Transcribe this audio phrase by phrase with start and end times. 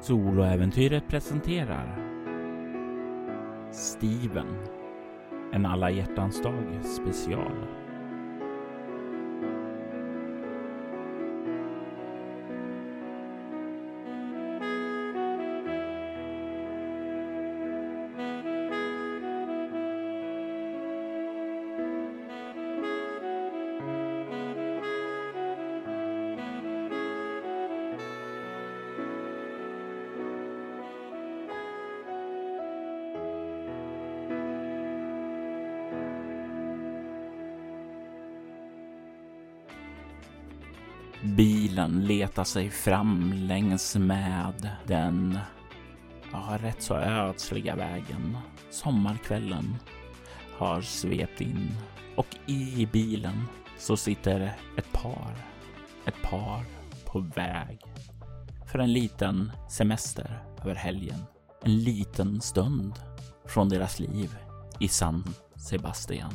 [0.00, 1.98] Soloäventyret presenterar
[3.72, 4.46] Steven,
[5.52, 7.52] en alla hjärtans dag special.
[42.00, 45.38] Leta letar sig fram längs med den
[46.32, 48.38] ja, rätt så ödsliga vägen.
[48.70, 49.76] Sommarkvällen
[50.58, 51.76] har svept in
[52.16, 53.48] och i bilen
[53.78, 55.34] så sitter ett par.
[56.06, 56.64] Ett par
[57.04, 57.80] på väg
[58.66, 61.24] för en liten semester över helgen.
[61.64, 62.92] En liten stund
[63.46, 64.36] från deras liv
[64.80, 65.24] i San
[65.56, 66.32] Sebastian.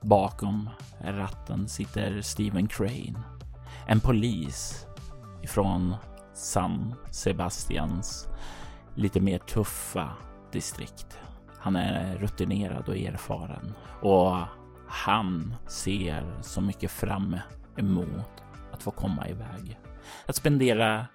[0.00, 0.70] Bakom
[1.00, 3.37] ratten sitter Steven Crane
[3.88, 4.86] en polis
[5.42, 5.94] ifrån
[6.34, 8.28] San Sebastians
[8.94, 10.12] lite mer tuffa
[10.52, 11.18] distrikt.
[11.58, 14.36] Han är rutinerad och erfaren och
[14.88, 17.36] han ser så mycket fram
[17.76, 19.78] emot att få komma iväg.
[20.26, 21.06] Att spendera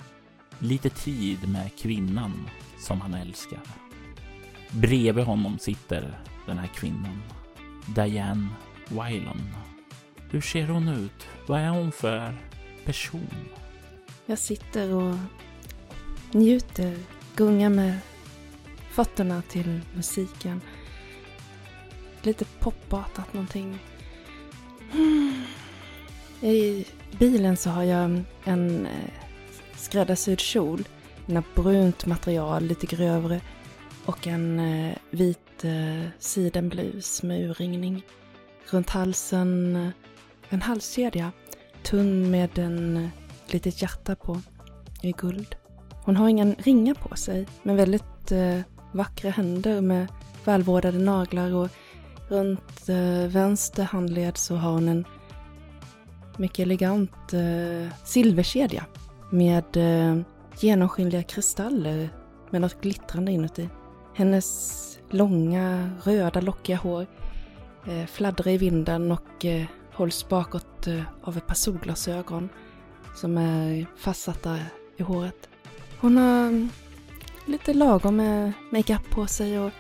[0.59, 3.61] lite tid med kvinnan som han älskar.
[4.71, 7.21] Bredvid honom sitter den här kvinnan,
[7.85, 8.47] Diane
[8.89, 9.55] Wylon.
[10.29, 11.27] Hur ser hon ut?
[11.47, 12.33] Vad är hon för
[12.85, 13.27] person.
[14.25, 15.15] Jag sitter och
[16.31, 16.97] njuter,
[17.35, 17.99] gungar med
[18.91, 20.61] fötterna till musiken.
[22.21, 23.79] Lite popartat någonting.
[26.41, 26.85] I
[27.19, 29.11] bilen så har jag en eh,
[29.75, 30.87] skräddarsydd kjol.
[31.27, 33.41] En brunt material, lite grövre.
[34.05, 38.03] Och en eh, vit eh, sidenblus med urringning.
[38.69, 39.75] Runt halsen
[40.49, 41.31] en halskedja
[41.83, 43.09] tunn med en eh,
[43.47, 44.41] litet hjärta på
[45.01, 45.55] i guld.
[46.05, 48.59] Hon har ingen ringa på sig, men väldigt eh,
[48.91, 50.07] vackra händer med
[50.45, 51.69] välvårdade naglar och
[52.27, 55.05] runt eh, vänster handled så har hon en
[56.37, 58.85] mycket elegant eh, silverkedja
[59.31, 60.21] med eh,
[60.59, 62.09] genomskinliga kristaller
[62.49, 63.69] med något glittrande inuti.
[64.15, 67.05] Hennes långa röda lockiga hår
[67.87, 69.65] eh, fladdrar i vinden och eh,
[69.95, 72.49] hålls bakåt eh, av ett par solglasögon
[73.15, 74.59] som är fastsatta
[74.97, 75.49] i håret.
[75.99, 76.69] Hon har mm,
[77.45, 79.71] lite lagom med makeup på sig och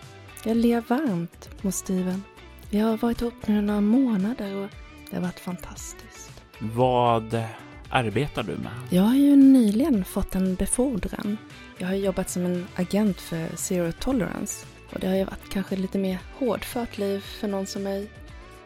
[0.45, 2.23] jag ler varmt mot Steven.
[2.69, 4.69] Vi har varit ihop nu några månader och
[5.09, 6.41] det har varit fantastiskt.
[6.59, 7.43] Vad
[7.89, 8.71] arbetar du med?
[8.89, 11.37] Jag har ju nyligen fått en befordran.
[11.77, 15.75] Jag har jobbat som en agent för Zero Tolerance och det har ju varit kanske
[15.75, 18.09] lite mer hårdfört liv för någon som mig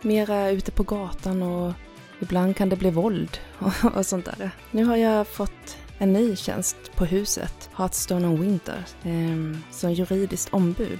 [0.02, 1.74] mera ute på gatan och
[2.20, 4.52] ibland kan det bli våld och, och sånt där.
[4.72, 10.54] Nu har jag fått en ny tjänst på huset, Hearthstone and Winter, eh, som juridiskt
[10.54, 11.00] ombud.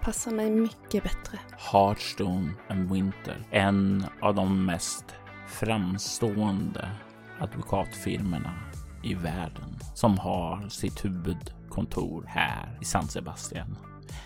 [0.00, 1.38] Passar mig mycket bättre.
[1.72, 5.04] Hearthstone and Winter, en av de mest
[5.48, 6.90] framstående
[7.40, 8.54] advokatfirmorna
[9.02, 13.76] i världen som har sitt huvudkontor här i San Sebastian.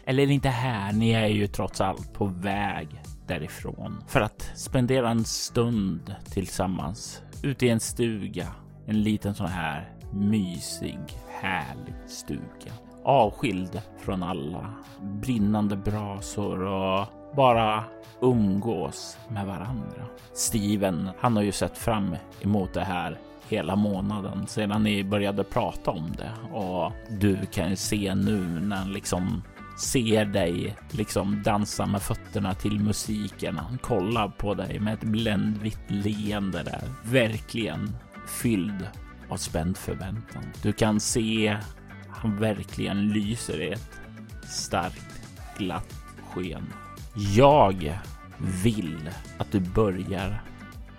[0.04, 2.88] Eller inte här, ni är ju trots allt på väg
[3.26, 8.46] därifrån för att spendera en stund tillsammans ute i en stuga.
[8.86, 10.98] En liten sån här mysig,
[11.40, 12.72] härlig stuga.
[13.04, 17.84] Avskild från alla brinnande brasor och bara
[18.20, 20.06] umgås med varandra.
[20.34, 23.18] Steven, han har ju sett fram emot det här
[23.48, 28.86] hela månaden sedan ni började prata om det och du kan ju se nu när
[28.86, 29.42] liksom
[29.76, 33.58] ser dig liksom dansa med fötterna till musiken.
[33.58, 37.96] Han kollar på dig med ett bländvitt leende där, verkligen
[38.26, 38.88] fylld
[39.28, 40.44] av spänd förväntan.
[40.62, 41.58] Du kan se
[42.08, 44.00] han verkligen lyser i ett
[44.42, 45.20] starkt
[45.58, 45.94] glatt
[46.30, 46.72] sken.
[47.36, 47.98] Jag
[48.62, 50.42] vill att du börjar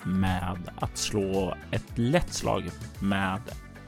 [0.04, 2.70] med att slå ett lätt slag
[3.00, 3.42] med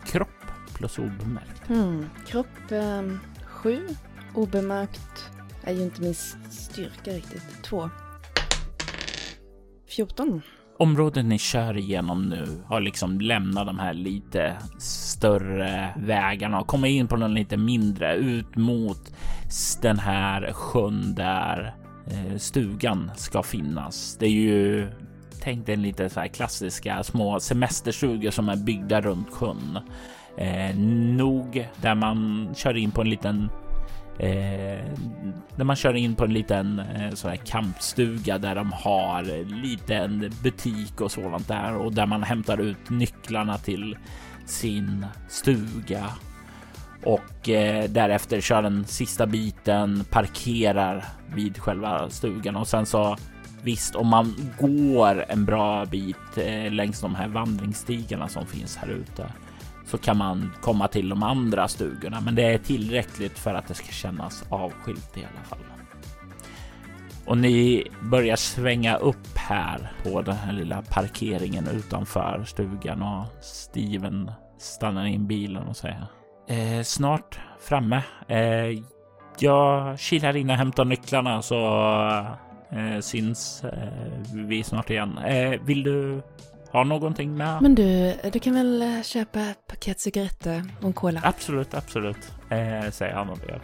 [0.05, 1.69] kropp plus obemärkt.
[1.69, 3.01] Mm, kropp eh,
[3.45, 3.87] sju
[4.33, 5.29] Obemärkt
[5.63, 6.15] är ju inte min
[6.49, 7.63] styrka riktigt.
[7.63, 7.89] Två.
[9.87, 10.41] 14.
[10.79, 16.91] Området ni kör igenom nu har liksom lämnat de här lite större vägarna och kommit
[16.91, 19.13] in på någon lite mindre ut mot
[19.81, 21.75] den här sjön där
[22.07, 24.17] eh, stugan ska finnas.
[24.19, 24.87] Det är ju
[25.41, 29.79] tänk dig lite så här klassiska små semesterstugor som är byggda runt sjön.
[30.37, 30.75] Eh,
[31.15, 33.49] nog där man kör in på en liten
[34.19, 34.85] Eh,
[35.55, 39.23] när man kör in på en liten eh, sån här kampstuga där de har
[39.61, 43.97] liten butik och sådant där och där man hämtar ut nycklarna till
[44.45, 46.05] sin stuga
[47.03, 51.05] och eh, därefter kör den sista biten, parkerar
[51.35, 53.17] vid själva stugan och sen så
[53.63, 58.87] visst, om man går en bra bit eh, längs de här vandringsstigarna som finns här
[58.87, 59.25] ute
[59.87, 63.73] så kan man komma till de andra stugorna, men det är tillräckligt för att det
[63.73, 65.59] ska kännas avskilt i alla fall.
[67.25, 74.31] Och ni börjar svänga upp här på den här lilla parkeringen utanför stugan och Steven
[74.57, 76.07] stannar in bilen och säger
[76.47, 78.03] eh, snart framme.
[78.27, 78.83] Eh,
[79.39, 81.57] jag kilar in och hämtar nycklarna så
[82.69, 83.89] eh, syns eh,
[84.33, 85.17] vi snart igen.
[85.17, 86.21] Eh, vill du
[86.77, 87.61] ha någonting med?
[87.61, 91.21] Men du, du kan väl eh, köpa ett paket cigaretter och en cola?
[91.23, 93.59] Absolut, absolut, eh, säger han och det.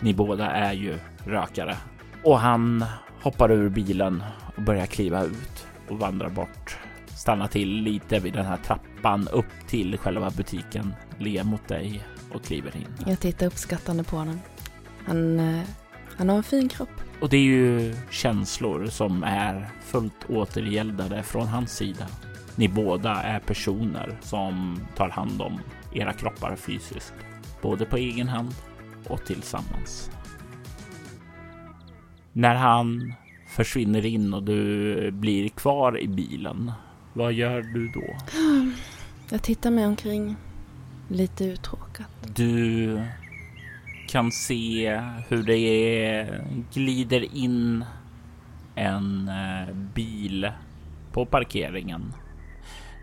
[0.00, 1.76] Ni båda är ju rökare
[2.24, 2.84] och han
[3.22, 4.22] hoppar ur bilen
[4.56, 6.78] och börjar kliva ut och vandrar bort.
[7.06, 12.02] Stannar till lite vid den här trappan upp till själva butiken, ler mot dig
[12.32, 12.88] och kliver in.
[13.06, 14.40] Jag tittar uppskattande på honom.
[15.06, 15.62] Han, eh,
[16.16, 16.88] han har en fin kropp.
[17.20, 22.06] Och det är ju känslor som är fullt återgäldade från hans sida.
[22.56, 25.60] Ni båda är personer som tar hand om
[25.92, 27.14] era kroppar fysiskt,
[27.62, 28.54] både på egen hand
[29.08, 30.10] och tillsammans.
[32.32, 33.12] När han
[33.46, 36.72] försvinner in och du blir kvar i bilen,
[37.12, 38.16] vad gör du då?
[39.30, 40.36] Jag tittar mig omkring,
[41.08, 42.06] lite uttråkad.
[42.34, 43.02] Du
[44.08, 46.28] kan se hur det
[46.74, 47.84] glider in
[48.74, 50.50] en eh, bil
[51.12, 52.12] på parkeringen.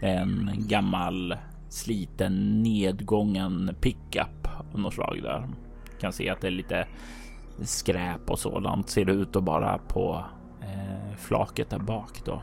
[0.03, 1.35] En gammal
[1.69, 5.49] sliten nedgången pickup av något slag där.
[5.99, 6.87] Kan se att det är lite
[7.61, 10.25] skräp och sådant ser det ut att bara på
[10.61, 12.41] eh, flaket där bak då.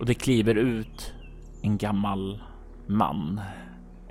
[0.00, 1.14] Och det kliver ut
[1.62, 2.42] en gammal
[2.86, 3.40] man.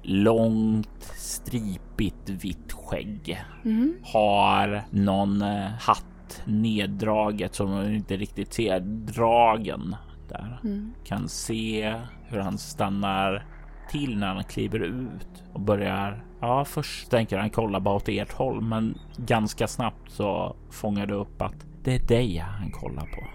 [0.01, 3.43] Långt stripigt vitt skägg.
[3.65, 3.95] Mm.
[4.03, 9.95] Har någon eh, hatt neddraget som man inte riktigt ser dragen
[10.29, 10.59] där.
[10.63, 10.93] Mm.
[11.03, 11.95] Kan se
[12.31, 13.45] hur han stannar
[13.89, 16.25] till när han kliver ut och börjar.
[16.39, 21.13] Ja, först tänker han kolla bara åt ert håll, men ganska snabbt så fångar du
[21.13, 23.27] upp att det är dig han kollar på.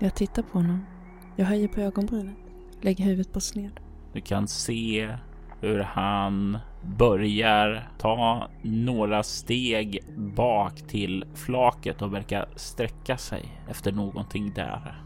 [0.00, 0.86] Jag tittar på honom.
[1.36, 2.36] Jag höjer på ögonbrynet.
[2.80, 3.80] Lägger huvudet på sned.
[4.12, 5.16] Du kan se
[5.60, 14.52] hur han börjar ta några steg bak till flaket och verkar sträcka sig efter någonting
[14.54, 15.02] där.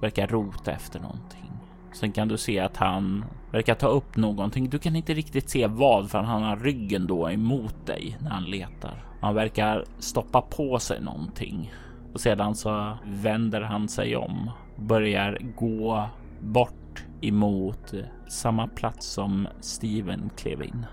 [0.00, 1.52] Verkar rota efter någonting.
[1.92, 4.70] Sen kan du se att han verkar ta upp någonting.
[4.70, 8.44] Du kan inte riktigt se vad för han har ryggen då emot dig när han
[8.44, 9.04] letar.
[9.20, 11.72] Han verkar stoppa på sig någonting
[12.12, 16.08] och sedan så vänder han sig om, börjar gå
[16.40, 17.94] bort emot
[18.28, 20.86] samma plats som Steven klev in.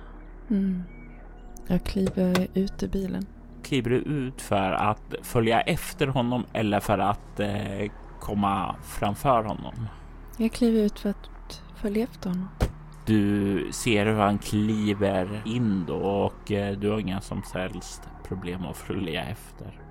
[0.50, 0.84] Mm.
[1.68, 3.26] Jag kliver ut ur bilen.
[3.64, 9.88] Kliver du ut för att följa efter honom eller för att eh, komma framför honom?
[10.40, 12.48] Jag kliver ut för att följa efter honom.
[13.06, 18.66] Du ser hur han kliver in då och eh, du har inga som helst problem
[18.66, 19.82] att följa efter.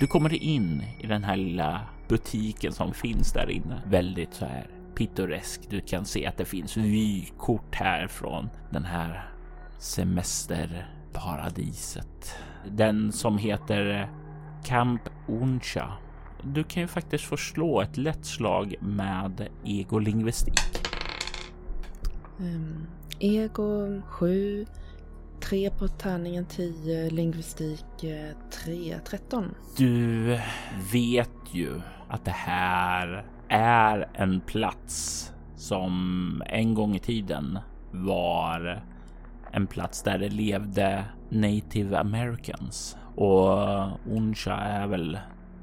[0.00, 3.82] Du kommer in i den här lilla butiken som finns där inne.
[3.86, 5.60] Väldigt så här pittoresk.
[5.70, 9.30] Du kan se att det finns vykort här från den här
[9.78, 12.34] semesterparadiset.
[12.66, 14.10] Den som heter
[14.64, 15.92] Camp Uncha.
[16.42, 20.60] Du kan ju faktiskt få slå ett lätt slag med egolingvistik.
[22.38, 22.86] Um,
[23.18, 24.66] ego 7.
[25.40, 27.10] 3 på tärningen 10.
[27.10, 27.84] Lingvistik
[28.64, 28.98] 3.
[29.04, 29.54] 13.
[29.76, 30.24] Du
[30.92, 37.58] vet ju att det här är en plats som en gång i tiden
[37.90, 38.82] var
[39.52, 43.58] en plats där det levde native americans och
[44.10, 45.18] Uncha är väl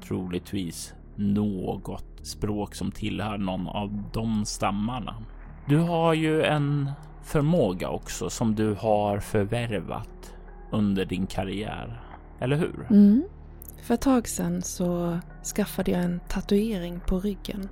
[0.08, 5.24] troligtvis något språk som tillhör någon av de stammarna.
[5.68, 6.90] Du har ju en
[7.24, 10.34] förmåga också som du har förvärvat
[10.72, 12.02] under din karriär,
[12.38, 12.86] eller hur?
[12.90, 13.24] Mm.
[13.82, 15.18] För ett tag sedan så
[15.54, 17.68] skaffade jag en tatuering på ryggen.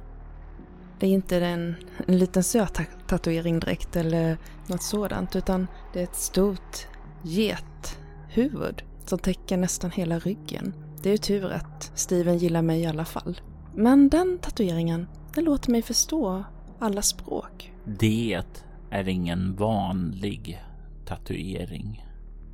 [0.98, 1.74] Det är inte en,
[2.06, 6.86] en liten söt tatuering direkt eller något sådant utan det är ett stort
[7.22, 10.83] gethuvud som täcker nästan hela ryggen.
[11.04, 13.40] Det är tur att Steven gillar mig i alla fall.
[13.75, 16.44] Men den tatueringen Det låter mig förstå
[16.78, 17.73] alla språk.
[17.84, 18.42] Det
[18.90, 20.62] är ingen vanlig
[21.04, 22.06] tatuering.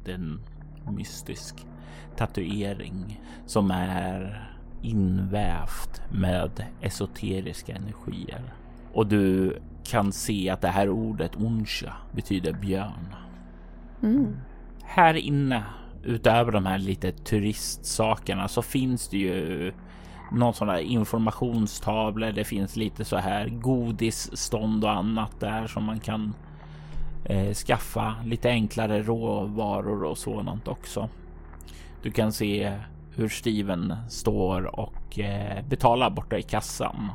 [0.05, 0.41] Det är en
[0.97, 1.67] mystisk
[2.17, 4.49] tatuering som är
[4.83, 8.55] invävt med esoteriska energier.
[8.93, 13.15] Och du kan se att det här ordet onsha betyder björn.
[14.03, 14.37] Mm.
[14.83, 15.65] Här inne,
[16.05, 19.73] utöver de här lite turistsakerna, så finns det ju
[20.33, 22.33] någon sån där informationstavlor.
[22.33, 26.35] Det finns lite så här godisstånd och annat där som man kan
[27.25, 31.09] eh, skaffa lite enklare råvaror och sådant också.
[32.03, 32.79] Du kan se
[33.17, 37.11] hur Steven står och eh, betalar borta i kassan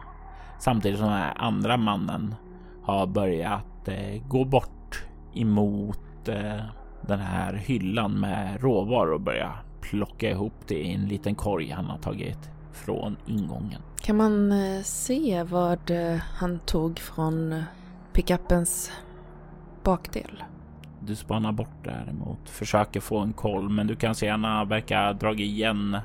[0.60, 2.36] samtidigt som den här andra mannen
[2.84, 6.66] har börjat eh, gå bort emot eh,
[7.08, 11.86] den här hyllan med råvaror och börja plocka ihop det i en liten korg han
[11.86, 13.82] har tagit från ingången.
[14.02, 17.64] Kan man eh, se vad eh, han tog från eh,
[18.14, 18.92] pickupens
[19.84, 20.44] bakdel?
[21.00, 25.14] Du spanar bort däremot, försöker få en koll, men du kan se att han verkar
[25.14, 25.98] dragit igen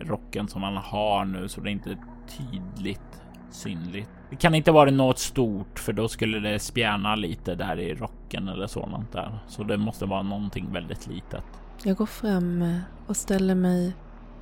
[0.00, 1.98] rocken som han har nu så det är inte
[2.28, 4.10] tydligt synligt.
[4.30, 8.48] Det kan inte vara något stort för då skulle det spjärna lite där i rocken
[8.48, 9.38] eller sådant där.
[9.48, 11.44] Så det måste vara någonting väldigt litet.
[11.82, 13.92] Jag går fram och ställer mig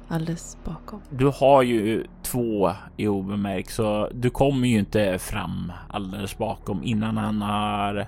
[0.09, 1.01] alldeles bakom.
[1.11, 7.17] Du har ju två i obemärkt så du kommer ju inte fram alldeles bakom innan
[7.17, 8.07] han har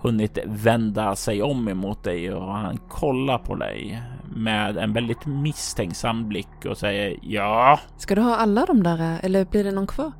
[0.00, 4.02] hunnit vända sig om emot dig och han kollar på dig
[4.36, 7.80] med en väldigt misstänksam blick och säger ja.
[7.96, 10.12] Ska du ha alla de där eller blir det någon kvar?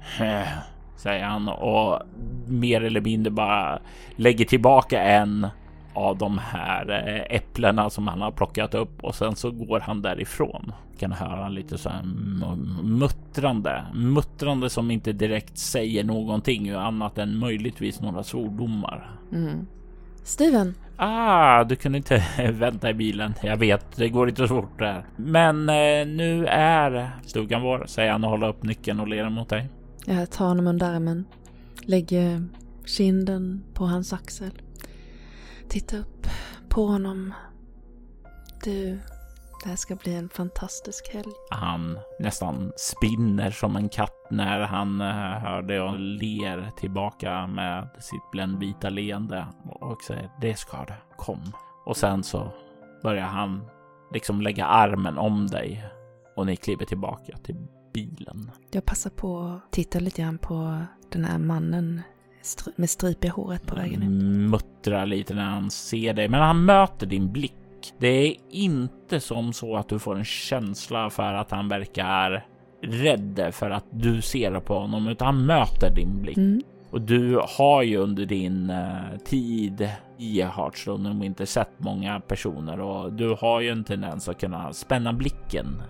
[1.03, 2.03] Säger han och
[2.47, 3.79] mer eller mindre bara
[4.17, 5.47] lägger tillbaka en
[5.95, 10.03] av de här eh, äpplena som han har plockat upp och sen så går han
[10.03, 10.73] därifrån.
[10.99, 12.03] Kan höra lite så här
[12.83, 19.11] muttrande, muttrande som inte direkt säger någonting annat än möjligtvis några svordomar.
[19.33, 19.67] Mm.
[20.25, 20.75] Steven?
[20.97, 23.35] Ah, du kunde inte vänta i bilen.
[23.43, 25.05] Jag vet, det går inte så fort där.
[25.17, 29.49] Men eh, nu är stugan vår, säger han och håller upp nyckeln och ler mot
[29.49, 29.69] dig.
[30.07, 31.25] Jag tar honom under armen,
[31.83, 32.49] lägger
[32.85, 34.63] kinden på hans axel.
[35.69, 36.27] Tittar upp
[36.69, 37.35] på honom.
[38.65, 39.01] Du,
[39.63, 41.33] det här ska bli en fantastisk helg.
[41.51, 45.07] Han nästan spinner som en katt när han eh,
[45.39, 50.99] hör det och ler tillbaka med sitt bländvita leende och säger det ska det.
[51.17, 51.53] Kom.
[51.85, 52.53] Och sen så
[53.03, 53.65] börjar han
[54.13, 55.85] liksom lägga armen om dig
[56.37, 58.51] och ni kliver tillbaka till bilen.
[58.71, 60.79] Jag passar på att titta lite grann på
[61.13, 62.03] den här mannen
[62.77, 64.51] med stripiga håret på vägen in.
[64.51, 67.55] Muttrar lite när han ser dig, men han möter din blick.
[67.99, 72.47] Det är inte som så att du får en känsla för att han verkar
[72.83, 76.37] rädd för att du ser på honom, utan han möter din blick.
[76.37, 76.63] Mm.
[76.91, 83.13] Och du har ju under din uh, tid i Hearthstone inte sett många personer och
[83.13, 85.83] du har ju en tendens att kunna spänna blicken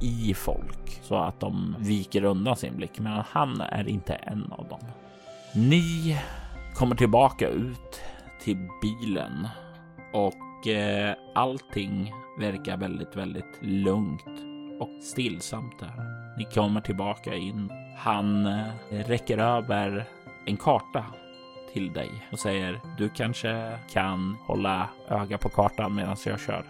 [0.00, 2.98] i folk så att de viker undan sin blick.
[2.98, 4.80] Men han är inte en av dem.
[5.54, 6.18] Ni
[6.74, 8.00] kommer tillbaka ut
[8.42, 9.48] till bilen
[10.12, 14.26] och eh, allting verkar väldigt, väldigt lugnt
[14.80, 15.92] och stillsamt där.
[16.38, 17.70] Ni kommer tillbaka in.
[17.98, 20.04] Han eh, räcker över
[20.46, 21.04] en karta
[21.72, 26.64] till dig och säger du kanske kan hålla öga på kartan medan jag kör.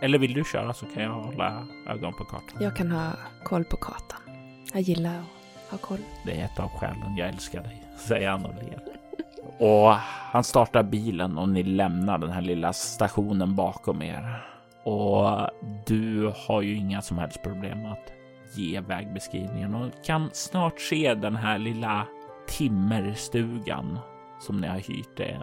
[0.00, 2.62] Eller vill du köra så kan jag hålla ögon på kartan.
[2.62, 3.12] Jag kan ha
[3.44, 4.20] koll på kartan.
[4.72, 5.98] Jag gillar att ha koll.
[6.24, 8.82] Det är ett av skälen jag älskar dig, säger han och ler.
[9.58, 9.92] Och
[10.32, 14.46] han startar bilen och ni lämnar den här lilla stationen bakom er.
[14.84, 15.50] Och
[15.86, 18.12] du har ju inga som helst problem att
[18.54, 22.06] ge vägbeskrivningen och kan snart se den här lilla
[22.48, 23.98] timmerstugan
[24.40, 25.16] som ni har hyrt.
[25.16, 25.40] Det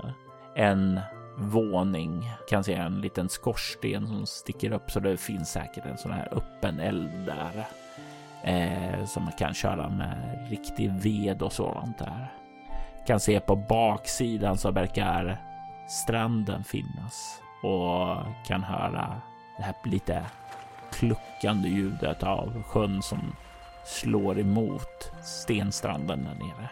[0.56, 1.00] en
[1.38, 6.12] våning kan se en liten skorsten som sticker upp så det finns säkert en sån
[6.12, 7.68] här öppen eld där
[8.44, 12.34] eh, som man kan köra med riktig ved och sådant där.
[13.08, 15.38] Kan se på baksidan så verkar
[15.90, 19.22] stranden finnas och kan höra
[19.58, 20.26] det här lite
[20.92, 23.36] kluckande ljudet av sjön som
[23.86, 26.70] slår emot stenstranden där nere.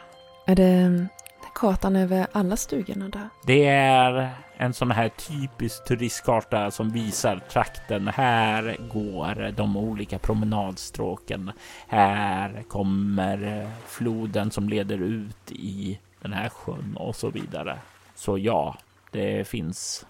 [0.47, 1.07] Är det
[1.55, 3.29] kartan över alla stugorna där?
[3.45, 8.07] Det är en sån här typisk turistkarta som visar trakten.
[8.07, 11.51] Här går de olika promenadstråken.
[11.87, 17.77] Här kommer floden som leder ut i den här sjön och så vidare.
[18.15, 18.75] Så ja,
[19.11, 20.05] det finns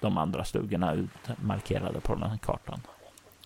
[0.00, 2.80] de andra stugorna utmarkerade på den här kartan.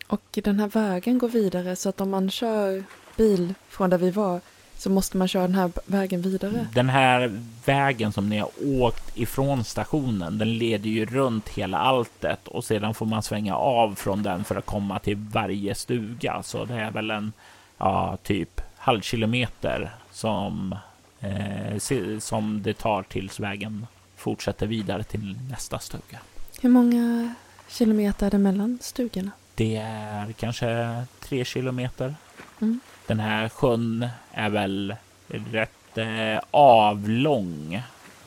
[0.06, 2.84] Och den här vägen går vidare så att om man kör
[3.16, 4.40] bil från där vi var
[4.78, 6.66] Så måste man köra den här vägen vidare?
[6.74, 12.48] Den här vägen som ni har åkt ifrån stationen, den leder ju runt hela alltet
[12.48, 16.42] och sedan får man svänga av från den för att komma till varje stuga.
[16.42, 17.32] Så det är väl en,
[17.78, 20.74] ja, typ halvkilometer som,
[21.20, 21.78] eh,
[22.18, 26.18] som det tar tills vägen fortsätter vidare till nästa stuga.
[26.60, 27.34] Hur många
[27.68, 29.30] kilometer är det mellan stugorna?
[29.54, 32.14] Det är kanske tre kilometer.
[32.60, 32.80] Mm.
[33.06, 34.94] Den här sjön är väl
[35.28, 37.82] rätt eh, avlång.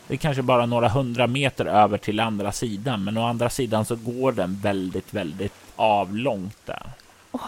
[0.08, 3.86] Det är kanske bara några hundra meter över till andra sidan, men å andra sidan
[3.86, 6.92] så går den väldigt, väldigt avlångt där.
[7.32, 7.42] Oh,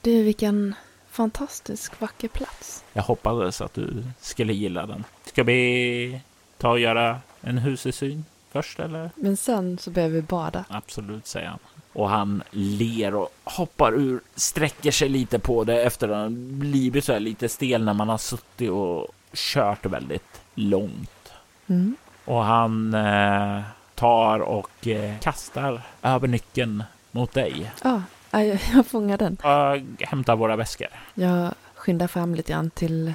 [0.00, 0.74] du, vilken
[1.10, 2.84] fantastisk vacker plats.
[2.92, 5.04] Jag hoppades att du skulle gilla den.
[5.24, 6.20] Ska vi
[6.58, 9.10] ta och göra en husesyn först eller?
[9.14, 10.64] Men sen så behöver vi bada.
[10.68, 11.58] Absolut, säger han.
[11.92, 17.04] Och han ler och hoppar ur, sträcker sig lite på det efter att ha blivit
[17.04, 21.32] så här lite stel när man har suttit och kört väldigt långt.
[21.66, 21.96] Mm.
[22.24, 23.60] Och han eh,
[23.94, 27.72] tar och eh, kastar över nyckeln mot dig.
[27.84, 29.36] Ja, jag, jag fångar den.
[29.36, 30.88] Och hämtar våra väskor.
[31.14, 33.14] Jag skyndar fram lite grann till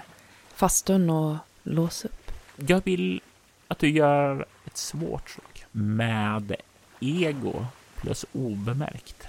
[0.55, 2.31] fastun och låser upp.
[2.55, 3.21] Jag vill
[3.67, 6.55] att du gör ett svårt slag med
[6.99, 7.65] ego
[8.07, 9.27] plus obemärkt.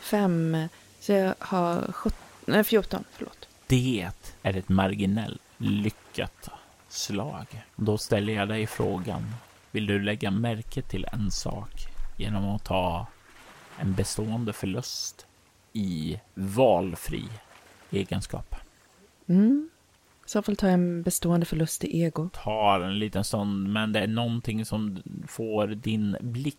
[0.00, 0.68] Fem,
[1.00, 3.48] så jag har 17, nej, 14, förlåt.
[3.66, 4.10] Det
[4.42, 6.48] är ett marginellt lyckat
[6.88, 7.46] slag.
[7.76, 9.22] Då ställer jag dig frågan.
[9.70, 11.86] Vill du lägga märke till en sak
[12.16, 13.06] genom att ta
[13.78, 15.26] en bestående förlust
[15.72, 17.24] i valfri
[17.90, 18.54] egenskap?
[19.26, 19.70] Mm.
[20.26, 22.28] I så fall tar jag en bestående förlust i ego.
[22.32, 26.58] Tar en liten stund, men det är någonting som får din blick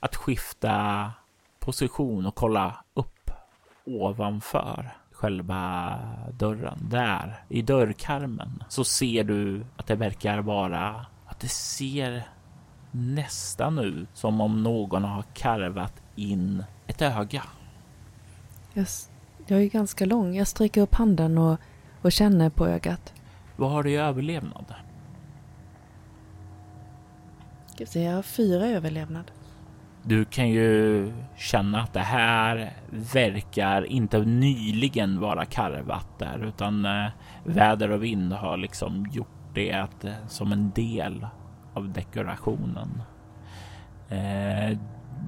[0.00, 1.10] att skifta
[1.58, 3.30] position och kolla upp
[3.84, 5.98] ovanför själva
[6.32, 6.78] dörren.
[6.90, 12.28] Där i dörrkarmen så ser du att det verkar vara att det ser
[12.90, 17.42] nästan ut som om någon har karvat in ett öga.
[18.72, 18.86] Jag,
[19.46, 20.36] jag är ganska lång.
[20.36, 21.58] Jag sträcker upp handen och,
[22.02, 23.14] och känner på ögat.
[23.56, 24.74] Vad har du i överlevnad?
[27.66, 29.30] Ska vi se, jag har fyra överlevnad.
[30.08, 37.06] Du kan ju känna att det här verkar inte nyligen vara karvat där, utan eh,
[37.44, 41.26] väder och vind har liksom gjort det eh, som en del
[41.74, 43.02] av dekorationen.
[44.08, 44.78] Eh,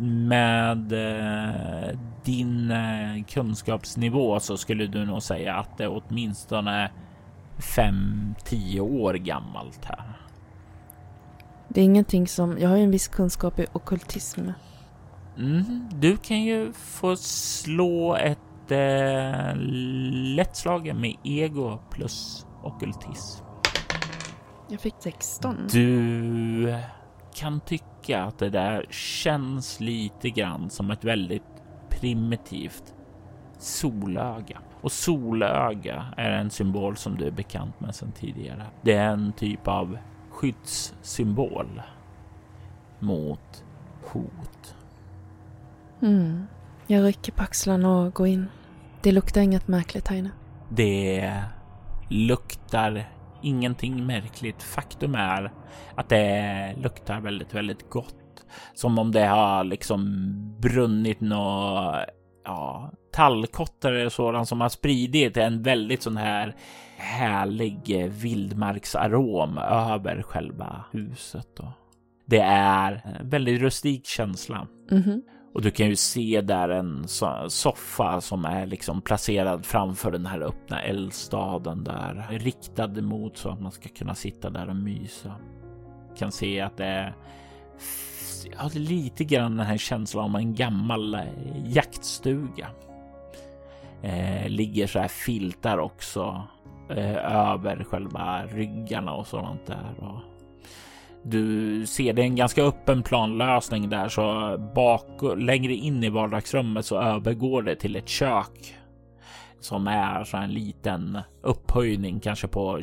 [0.00, 0.92] med
[2.24, 2.72] din
[3.28, 6.90] kunskapsnivå så skulle du nog säga att det är åtminstone
[7.58, 10.16] 5-10 år gammalt här.
[11.68, 12.58] Det är ingenting som...
[12.58, 14.48] Jag har ju en viss kunskap i okultism
[15.40, 19.56] Mm, du kan ju få slå ett eh,
[20.36, 23.44] lätt slag med ego plus okultism.
[24.68, 25.56] Jag fick 16.
[25.72, 26.78] Du
[27.34, 31.42] kan tycka att det där känns lite grann som ett väldigt
[31.88, 32.94] primitivt
[33.58, 34.58] solöga.
[34.80, 38.66] Och solöga är en symbol som du är bekant med sedan tidigare.
[38.82, 39.98] Det är en typ av
[40.30, 41.82] skyddssymbol
[42.98, 43.64] mot
[44.12, 44.49] hot.
[46.02, 46.46] Mm.
[46.86, 48.46] Jag rycker på axlarna och går in.
[49.02, 50.30] Det luktar inget märkligt här inne.
[50.70, 51.34] Det
[52.08, 53.04] luktar
[53.42, 54.62] ingenting märkligt.
[54.62, 55.52] Faktum är
[55.94, 58.16] att det luktar väldigt, väldigt gott.
[58.74, 60.26] Som om det har liksom
[60.60, 61.96] brunnit något,
[62.44, 66.56] ja, tallkottar eller sådant som har spridit en väldigt sån här
[66.96, 71.46] härlig vildmarksarom över själva huset.
[71.56, 71.72] Då.
[72.26, 74.66] Det är en väldigt rustik känsla.
[74.90, 75.20] Mm -hmm.
[75.52, 77.04] Och du kan ju se där en
[77.48, 82.26] soffa som är liksom placerad framför den här öppna eldstaden där.
[82.30, 85.34] Riktad mot så att man ska kunna sitta där och mysa.
[86.10, 87.16] Du kan se att det är
[88.58, 91.22] ja, lite grann den här känslan om en gammal eh,
[91.64, 92.68] jaktstuga.
[94.02, 96.42] Eh, ligger så här filtar också
[96.90, 99.94] eh, över själva ryggarna och sådant där.
[99.98, 100.29] Och
[101.22, 106.86] du ser det är en ganska öppen planlösning där så bak längre in i vardagsrummet
[106.86, 108.74] så övergår det till ett kök
[109.60, 112.80] som är så en liten upphöjning kanske på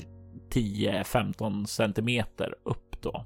[0.54, 3.26] 10-15 centimeter upp då.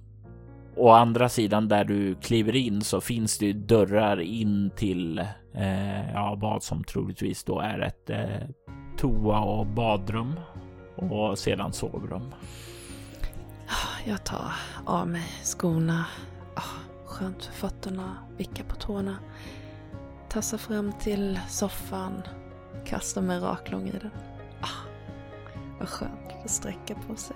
[0.75, 5.19] Å andra sidan där du kliver in så finns det dörrar in till
[5.53, 8.47] eh, ja, vad som troligtvis då är ett eh,
[8.97, 10.33] toa och badrum
[10.95, 12.33] och sedan sovrum.
[14.05, 14.51] Jag tar
[14.85, 16.05] av mig skorna.
[16.55, 16.61] Ah,
[17.05, 19.17] skönt för fötterna, vickar på tårna.
[20.29, 22.21] Tassar fram till soffan.
[22.85, 24.11] Kastar mig raklång i den.
[24.61, 24.87] Ah,
[25.79, 27.35] vad skönt att sträcka på sig.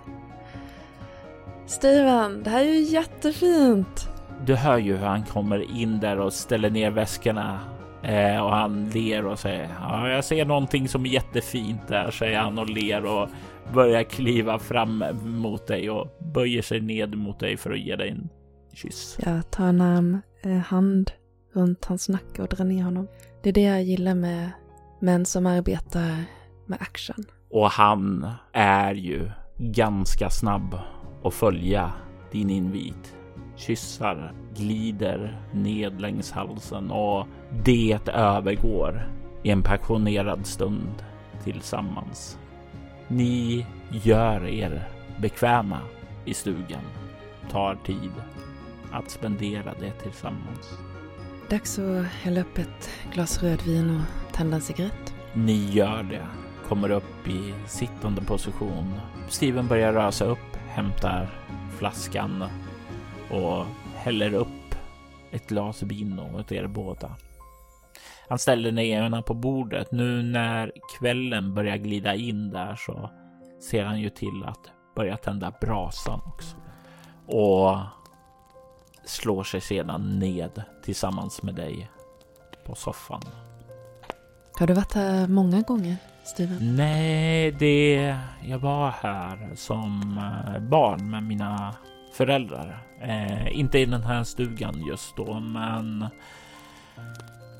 [1.65, 4.09] Steven, det här är ju jättefint.
[4.45, 7.59] Du hör ju hur han kommer in där och ställer ner väskorna
[8.03, 12.39] eh, och han ler och säger ja, jag ser någonting som är jättefint där, säger
[12.39, 13.29] han och ler och
[13.73, 18.09] börjar kliva fram mot dig och böjer sig ned mot dig för att ge dig
[18.09, 18.29] en
[18.73, 19.17] kyss.
[19.25, 21.11] Jag tar en arm, eh, hand
[21.53, 23.07] runt hans nacke och drar ner honom.
[23.43, 24.51] Det är det jag gillar med
[24.99, 26.23] män som arbetar
[26.65, 27.25] med action.
[27.49, 30.79] Och han är ju ganska snabb
[31.23, 31.93] att följa
[32.31, 33.15] din invit.
[33.55, 37.27] Kyssar glider ned längs halsen och
[37.65, 39.09] det övergår
[39.43, 41.03] i en passionerad stund
[41.43, 42.39] tillsammans.
[43.07, 45.79] Ni gör er bekväma
[46.25, 46.81] i stugan,
[47.51, 48.11] tar tid
[48.91, 50.79] att spendera det tillsammans.
[51.49, 55.13] Dags att hälla upp ett glas rödvin och tända en cigarett.
[55.33, 56.27] Ni gör det,
[56.67, 58.93] kommer upp i sittande position.
[59.29, 61.29] Steven börjar rösa upp, hämtar
[61.77, 62.43] flaskan
[63.29, 63.65] och
[63.95, 64.75] häller upp
[65.31, 67.11] ett glas vin åt er båda.
[68.29, 69.91] Han ställer ner på bordet.
[69.91, 73.09] Nu när kvällen börjar glida in där så
[73.69, 76.55] ser han ju till att börja tända brasan också.
[77.27, 77.77] Och
[79.05, 81.89] slår sig sedan ned tillsammans med dig
[82.65, 83.21] på soffan.
[84.59, 86.75] Har du varit här många gånger, Steven?
[86.75, 88.17] Nej, det...
[88.43, 91.75] Jag var här som eh, barn med mina
[92.13, 92.87] föräldrar.
[93.01, 96.05] Eh, inte i den här stugan just då, men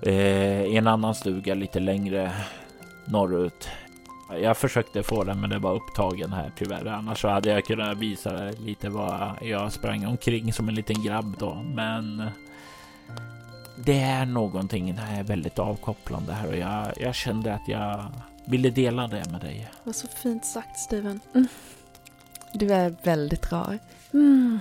[0.01, 2.31] i en annan stuga lite längre
[3.05, 3.69] norrut.
[4.41, 6.85] Jag försökte få den, men det var upptagen här tyvärr.
[6.85, 11.03] Annars så hade jag kunnat visa dig lite vad jag sprang omkring som en liten
[11.03, 11.53] grabb då.
[11.75, 12.29] Men
[13.85, 18.05] det är någonting det är väldigt avkopplande här och jag, jag kände att jag
[18.45, 19.67] ville dela det med dig.
[19.83, 21.19] Vad så fint sagt, Steven.
[21.33, 21.47] Mm.
[22.53, 23.79] Du är väldigt rar.
[24.13, 24.59] Mm.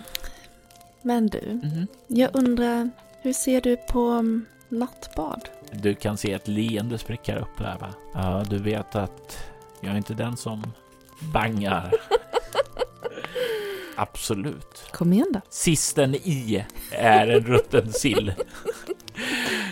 [1.03, 1.87] Men du, Mhm.
[2.07, 2.91] jag undrar,
[3.23, 4.47] hur ser du på mm,
[4.79, 5.49] nattbad?
[5.73, 7.89] Du kan se ett leende spricka upp där va?
[8.15, 9.39] Ja, du vet att
[9.81, 10.63] jag är inte den som
[11.33, 11.93] bangar.
[13.97, 14.85] Absolut.
[14.93, 15.41] Kom igen då.
[15.51, 18.35] Sisten i är en rutten sill.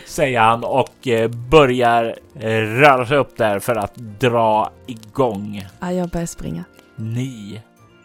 [0.07, 5.67] Säger han och eh, börjar eh, röra sig upp där för att dra igång.
[5.81, 6.65] Ja, jag börjar springa.
[6.97, 7.61] Ni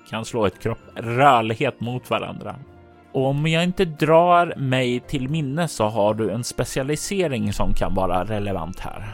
[0.10, 2.56] kan slå ett kropp rörlighet mot varandra.
[3.18, 7.94] Och om jag inte drar mig till minne så har du en specialisering som kan
[7.94, 9.14] vara relevant här.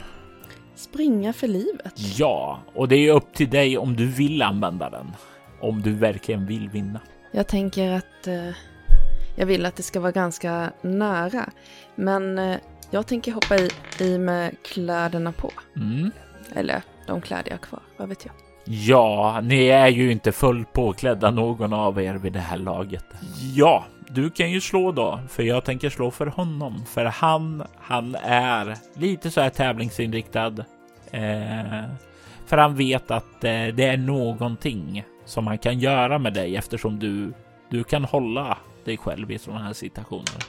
[0.75, 1.93] Springa för livet.
[2.17, 5.11] Ja, och det är upp till dig om du vill använda den.
[5.61, 6.99] Om du verkligen vill vinna.
[7.31, 8.49] Jag tänker att eh,
[9.35, 11.49] jag vill att det ska vara ganska nära.
[11.95, 12.57] Men eh,
[12.91, 15.51] jag tänker hoppa i, i med kläderna på.
[15.75, 16.11] Mm.
[16.55, 18.33] Eller de kläder jag har kvar, vad vet jag.
[18.65, 23.05] Ja, ni är ju inte fullt påklädda någon av er vid det här laget.
[23.55, 28.15] Ja, du kan ju slå då, för jag tänker slå för honom, för han, han
[28.23, 30.65] är lite så här tävlingsinriktad.
[31.11, 31.83] Eh,
[32.45, 36.99] för han vet att eh, det är någonting som han kan göra med dig eftersom
[36.99, 37.33] du,
[37.69, 40.43] du kan hålla dig själv i sådana här situationer.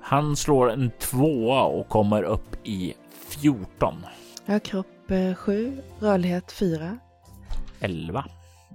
[0.00, 2.94] Han slår en tvåa och kommer upp i
[3.28, 3.94] 14.
[4.46, 4.86] Jag har kropp
[5.36, 6.98] 7, rörlighet 4.
[7.80, 8.24] 11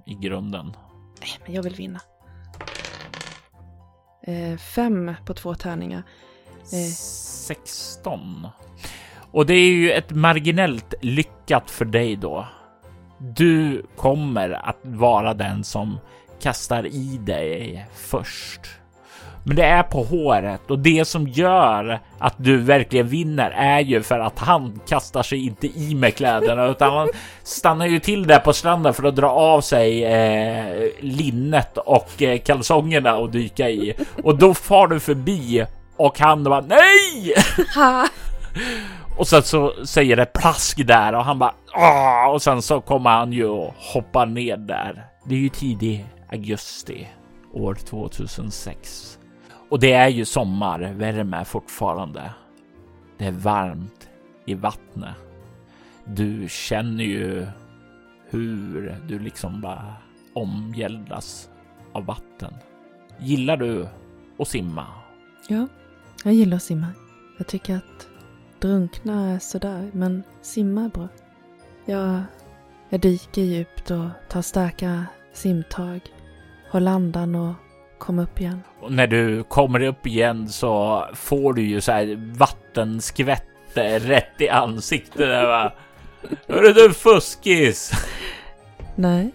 [0.06, 0.72] i grunden.
[1.20, 2.00] Nej, men jag vill vinna.
[4.26, 6.02] Eh, fem på två tärningar.
[6.72, 6.92] Eh.
[6.92, 8.48] 16.
[9.30, 12.46] Och det är ju ett marginellt lyckat för dig då.
[13.18, 15.98] Du kommer att vara den som
[16.40, 18.60] kastar i dig först.
[19.48, 24.02] Men det är på håret och det som gör att du verkligen vinner är ju
[24.02, 27.08] för att han kastar sig inte i med kläderna utan han
[27.42, 32.38] stannar ju till där på stranden för att dra av sig eh, linnet och eh,
[32.38, 33.94] kalsongerna och dyka i.
[34.24, 35.64] Och då far du förbi
[35.96, 37.34] och han bara nej!
[39.18, 42.30] Och sen så säger det plask där och han bara Åh!
[42.34, 45.06] och sen så kommer han ju och hoppar ner där.
[45.24, 47.06] Det är ju tidig augusti
[47.54, 49.18] år 2006
[49.68, 52.32] och det är ju sommarvärme fortfarande.
[53.18, 54.08] Det är varmt
[54.44, 55.14] i vattnet.
[56.04, 57.46] Du känner ju
[58.30, 59.94] hur du liksom bara
[60.32, 61.50] omgäldas
[61.92, 62.54] av vatten.
[63.18, 63.88] Gillar du
[64.38, 64.86] att simma?
[65.48, 65.66] Ja,
[66.24, 66.86] jag gillar att simma.
[67.38, 68.08] Jag tycker att
[68.60, 71.08] drunkna är sådär, men simma är bra.
[71.84, 72.22] Jag,
[72.88, 76.00] jag dyker djupt och tar starka simtag.
[76.70, 77.54] Håller andan och
[77.98, 78.62] kommer upp igen.
[78.80, 83.42] Och när du kommer upp igen så får du ju så här vattenskvätt
[83.74, 85.72] rätt i ansiktet där va.
[86.48, 87.92] Hörru du fuskis!
[88.94, 89.30] Nej,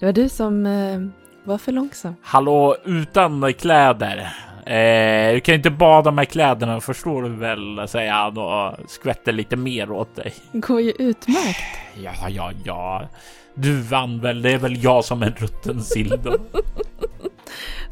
[0.00, 1.00] det var du som eh,
[1.44, 2.14] var för långsam.
[2.22, 4.32] Hallå, utan kläder.
[4.66, 9.56] Eh, du kan inte bada med kläderna förstår du väl, säger han och skvätter lite
[9.56, 10.32] mer åt dig.
[10.52, 11.60] Går ju utmärkt.
[12.02, 13.08] Ja, ja, ja.
[13.54, 14.42] Du vann väl.
[14.42, 16.12] Det är väl jag som är rutten sill.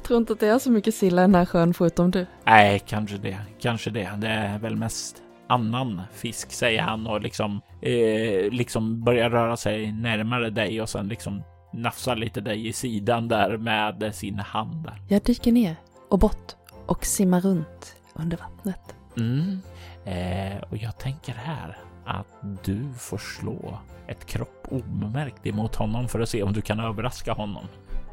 [0.02, 2.26] Tror inte att det är så mycket sill i den här sjön förutom du.
[2.44, 3.38] Nej, kanske det.
[3.60, 4.10] Kanske det.
[4.18, 9.92] Det är väl mest annan fisk, säger han och liksom, eh, liksom börjar röra sig
[9.92, 14.84] närmare dig och sen liksom nafsar lite dig i sidan där med sin hand.
[14.84, 15.02] Där.
[15.08, 15.76] Jag dyker ner
[16.08, 16.56] och bort
[16.86, 18.94] och simmar runt under vattnet.
[19.16, 19.60] Mm.
[20.04, 26.20] Eh, och jag tänker här att du får slå ett kropp obemärkt emot honom för
[26.20, 27.64] att se om du kan överraska honom.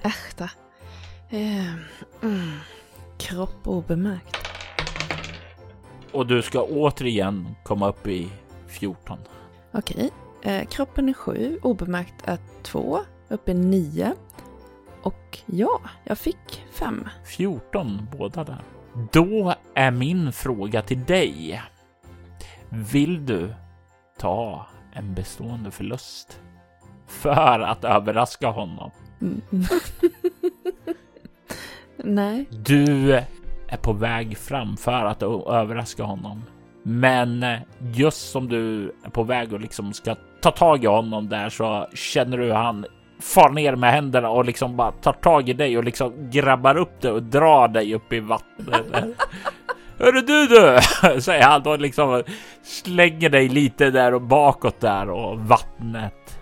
[0.01, 0.64] Äsch.
[1.29, 1.73] Eh,
[2.21, 2.51] mm.
[3.17, 4.37] Kropp obemärkt.
[6.11, 8.29] Och du ska återigen komma upp i
[8.67, 9.19] 14.
[9.71, 10.11] Okej.
[10.41, 14.13] Eh, kroppen är sju, obemärkt är två, upp är nio.
[15.01, 17.09] Och ja, jag fick fem.
[17.25, 18.61] 14 båda där.
[19.11, 21.61] Då är min fråga till dig.
[22.69, 23.53] Vill du
[24.19, 26.39] ta en bestående förlust
[27.07, 28.91] för att överraska honom?
[29.21, 29.41] Mm.
[32.05, 32.45] Nej.
[32.49, 33.13] Du
[33.67, 36.43] är på väg fram för att överraska honom.
[36.83, 37.45] Men
[37.79, 41.87] just som du är på väg och liksom ska ta tag i honom där så
[41.93, 42.85] känner du hur han
[43.21, 47.01] far ner med händerna och liksom bara tar tag i dig och liksom grabbar upp
[47.01, 48.85] dig och drar dig upp i vattnet.
[49.99, 50.79] Hörru du du,
[51.21, 52.23] säger han och liksom
[52.63, 56.39] slänger dig lite där och bakåt där och vattnet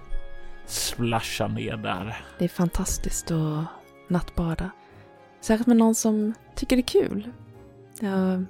[0.66, 2.18] splashar ner där.
[2.40, 3.66] Det är fantastiskt att
[4.08, 4.70] nattbada.
[5.44, 7.32] Särskilt med någon som tycker det är kul.
[8.02, 8.46] Jag,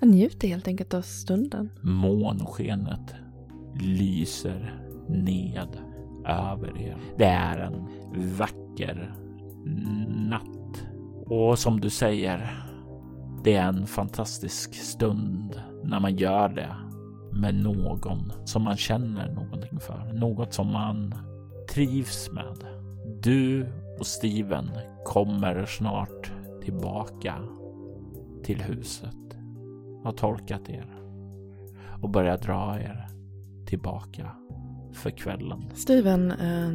[0.00, 1.70] jag njuter helt enkelt av stunden.
[1.80, 3.14] Månskenet
[3.80, 5.68] lyser ned
[6.26, 6.96] över er.
[7.18, 7.86] Det är en
[8.38, 9.14] vacker
[10.08, 10.86] natt.
[11.26, 12.64] Och som du säger,
[13.44, 16.76] det är en fantastisk stund när man gör det
[17.40, 20.12] med någon som man känner någonting för.
[20.12, 21.14] Något som man
[21.74, 22.56] trivs med.
[23.22, 23.66] Du
[24.02, 24.70] och Steven
[25.04, 26.32] kommer snart
[26.64, 27.34] tillbaka
[28.44, 29.36] till huset.
[30.04, 30.86] Har torkat er
[32.02, 33.06] och börjar dra er
[33.66, 34.30] tillbaka
[34.92, 35.64] för kvällen.
[35.74, 36.70] Steven, eh,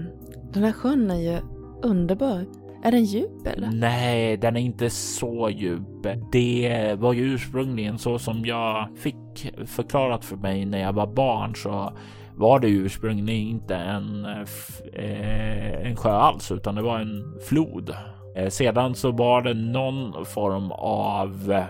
[0.53, 1.39] den här sjön är ju
[1.83, 2.45] underbar.
[2.83, 3.71] Är den djup eller?
[3.71, 6.07] Nej, den är inte så djup.
[6.31, 11.55] Det var ju ursprungligen så som jag fick förklarat för mig när jag var barn
[11.55, 11.91] så
[12.37, 14.25] var det ursprungligen inte en,
[14.93, 17.95] eh, en sjö alls, utan det var en flod.
[18.35, 21.65] Eh, sedan så var det någon form av eh,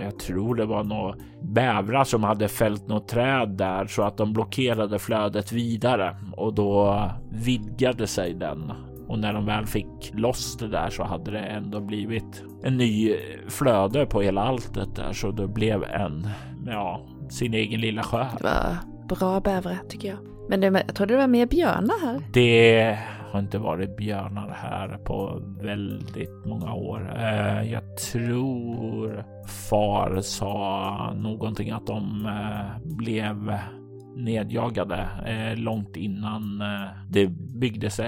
[0.00, 4.32] jag tror det var några bävrar som hade fällt något träd där så att de
[4.32, 8.72] blockerade flödet vidare och då vidgade sig den.
[9.08, 13.16] Och när de väl fick loss det där så hade det ändå blivit en ny
[13.48, 16.28] flöde på hela alltet där så det blev en,
[16.66, 18.26] ja, sin egen lilla sjö.
[18.38, 20.18] Det var bra bävrar tycker jag.
[20.48, 22.20] Men det, jag trodde det var mer björnar här.
[22.32, 22.98] Det
[23.30, 27.16] har inte varit björnar här på väldigt många år.
[27.18, 29.24] Eh, jag tror
[29.70, 33.58] far sa någonting att de eh, blev
[34.16, 36.62] nedjagade eh, långt innan
[37.10, 37.26] det
[37.60, 38.00] byggdes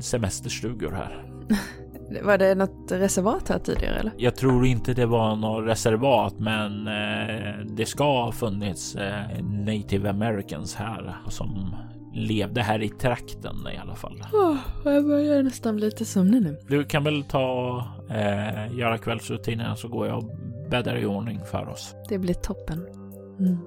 [0.00, 1.24] semesterstugor här.
[2.22, 4.12] Var det något reservat här tidigare eller?
[4.16, 10.10] Jag tror inte det var något reservat, men eh, det ska ha funnits eh, native
[10.10, 11.76] americans här som
[12.14, 14.22] levde här i trakten i alla fall.
[14.32, 16.58] Oh, jag börjar nästan bli lite sömnig nu.
[16.68, 17.78] Du kan väl ta
[18.10, 20.30] eh, göra kvällsrutinen så går jag och
[20.70, 21.94] bäddar i ordning för oss.
[22.08, 22.86] Det blir toppen.
[23.38, 23.58] Mm.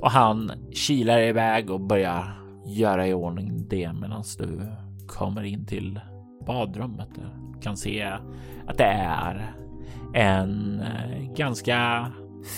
[0.00, 4.60] Och han kilar iväg och börjar göra i ordning det medan du
[5.06, 6.00] kommer in till
[6.46, 7.08] badrummet.
[7.14, 8.02] Du kan se
[8.66, 9.54] att det är
[10.14, 12.06] en eh, ganska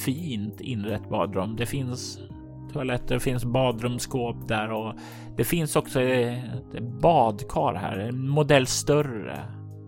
[0.04, 1.56] fint inrett badrum.
[1.56, 2.18] Det finns
[2.72, 4.94] toaletter, det finns badrumsskåp där och
[5.36, 9.38] det finns också ett badkar här, en modell större.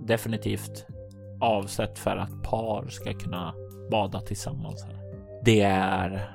[0.07, 0.87] Definitivt
[1.40, 3.55] avsett för att par ska kunna
[3.90, 4.85] bada tillsammans.
[4.85, 4.96] Här.
[5.44, 6.31] Det är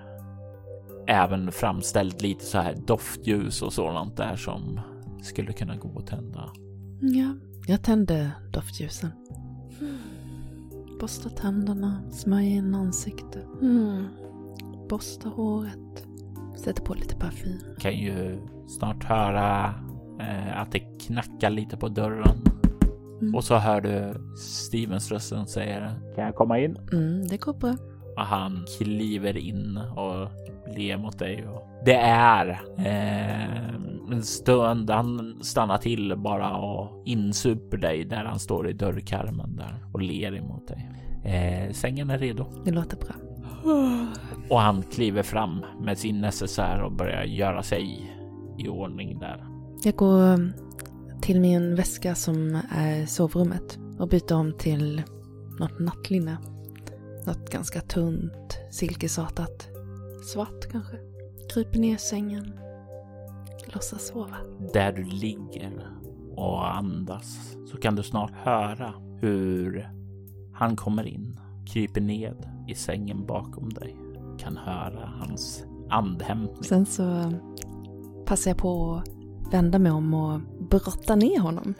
[1.07, 4.79] även framställt lite så här doftljus och sådant där som
[5.21, 6.49] skulle kunna gå att tända.
[7.01, 7.33] Ja,
[7.67, 9.11] jag tände doftljusen.
[9.79, 9.97] Mm.
[10.99, 13.47] Borsta tänderna, smörja in ansiktet.
[13.61, 14.05] Mm.
[14.89, 16.07] Borsta håret.
[16.57, 17.59] Sätter på lite parfym.
[17.79, 19.73] Kan ju snart höra
[20.19, 22.37] eh, att det knackar lite på dörren.
[23.21, 23.35] Mm.
[23.35, 26.77] Och så hör du Stevens rösten säga Kan jag komma in?
[26.91, 27.75] Mm, det går bra.
[28.15, 30.29] Och han kliver in och
[30.77, 31.47] ler mot dig.
[31.47, 33.75] Och det är eh,
[34.11, 34.89] en stund.
[34.89, 40.35] Han stannar till bara och insuper dig där han står i dörrkarmen där och ler
[40.35, 40.89] emot dig.
[41.23, 42.45] Eh, sängen är redo.
[42.65, 43.15] Det låter bra.
[44.49, 48.11] Och han kliver fram med sin necessär och börjar göra sig
[48.59, 49.45] i ordning där.
[49.83, 50.51] Jag går
[51.21, 55.01] till min väska som är sovrummet och byter om till
[55.59, 56.37] något nattlinne.
[57.25, 59.67] Något ganska tunt, silkesartat.
[60.33, 60.97] Svart kanske.
[61.53, 62.59] Kryper ner i sängen.
[63.73, 64.37] Låtsas sova.
[64.73, 65.87] Där du ligger
[66.35, 69.89] och andas så kan du snart höra hur
[70.53, 73.95] han kommer in, kryper ned i sängen bakom dig.
[74.39, 76.63] Kan höra hans andhämtning.
[76.63, 77.33] Sen så
[78.25, 81.73] passar jag på att vända mig om och brotta ner honom.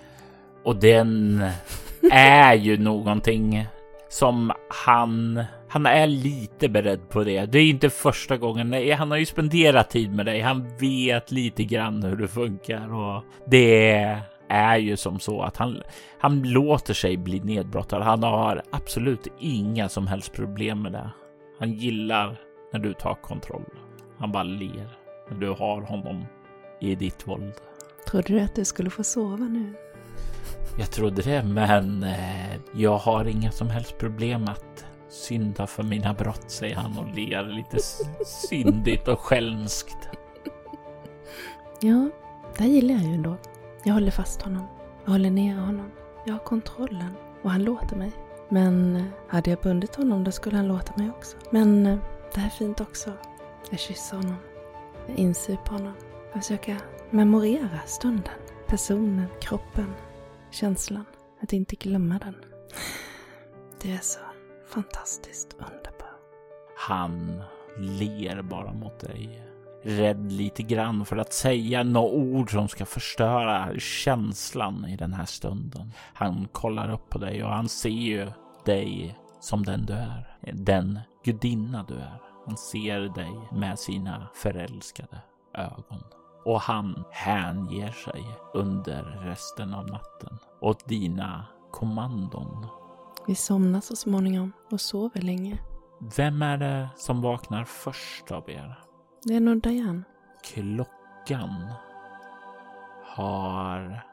[0.66, 1.42] Och den
[2.12, 3.68] är ju någonting
[4.10, 7.46] som han, han är lite beredd på det.
[7.46, 8.92] Det är inte första gången.
[8.98, 10.42] Han har ju spenderat tid med dig.
[10.42, 15.82] Han vet lite grann hur det funkar och det är ju som så att han,
[16.20, 18.02] han låter sig bli nedbrottad.
[18.02, 21.10] Han har absolut inga som helst problem med det.
[21.60, 22.38] Han gillar
[22.74, 23.66] när du tar kontroll.
[24.18, 24.98] Han bara ler
[25.30, 26.26] när du har honom
[26.82, 27.54] i ditt våld.
[28.08, 29.74] Trodde du att du skulle få sova nu?
[30.78, 36.14] Jag trodde det, men eh, jag har inga som helst problem att synda för mina
[36.14, 37.78] brott, säger han och ler lite
[38.26, 40.10] syndigt och skälmskt.
[41.82, 42.10] Ja,
[42.58, 43.38] det gillar jag ju ändå.
[43.84, 44.68] Jag håller fast honom.
[45.06, 45.92] Jag håller ner honom.
[46.26, 48.12] Jag har kontrollen och han låter mig.
[48.50, 51.38] Men eh, hade jag bundit honom då skulle han låta mig också.
[51.50, 51.98] Men eh,
[52.34, 53.12] det här är fint också.
[53.70, 54.36] Jag kysser honom.
[55.08, 55.94] Jag insuper honom.
[56.34, 56.78] Jag försöker
[57.10, 58.34] memorera stunden.
[58.68, 59.94] Personen, kroppen,
[60.52, 61.06] känslan.
[61.42, 62.36] Att inte glömma den.
[63.82, 64.20] Det är så
[64.68, 66.20] fantastiskt underbart.
[66.78, 67.42] Han
[67.78, 69.48] ler bara mot dig.
[69.84, 75.26] Rädd lite grann för att säga några ord som ska förstöra känslan i den här
[75.26, 75.92] stunden.
[76.14, 78.32] Han kollar upp på dig och han ser ju
[78.66, 80.38] dig som den du är.
[80.54, 82.22] Den gudinna du är.
[82.46, 85.22] Han ser dig med sina förälskade
[85.54, 86.04] ögon
[86.46, 92.68] och han hänger sig under resten av natten åt dina kommandon.
[93.28, 95.60] Vi somnar så småningom och sover länge.
[96.18, 98.80] Vem är det som vaknar först av er?
[99.24, 100.04] Det är nog Diane.
[100.44, 101.74] Klockan
[103.06, 104.04] har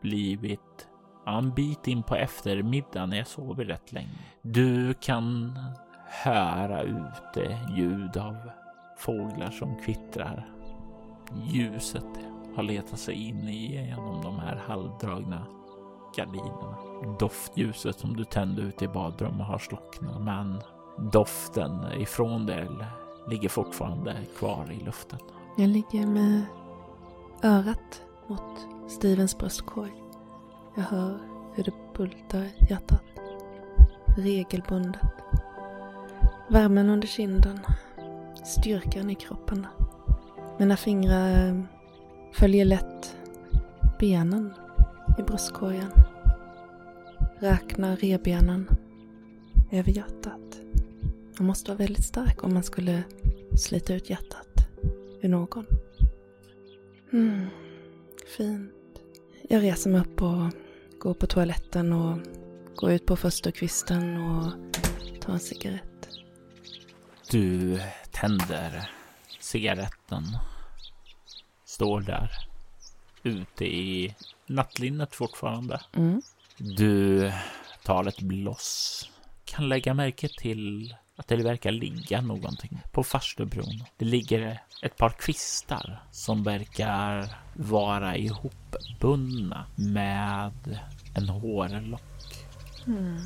[0.00, 0.88] blivit
[1.26, 3.12] en bit in på eftermiddagen.
[3.12, 4.18] Jag sover rätt länge.
[4.42, 5.58] Du kan
[6.06, 8.36] höra ute ljud av
[8.98, 10.61] fåglar som kvittrar
[11.36, 12.06] Ljuset
[12.54, 15.46] har letat sig in genom de här halvdragna
[16.16, 16.76] gardinerna.
[17.18, 20.60] Doftljuset som du tände ute i badrummet har slocknat, men
[21.12, 22.68] doften ifrån det
[23.28, 25.18] ligger fortfarande kvar i luften.
[25.56, 26.42] Jag ligger med
[27.42, 29.92] örat mot Stevens bröstkorg.
[30.76, 31.18] Jag hör
[31.54, 33.02] hur det bultar i hjärtat.
[34.18, 35.02] Regelbundet.
[36.48, 37.60] Värmen under kinden.
[38.44, 39.66] Styrkan i kroppen.
[40.62, 41.62] Mina fingrar eh,
[42.32, 43.16] följer lätt
[43.98, 44.54] benen
[45.18, 45.90] i bröstkorgen.
[47.38, 48.68] Räknar rebenen
[49.70, 50.60] över hjärtat.
[51.38, 53.02] Man måste vara väldigt stark om man skulle
[53.58, 54.68] slita ut hjärtat
[55.22, 55.66] ur någon.
[57.12, 57.46] Mm,
[58.36, 59.02] fint.
[59.48, 60.52] Jag reser mig upp och
[60.98, 62.18] går på toaletten och
[62.76, 64.52] går ut på förstukvisten och
[65.20, 66.08] tar en cigarett.
[67.30, 68.90] Du tänder
[69.40, 70.22] cigaretten
[71.72, 72.30] står där
[73.22, 74.14] ute i
[74.46, 75.80] nattlinnet fortfarande.
[75.96, 76.22] Mm.
[76.56, 77.32] Du
[77.82, 79.08] tar ett bloss.
[79.44, 83.84] Kan lägga märke till att det verkar ligga någonting på farstubron.
[83.96, 90.80] Det ligger ett par kvistar som verkar vara ihopbundna med
[91.14, 92.46] en hårlock.
[92.86, 93.20] Mm.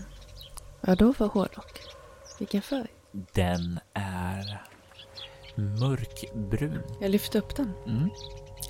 [0.81, 1.81] Vad då för hårlock?
[2.39, 2.89] Vilken färg?
[3.33, 4.63] Den är
[5.57, 6.83] mörkbrun.
[7.01, 7.73] Jag lyfter upp den.
[7.87, 8.11] Mm.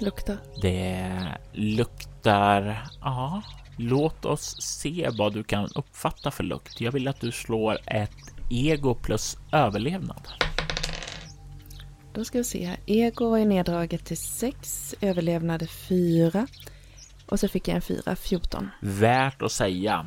[0.01, 0.39] Luktar.
[0.63, 1.19] Det
[1.53, 2.89] luktar...
[3.01, 3.43] Ja,
[3.77, 6.81] låt oss se vad du kan uppfatta för lukt.
[6.81, 8.17] Jag vill att du slår ett
[8.51, 10.29] ego plus överlevnad.
[12.15, 12.77] Då ska vi se här.
[12.87, 16.47] Ego är neddraget till 6, överlevnad är 4
[17.27, 18.71] och så fick jag en 4, 14.
[18.81, 20.07] Värt att säga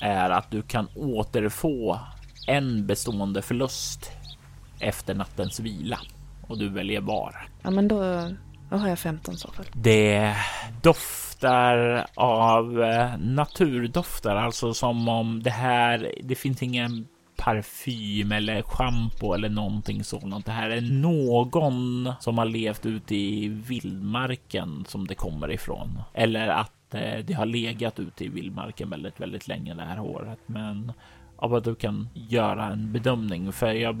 [0.00, 2.00] är att du kan återfå
[2.46, 4.10] en bestående förlust
[4.78, 5.98] efter nattens vila
[6.50, 7.48] och du väljer var.
[7.62, 8.30] Ja, men då,
[8.70, 9.66] då har jag 15 så fall.
[9.72, 10.36] Det
[10.82, 16.12] doftar av eh, naturdofter, alltså som om det här.
[16.22, 20.46] Det finns ingen parfym eller schampo eller någonting sådant.
[20.46, 26.02] Det här är någon som har levt ute i vildmarken som det kommer ifrån.
[26.14, 30.38] Eller att eh, det har legat ute i vildmarken väldigt, väldigt länge det här håret.
[30.46, 30.92] Men
[31.36, 33.96] av att du kan göra en bedömning, för jag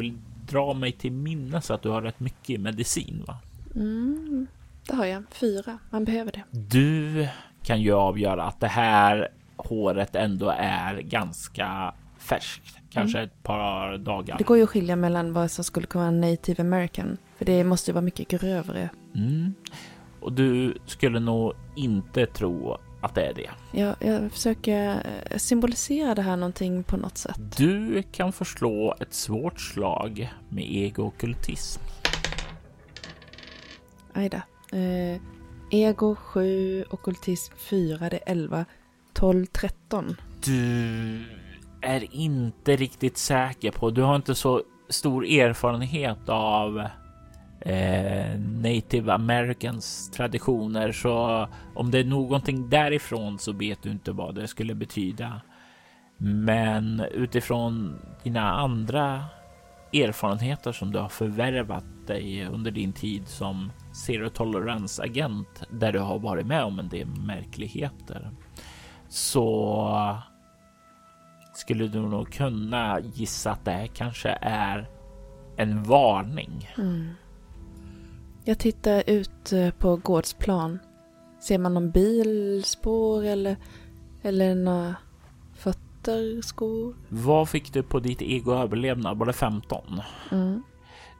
[0.50, 3.36] dra mig till minnes att du har rätt mycket medicin, va?
[3.74, 4.46] Mm,
[4.86, 5.22] det har jag.
[5.30, 5.78] Fyra.
[5.90, 6.42] Man behöver det.
[6.50, 7.28] Du
[7.62, 12.76] kan ju avgöra att det här håret ändå är ganska färskt.
[12.90, 13.28] Kanske mm.
[13.28, 14.38] ett par dagar.
[14.38, 17.16] Det går ju att skilja mellan vad som skulle kunna vara native american.
[17.38, 18.88] För det måste ju vara mycket grövre.
[19.14, 19.54] Mm.
[20.20, 23.50] Och du skulle nog inte tro att det är det.
[23.72, 27.56] Ja, jag försöker eh, symbolisera det här någonting på något sätt.
[27.56, 31.80] Du kan förslå ett svårt slag med ego-kultism.
[34.12, 34.42] Ajda.
[34.72, 35.20] Eh,
[35.70, 38.64] ego 7, okultism 4, det är 11,
[39.12, 40.16] 12, 13.
[40.44, 41.24] Du
[41.80, 43.90] är inte riktigt säker på.
[43.90, 46.86] Du har inte så stor erfarenhet av
[47.60, 54.34] eh, native americans traditioner, så om det är någonting därifrån så vet du inte vad
[54.34, 55.40] det skulle betyda.
[56.16, 59.24] Men utifrån dina andra
[59.92, 65.98] erfarenheter som du har förvärvat dig under din tid som zero tolerance agent där du
[65.98, 68.30] har varit med om en del märkligheter
[69.08, 70.18] så
[71.54, 74.88] skulle du nog kunna gissa att det här kanske är
[75.56, 76.70] en varning.
[76.78, 77.08] Mm.
[78.50, 80.78] Jag tittar ut eh, på gårdsplan.
[81.40, 83.56] Ser man någon bilspår eller,
[84.22, 84.94] eller några
[85.54, 86.94] fötter, skor?
[87.08, 89.18] Vad fick du på ditt ego överlevnad?
[89.18, 90.00] Var det 15?
[90.30, 90.62] Mm.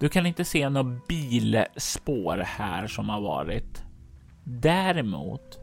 [0.01, 3.83] Du kan inte se några bilspår här som har varit.
[4.45, 5.59] Däremot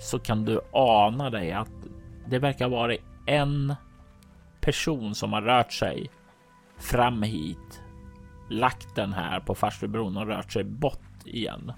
[0.00, 1.72] så kan du ana dig att
[2.28, 2.96] det verkar vara
[3.26, 3.74] en
[4.60, 6.10] person som har rört sig
[6.78, 7.82] fram hit,
[8.48, 11.72] lagt den här på Farstubron och rört sig bort igen.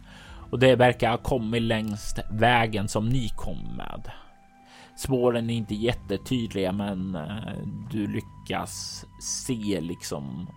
[0.51, 4.11] Och det verkar ha kommit längs vägen som ni kom med.
[4.97, 10.49] Spåren är inte jättetydliga, men eh, du lyckas se liksom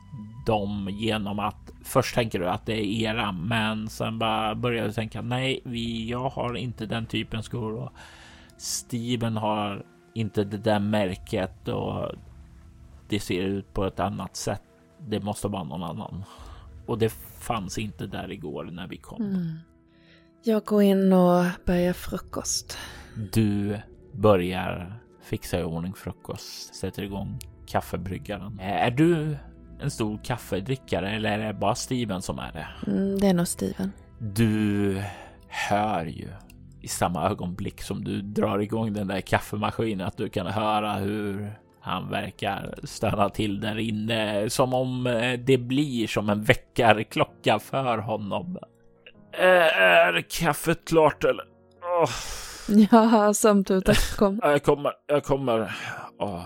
[0.46, 4.94] dem genom att först tänker du att det är era, men sen bara börjar du
[4.94, 7.92] tänka nej, vi, jag har inte den typen skor och
[8.58, 12.12] Steven har inte det där märket och
[13.10, 14.71] det ser ut på ett annat sätt.
[15.08, 16.24] Det måste vara någon annan
[16.86, 19.22] och det fanns inte där igår när vi kom.
[19.22, 19.58] Mm.
[20.44, 22.78] Jag går in och börjar frukost.
[23.34, 23.78] Du
[24.14, 28.60] börjar fixa i ordning frukost, sätter igång kaffebryggaren.
[28.60, 29.38] Är du
[29.82, 32.92] en stor kaffedrickare eller är det bara Steven som är det?
[32.92, 33.92] Mm, det är nog Steven.
[34.20, 35.04] Du
[35.48, 36.28] hör ju
[36.82, 41.54] i samma ögonblick som du drar igång den där kaffemaskinen att du kan höra hur
[41.82, 47.98] han verkar stanna till där inne som om eh, det blir som en väckarklocka för
[47.98, 48.58] honom.
[49.34, 51.46] Är kaffet klart eller?
[52.02, 52.10] Oh.
[52.92, 54.40] Ja, samtutet kom.
[54.44, 55.76] Jag kommer, jag kommer.
[56.20, 56.44] Oh.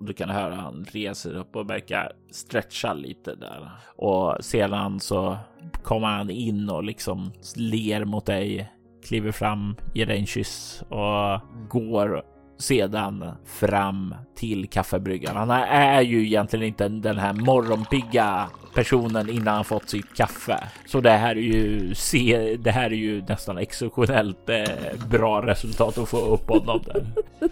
[0.00, 3.70] Du kan höra han reser upp och verkar stretcha lite där.
[3.96, 5.36] Och sedan så
[5.82, 8.72] kommer han in och liksom ler mot dig,
[9.06, 12.22] kliver fram, ger dig en kyss och går
[12.58, 15.36] sedan fram till kaffebryggaren.
[15.36, 20.64] Han är ju egentligen inte den här morgonpigga personen innan han fått sitt kaffe.
[20.86, 25.98] Så det här är ju se, det här är ju nästan exceptionellt eh, bra resultat
[25.98, 27.06] att få upp honom där.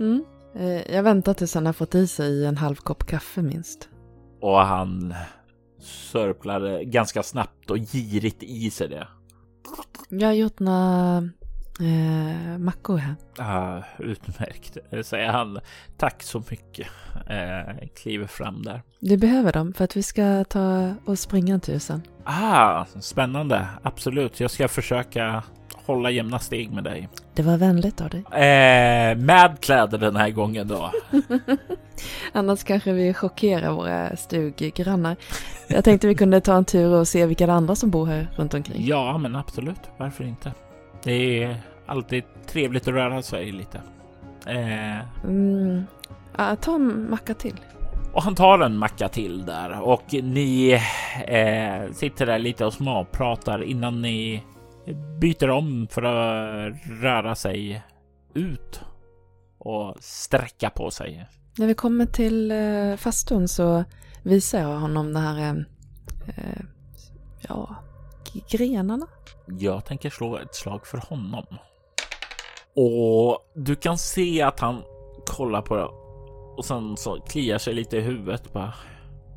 [0.00, 0.24] Mm.
[0.54, 3.88] Eh, jag väntar tills han har fått i sig en halv kopp kaffe minst.
[4.40, 5.14] Och han
[5.80, 9.08] sörplar ganska snabbt och girigt i sig det.
[10.08, 11.28] Jag har gjort några
[11.80, 13.14] eh, mackor här.
[13.38, 15.58] Ah, utmärkt, säger han.
[15.96, 16.88] Tack så mycket.
[17.30, 18.82] Eh, kliver fram där.
[19.00, 22.02] Du behöver dem för att vi ska ta och springa en tusen.
[22.24, 23.66] Ah, spännande.
[23.82, 24.40] Absolut.
[24.40, 25.42] Jag ska försöka
[25.86, 27.08] hålla jämna steg med dig.
[27.34, 28.20] Det var vänligt av dig.
[28.20, 30.92] Eh, med kläder den här gången då.
[32.32, 35.16] Annars kanske vi chockerar våra stuggrannar.
[35.68, 38.54] Jag tänkte vi kunde ta en tur och se vilka andra som bor här runt
[38.54, 38.86] omkring.
[38.86, 39.80] Ja, men absolut.
[39.96, 40.52] Varför inte?
[41.06, 43.80] Det är alltid trevligt att röra sig lite.
[44.46, 45.24] Eh...
[45.24, 45.82] Mm.
[46.36, 47.60] Ja, ta en macka till.
[48.12, 50.72] Och han tar en macka till där och ni
[51.26, 54.42] eh, sitter där lite och småpratar innan ni
[55.20, 57.82] byter om för att röra sig
[58.34, 58.80] ut
[59.58, 61.28] och sträcka på sig.
[61.58, 63.84] När vi kommer till eh, fastun så
[64.22, 65.54] visar jag honom det här, eh,
[66.26, 66.62] eh
[67.48, 67.76] ja,
[68.50, 69.06] grenarna.
[69.46, 71.46] Jag tänker slå ett slag för honom.
[72.76, 74.82] Och du kan se att han
[75.26, 75.74] kollar på
[76.56, 78.74] Och sen så kliar sig lite i huvudet bara.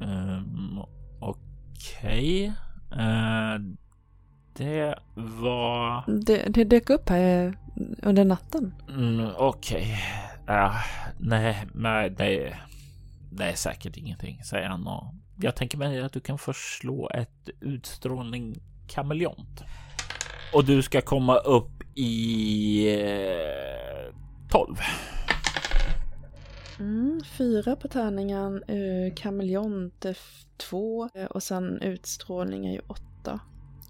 [0.02, 0.80] Um,
[1.20, 2.54] Okej.
[2.90, 3.02] Okay.
[3.02, 3.60] Uh, eh,
[4.54, 6.04] det var...
[6.26, 7.58] Det, det dök upp här
[8.04, 8.74] under natten.
[8.90, 9.98] Mm, Okej.
[10.44, 10.56] Okay.
[10.56, 10.76] Uh,
[11.20, 12.58] nej, nej, det,
[13.32, 14.88] det är säkert ingenting, säger han.
[14.88, 18.56] Och jag tänker mig att du kan förslå ett utstrålning
[18.90, 19.64] kameleont.
[20.54, 24.14] Och du ska komma upp i eh,
[24.52, 24.76] 12.
[26.80, 30.18] Mm, fyra på tärningen, uh, kameleont är
[30.58, 33.40] två och sen utstrålning är ju åtta.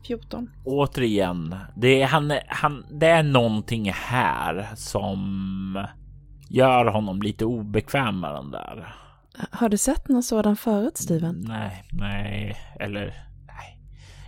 [0.07, 0.49] 14.
[0.65, 5.85] Återigen, det är, han, han, det är någonting här som
[6.49, 8.95] gör honom lite obekväm med den där.
[9.51, 11.45] Har du sett någon sådan förut, Steven?
[11.47, 13.28] Nej, nej, eller.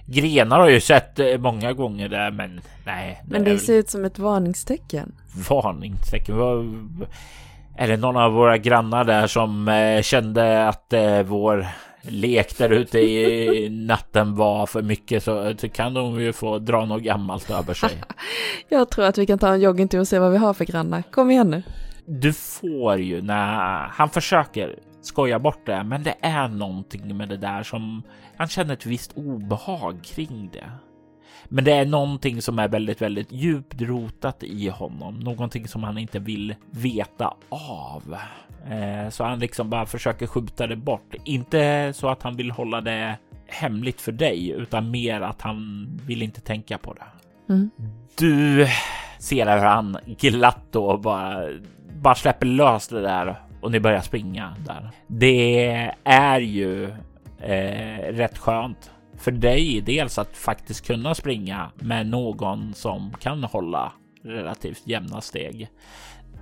[0.06, 3.22] Grenar har jag ju sett eh, många gånger där, men nej.
[3.26, 5.12] Men det, det ser ut som ett varningstecken.
[5.50, 6.36] Varningstecken?
[7.78, 11.68] Är det någon av våra grannar där som eh, kände att eh, vår
[12.02, 17.04] lek där ute i natten var för mycket så kan de ju få dra något
[17.04, 17.90] gammalt över sig.
[18.70, 21.04] Jag tror att vi kan ta en joggingtur och se vad vi har för grannar.
[21.12, 21.64] Kom igen nu.
[22.06, 27.38] Du får ju när han försöker skoja bort det, men det är någonting med det
[27.38, 28.04] där som
[28.42, 30.72] han känner ett visst obehag kring det.
[31.46, 35.98] Men det är någonting som är väldigt, väldigt djupt rotat i honom, någonting som han
[35.98, 38.18] inte vill veta av.
[38.72, 41.16] Eh, så han liksom bara försöker skjuta det bort.
[41.26, 43.18] Inte så att han vill hålla det
[43.48, 47.06] hemligt för dig, utan mer att han vill inte tänka på det.
[47.54, 47.70] Mm.
[48.18, 48.68] Du
[49.20, 51.50] ser hur han glatt då bara,
[52.02, 54.90] bara släpper lös det där och ni börjar springa där.
[55.08, 56.92] Det är ju
[57.44, 63.94] eh, rätt skönt för dig dels att faktiskt kunna springa med någon som kan hålla
[64.24, 65.70] relativt jämna steg.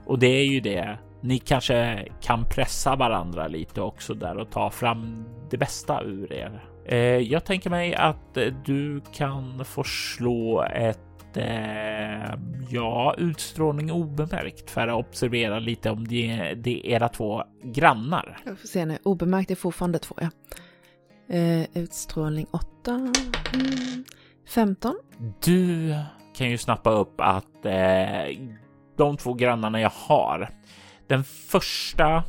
[0.05, 0.97] Och det är ju det.
[1.21, 6.63] Ni kanske kan pressa varandra lite också där och ta fram det bästa ur er.
[6.85, 12.33] Eh, jag tänker mig att eh, du kan få slå ett eh,
[12.69, 18.37] ja, utstrålning obemärkt för att observera lite om det, det är era två grannar.
[18.45, 18.97] Jag får se nu.
[19.03, 20.29] Obemärkt är fortfarande två, ja.
[21.29, 22.91] Eh, utstrålning 8.
[22.91, 24.03] Mm,
[24.47, 24.95] 15.
[25.43, 25.95] Du
[26.35, 28.37] kan ju snappa upp att eh,
[28.97, 30.49] de två grannarna jag har.
[31.07, 32.23] Den första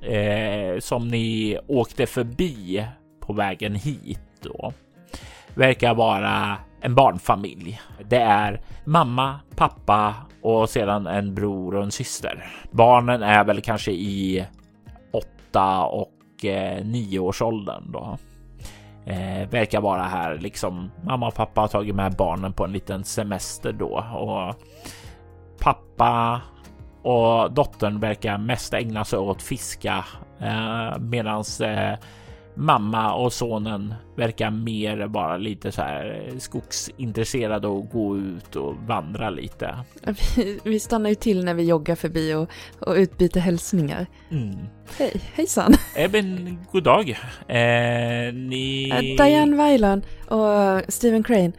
[0.00, 2.86] eh, som ni åkte förbi
[3.20, 4.72] på vägen hit då
[5.54, 7.80] verkar vara en barnfamilj.
[8.08, 12.46] Det är mamma, pappa och sedan en bror och en syster.
[12.70, 14.46] Barnen är väl kanske i
[15.12, 18.18] åtta och eh, nioårsåldern då.
[19.06, 20.90] Eh, verkar vara här liksom.
[21.02, 24.54] Mamma och pappa har tagit med barnen på en liten semester då och
[25.60, 26.40] pappa
[27.02, 30.04] och dottern verkar mest ägna sig åt fiska
[30.40, 31.98] eh, medans eh,
[32.54, 39.30] mamma och sonen verkar mer vara lite så här skogsintresserade och gå ut och vandra
[39.30, 39.76] lite.
[40.36, 42.50] Vi, vi stannar ju till när vi joggar förbi och,
[42.80, 44.06] och utbyter hälsningar.
[44.30, 44.56] Mm.
[44.98, 45.74] Hej, hejsan!
[45.96, 47.10] Eben, god dag.
[47.48, 48.90] Eh, ni...
[48.90, 51.52] Eh, Diane Weiland och Stephen Crane.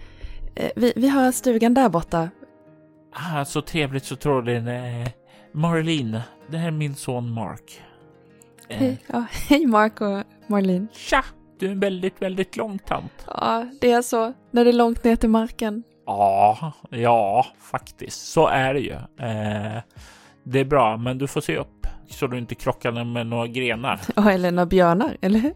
[0.55, 2.29] Eh, vi, vi har stugan där borta.
[3.13, 4.67] Ah, så trevligt, så trådligt.
[4.67, 5.11] Eh,
[5.51, 6.21] Marlene,
[6.51, 7.81] det här är min son Mark.
[8.69, 8.77] Eh.
[8.77, 10.87] Hej, ja, hej Mark och Marlene.
[10.93, 11.23] Tja!
[11.59, 13.27] Du är en väldigt, väldigt lång tant.
[13.27, 14.33] Ja, det är så.
[14.51, 15.83] När det är långt ner till marken.
[16.05, 18.27] Ja, ja, faktiskt.
[18.27, 18.93] Så är det ju.
[18.93, 19.81] Eh,
[20.43, 23.99] det är bra, men du får se upp så du inte krockar med några grenar.
[24.15, 25.53] Ja, eller några björnar, eller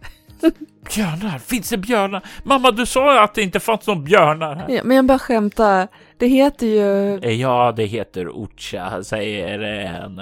[0.96, 1.40] Björnar?
[1.40, 2.24] Finns det björnar?
[2.44, 4.66] Mamma, du sa att det inte fanns några björnar här.
[4.70, 5.88] Ja, men jag bara skämtar.
[6.18, 7.16] Det heter ju...
[7.18, 10.22] Eh, ja, det heter Ucha, säger en.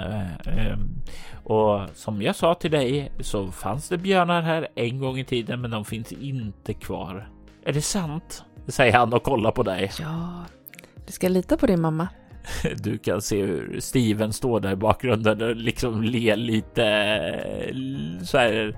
[1.47, 5.61] Och som jag sa till dig så fanns det björnar här en gång i tiden,
[5.61, 7.29] men de finns inte kvar.
[7.63, 8.43] Är det sant?
[8.67, 9.91] Säger han och kollar på dig.
[9.99, 10.45] Ja,
[11.05, 12.07] du ska lita på din mamma.
[12.75, 16.83] Du kan se hur Steven står där i bakgrunden och liksom ler lite
[18.23, 18.75] så här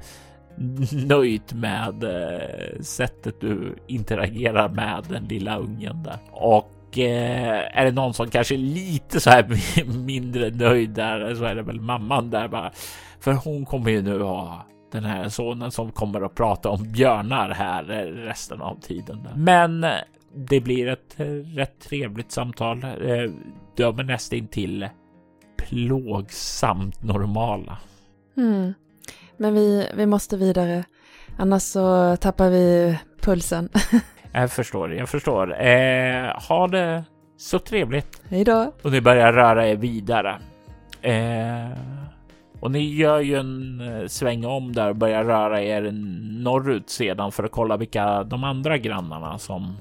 [1.07, 6.17] nöjt med eh, sättet du interagerar med den lilla ungen där.
[6.31, 9.47] Och eh, är det någon som kanske är lite så här
[10.05, 12.71] mindre nöjd där så är det väl mamman där bara.
[13.19, 17.49] För hon kommer ju nu ha den här sonen som kommer att prata om björnar
[17.49, 19.23] här resten av tiden.
[19.23, 19.33] Där.
[19.35, 19.91] Men eh,
[20.35, 21.15] det blir ett
[21.55, 22.83] rätt trevligt samtal.
[22.83, 23.31] Eh,
[23.75, 24.89] dömer nästan till
[25.57, 27.77] plågsamt normala.
[28.37, 28.73] Mm.
[29.37, 30.83] Men vi, vi måste vidare.
[31.37, 33.69] Annars så tappar vi pulsen.
[34.31, 35.61] jag förstår, jag förstår.
[35.61, 37.03] Eh, ha det
[37.37, 38.21] så trevligt.
[38.29, 38.73] Hej då.
[38.81, 40.39] Och ni börjar röra er vidare.
[41.01, 41.77] Eh,
[42.59, 45.91] Och ni gör ju en eh, sväng om där och börjar röra er
[46.43, 49.77] norrut sedan för att kolla vilka de andra grannarna som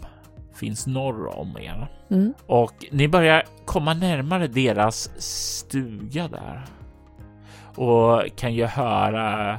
[0.54, 1.86] finns norr om er.
[2.10, 2.34] Mm.
[2.46, 6.62] Och ni börjar komma närmare deras stuga där.
[7.74, 9.58] Och kan ju höra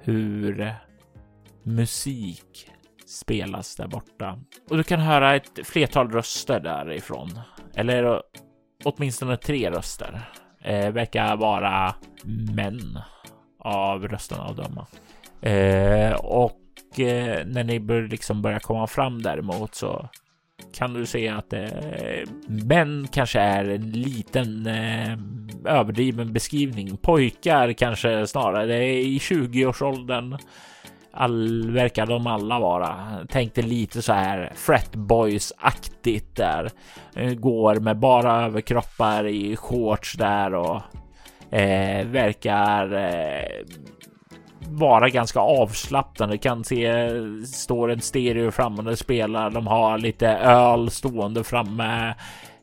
[0.00, 0.72] hur
[1.62, 2.70] musik
[3.14, 4.38] spelas där borta.
[4.70, 7.40] Och du kan höra ett flertal röster därifrån.
[7.74, 8.22] Eller
[8.84, 10.20] åtminstone tre röster.
[10.60, 11.94] Eh, verkar vara
[12.54, 12.98] män
[13.58, 14.86] av rösterna att döma.
[15.40, 20.08] Eh, och eh, när ni bör, liksom börjar komma fram däremot så
[20.74, 21.68] kan du se att eh,
[22.46, 25.18] män kanske är en liten eh,
[25.64, 26.96] överdriven beskrivning.
[26.96, 30.38] Pojkar kanske snarare i 20-årsåldern.
[31.16, 32.96] All, verkar de alla vara.
[33.28, 36.70] Tänkte lite så här fret boys aktigt där.
[37.16, 40.80] Eh, går med bara överkroppar i shorts där och
[41.50, 43.64] eh, verkar eh,
[44.68, 46.38] vara ganska avslappnade.
[46.38, 47.08] Kan se
[47.46, 49.50] står en stereo framme och spelar.
[49.50, 52.14] De har lite öl stående framme.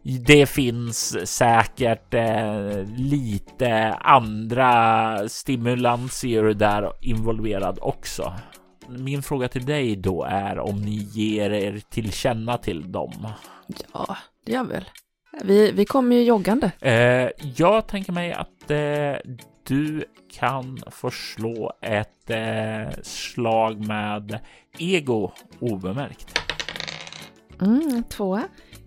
[0.04, 8.34] Det finns säkert eh, lite andra stimulanser där involverad också.
[8.88, 13.28] Min fråga till dig då är om ni ger er till känna till dem?
[13.93, 14.86] Ja, det gör väl.
[15.43, 16.72] Vi, vi kommer ju joggande.
[16.80, 19.34] Eh, jag tänker mig att eh,
[19.68, 20.06] du
[20.39, 24.39] kan få slå ett eh, slag med
[24.78, 26.39] ego obemärkt.
[27.62, 28.43] Mm, tvåa.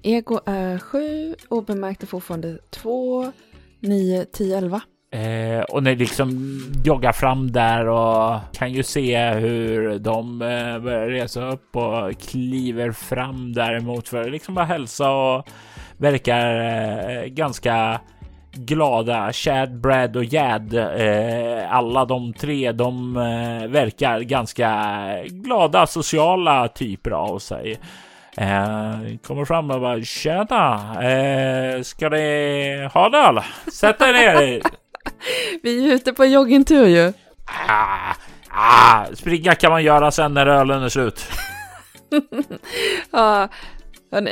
[0.07, 3.33] Ego är sju, obemärkt är fortfarande två,
[3.81, 4.81] nio, tio, elva.
[5.11, 11.09] Eh, och ni liksom joggar fram där och kan ju se hur de eh, börjar
[11.09, 15.49] resa upp och kliver fram däremot för att liksom bara hälsa och
[15.97, 18.01] verkar eh, ganska
[18.53, 19.33] glada.
[19.33, 24.95] Chad, Brad och Jad, eh, alla de tre, de eh, verkar ganska
[25.27, 27.79] glada sociala typer av sig.
[28.37, 33.43] Eh, kommer fram och bara tjena, eh, ska ni ha en öl?
[33.72, 34.62] Sätt er ner.
[35.62, 37.12] Vi är ute på joggingtur ju.
[37.68, 38.14] Ah,
[38.49, 41.26] ah, springa kan man göra sen när ölen är slut.
[43.11, 43.49] ja,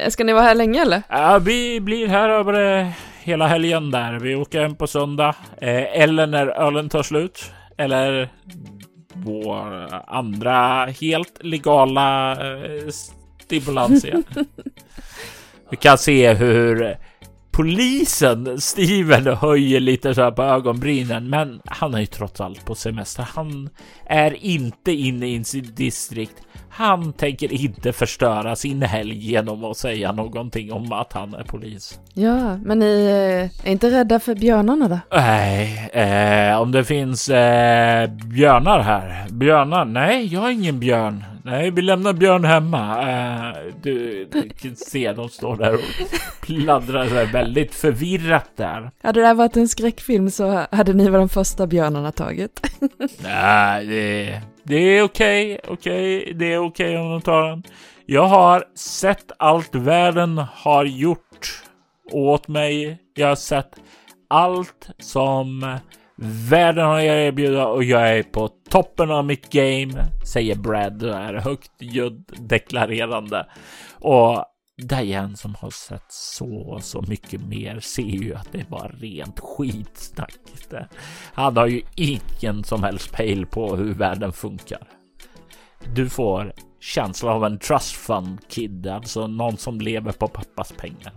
[0.08, 1.02] ska ni vara här länge eller?
[1.08, 2.88] Ja, vi blir här över eh,
[3.20, 4.18] hela helgen där.
[4.18, 8.28] Vi åker hem på söndag eh, eller när ölen tar slut eller
[9.12, 12.88] vår andra helt legala eh,
[13.52, 14.22] stimulantia.
[15.70, 16.96] Vi kan se hur
[17.50, 22.74] polisen Steven höjer lite så här på ögonbrynen, men han är ju trots allt på
[22.74, 23.28] semester.
[23.34, 23.68] Han
[24.06, 26.42] är inte inne i sitt distrikt.
[26.70, 32.00] Han tänker inte förstöra sin helg genom att säga någonting om att han är polis.
[32.14, 34.98] Ja, men ni eh, är inte rädda för björnarna då?
[35.16, 39.26] Nej, eh, om det finns eh, björnar här.
[39.30, 39.84] Björnar?
[39.84, 41.24] Nej, jag är ingen björn.
[41.44, 43.00] Nej, vi lämnar Björn hemma.
[43.00, 45.80] Uh, du, du kan se, de står där och
[46.40, 48.90] pladdrar så väldigt förvirrat där.
[49.02, 52.60] Hade det här varit en skräckfilm så hade ni varit de första björnarna tagit.
[53.22, 57.42] Nej, det, det är okej, okay, okej, okay, det är okej okay om de tar
[57.42, 57.62] den.
[58.06, 61.62] Jag har sett allt världen har gjort
[62.12, 62.98] åt mig.
[63.14, 63.70] Jag har sett
[64.28, 65.76] allt som
[66.24, 71.14] Världen har jag erbjuda och jag är på toppen av mitt game, säger Brad och
[71.14, 73.46] är högt ljudd deklarerande.
[74.00, 74.44] Och
[74.82, 79.40] Diane som har sett så, så mycket mer ser ju att det är bara rent
[79.40, 80.34] skitsnack.
[81.34, 84.88] Han har ju ingen som helst pejl på hur världen funkar.
[85.94, 91.12] Du får känslan av en trust fund kid, alltså någon som lever på pappas pengar.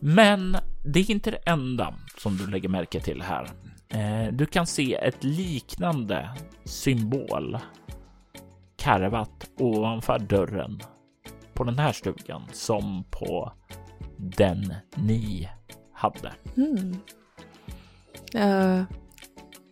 [0.00, 3.50] Men det är inte det enda som du lägger märke till här.
[3.88, 6.30] Eh, du kan se ett liknande
[6.64, 7.58] symbol
[8.76, 10.80] karvat ovanför dörren
[11.54, 13.52] på den här stugan som på
[14.16, 15.48] den ni
[15.92, 16.32] hade.
[16.56, 16.96] Mm.
[18.34, 18.84] Uh,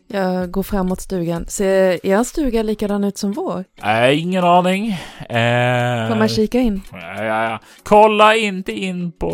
[0.06, 1.46] jag går framåt stugan.
[1.46, 3.64] Ser er stuga likadan ut som vår?
[3.82, 4.88] Äh, ingen aning.
[5.28, 6.82] Äh, Får man kika in?
[6.92, 7.60] Ja, ja, ja.
[7.82, 9.30] Kolla inte in på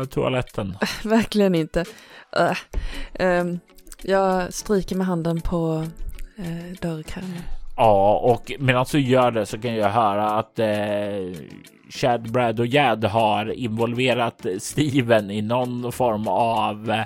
[0.00, 0.76] uh, toaletten.
[1.04, 1.84] Verkligen inte.
[2.36, 2.56] Uh,
[3.26, 3.60] um,
[4.02, 5.86] jag stryker med handen på
[6.38, 7.42] uh, dörrkarmen.
[7.76, 11.36] Ja, och medan du gör det så kan jag höra att uh,
[11.90, 17.02] Chad, Brad och Jad har involverat Steven i någon form av uh,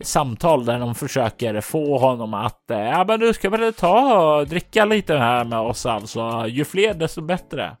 [0.00, 4.46] samtal där de försöker få honom att eh, ja, men du ska väl ta och
[4.46, 6.46] dricka lite här med oss alltså.
[6.48, 7.76] Ju fler desto bättre.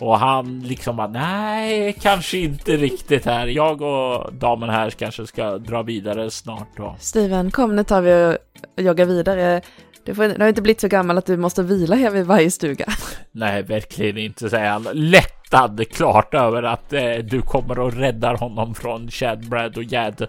[0.00, 3.46] Och han liksom bara, nej, kanske inte riktigt här.
[3.46, 6.96] Jag och damen här kanske ska dra vidare snart då.
[6.98, 8.36] Steven, kom nu tar vi
[8.76, 9.60] och joggar vidare.
[10.04, 12.50] Du, får, du har inte blivit så gammal att du måste vila här vid varje
[12.50, 12.86] stuga.
[13.32, 14.86] Nej, verkligen inte, säger han.
[14.92, 20.26] Lättad klart över att eh, du kommer och räddar honom från Chad, Brad och Jad.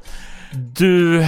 [0.78, 1.26] Du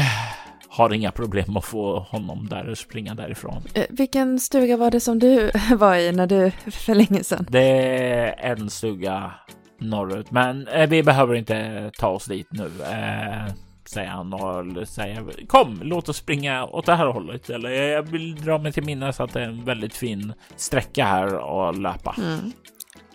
[0.72, 3.64] har inga problem att få honom där och springa därifrån.
[3.74, 7.46] Eh, vilken stuga var det som du var i när du för länge sedan?
[7.50, 7.96] Det
[8.40, 9.32] är en stuga
[9.80, 12.66] norrut, men eh, vi behöver inte ta oss dit nu.
[12.66, 13.54] Eh,
[13.86, 17.50] säger han och säger kom, låt oss springa åt det här hållet.
[17.50, 21.36] Eller jag vill dra mig till minnes att det är en väldigt fin sträcka här
[21.36, 22.16] och löpa.
[22.18, 22.52] Mm.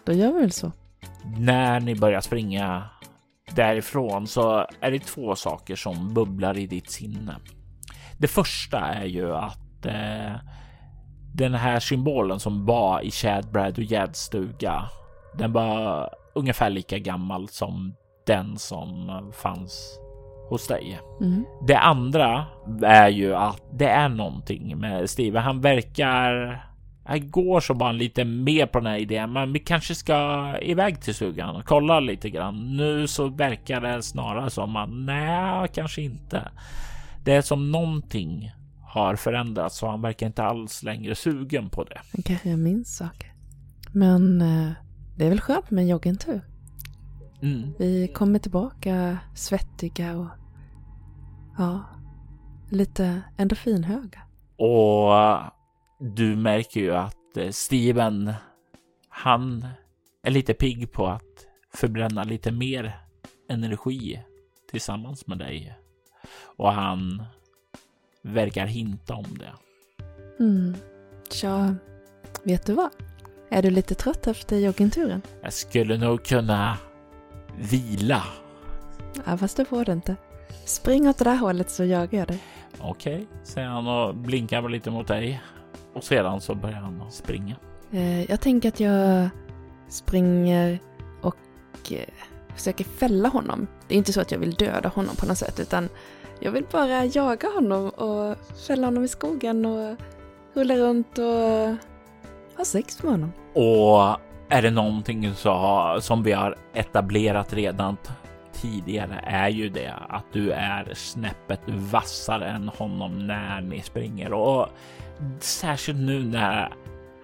[0.04, 0.72] Då gör vi väl så.
[1.38, 2.84] När ni börjar springa
[3.54, 7.36] därifrån så är det två saker som bubblar i ditt sinne.
[8.18, 10.32] Det första är ju att eh,
[11.34, 14.82] den här symbolen som var i Chad, Brad och Jads stuga,
[15.38, 17.94] den var ungefär lika gammal som
[18.26, 19.98] den som fanns
[20.48, 21.00] hos dig.
[21.20, 21.44] Mm.
[21.66, 22.44] Det andra
[22.82, 25.38] är ju att det är någonting med Steve.
[25.38, 26.62] Han verkar
[27.08, 31.00] jag går så bara lite mer på den här idén, men vi kanske ska iväg
[31.00, 32.76] till stugan och kolla lite grann.
[32.76, 36.48] Nu så verkar det snarare som att nej, kanske inte.
[37.24, 38.52] Det är som någonting
[38.82, 42.00] har förändrats och han verkar inte alls längre sugen på det.
[42.12, 43.32] Han kanske jag minns saker.
[43.92, 44.72] Men eh,
[45.16, 46.40] det är väl skönt med en joggingtur.
[47.42, 47.72] Mm.
[47.78, 50.26] Vi kommer tillbaka svettiga och
[51.58, 51.80] ja,
[52.70, 54.20] lite endorfinhöga.
[54.56, 55.12] Och
[55.98, 58.32] du märker ju att eh, Steven,
[59.08, 59.66] han
[60.22, 62.98] är lite pigg på att förbränna lite mer
[63.48, 64.22] energi
[64.70, 65.78] tillsammans med dig.
[66.42, 67.22] Och han
[68.22, 69.52] verkar hinta om det.
[70.44, 70.74] Mm.
[71.30, 71.74] Tja,
[72.42, 72.90] vet du vad?
[73.50, 75.22] Är du lite trött efter joggingturen?
[75.42, 76.78] Jag skulle nog kunna
[77.58, 78.22] vila.
[79.26, 80.16] Ja, fast det får du inte.
[80.64, 82.42] Spring åt det där hållet så jagar jag dig.
[82.78, 85.42] Okej, okay, säger han och blinkar lite mot dig.
[85.96, 87.56] Och sedan så börjar han springa.
[87.92, 89.28] Eh, jag tänker att jag
[89.88, 90.78] springer
[91.20, 91.36] och
[91.92, 92.08] eh,
[92.54, 93.66] försöker fälla honom.
[93.88, 95.88] Det är inte så att jag vill döda honom på något sätt utan
[96.40, 98.36] jag vill bara jaga honom och
[98.66, 99.96] fälla honom i skogen och
[100.54, 101.76] rulla runt och
[102.56, 103.32] ha sex med honom.
[103.54, 107.96] Och är det någonting så, som vi har etablerat redan
[108.52, 114.68] tidigare är ju det att du är snäppet vassare än honom när ni springer och
[115.40, 116.72] särskilt nu när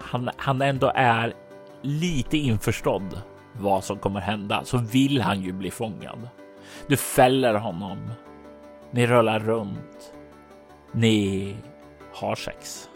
[0.01, 1.35] han, han ändå är
[1.83, 3.23] lite införstådd
[3.53, 6.29] vad som kommer hända så vill han ju bli fångad.
[6.87, 7.99] Du fäller honom.
[8.91, 10.13] Ni rullar runt.
[10.93, 11.57] Ni
[12.15, 12.89] har sex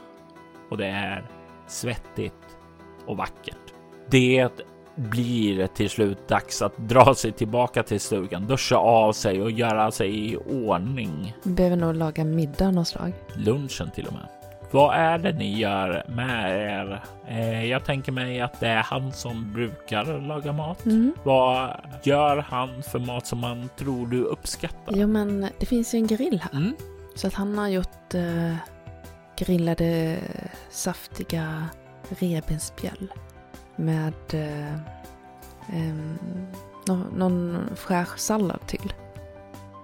[0.70, 1.24] och det är
[1.66, 2.58] svettigt
[3.06, 3.74] och vackert.
[4.10, 4.50] Det
[4.96, 9.90] blir till slut dags att dra sig tillbaka till stugan, duscha av sig och göra
[9.90, 11.34] sig i ordning.
[11.42, 13.12] Vi behöver nog laga middag någon slag.
[13.34, 14.35] Lunchen till och med.
[14.70, 17.02] Vad är det ni gör med er?
[17.28, 20.84] Eh, jag tänker mig att det är han som brukar laga mat.
[20.84, 21.12] Mm.
[21.24, 24.92] Vad gör han för mat som man tror du uppskattar?
[24.96, 26.58] Jo, men det finns ju en grill här.
[26.58, 26.76] Mm.
[27.14, 28.54] Så att han har gjort eh,
[29.36, 30.18] grillade
[30.70, 31.68] saftiga
[32.08, 33.12] revbensspjäll
[33.76, 34.74] med eh,
[35.78, 35.94] eh,
[36.86, 38.92] någon, någon fräsch sallad till.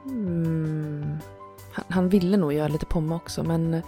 [0.04, 1.18] Mm.
[1.72, 3.82] Han, han, ville nog göra lite pommes också men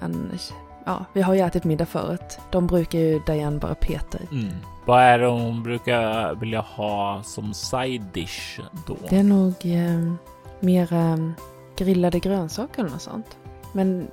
[0.00, 0.38] han,
[0.84, 2.38] ja, vi har ju ätit middag förut.
[2.50, 4.34] De brukar ju Diane bara peta i.
[4.34, 4.54] Mm.
[4.86, 8.96] Vad är det hon brukar vilja ha som side dish då?
[9.08, 10.12] Det är nog eh,
[10.60, 11.34] mera
[11.76, 13.36] grillade grönsaker eller något sånt.
[13.72, 14.10] Men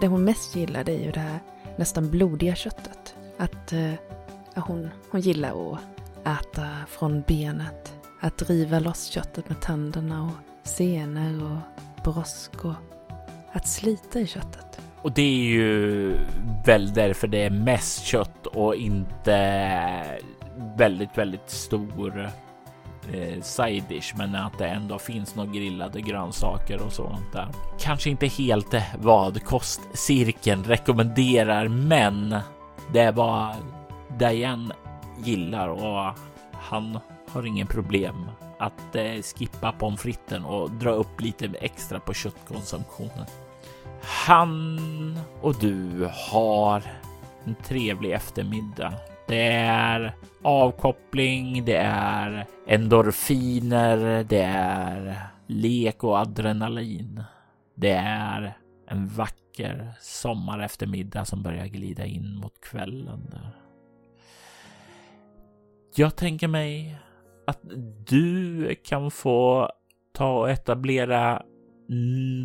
[0.00, 1.38] det hon mest gillar det är ju det här
[1.76, 3.14] nästan blodiga köttet.
[3.38, 3.92] Att eh,
[4.54, 5.80] hon, hon gillar att
[6.24, 7.94] äta från benet.
[8.20, 11.58] Att riva loss köttet med tänderna och senor och
[12.04, 12.74] brosk och
[13.52, 14.80] att slita i köttet.
[15.02, 16.16] Och det är ju
[16.66, 20.20] väl därför det är mest kött och inte
[20.76, 22.30] väldigt, väldigt stor
[23.12, 27.48] eh, side dish, men att det ändå finns några grillade grönsaker och sånt där.
[27.78, 32.36] Kanske inte helt vad kostcirkeln rekommenderar, men
[32.92, 33.54] det är vad
[34.18, 34.74] Diane
[35.24, 36.14] gillar och
[36.52, 36.98] han
[37.28, 43.26] har ingen problem att eh, skippa pommes fritesen och dra upp lite extra på köttkonsumtionen.
[44.02, 46.82] Han och du har
[47.44, 48.92] en trevlig eftermiddag.
[49.28, 57.24] Det är avkoppling, det är endorfiner, det är lek och adrenalin.
[57.74, 58.56] Det är
[58.88, 63.26] en vacker sommareftermiddag som börjar glida in mot kvällen.
[63.30, 63.56] Där.
[65.94, 66.98] Jag tänker mig
[67.46, 67.60] att
[68.06, 69.70] du kan få
[70.12, 71.42] ta och etablera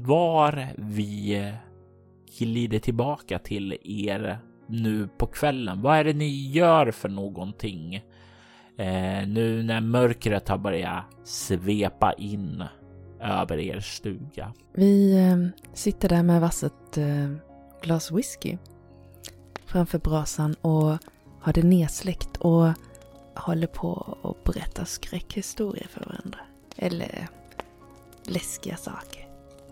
[0.03, 1.53] var vi
[2.37, 5.81] glider tillbaka till er nu på kvällen.
[5.81, 7.95] Vad är det ni gör för någonting?
[8.77, 12.63] Eh, nu när mörkret har börjat svepa in
[13.21, 14.53] över er stuga.
[14.73, 17.31] Vi eh, sitter där med vasset eh,
[17.81, 18.57] glas whisky
[19.65, 20.97] framför brasan och
[21.41, 22.71] har det nedsläckt och
[23.35, 26.39] håller på att berätta skräckhistorier för varandra.
[26.77, 27.27] Eller
[28.25, 29.24] läskiga saker.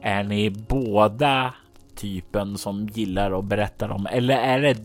[0.05, 1.53] Är ni båda
[1.95, 4.77] typen som gillar att berätta om eller är det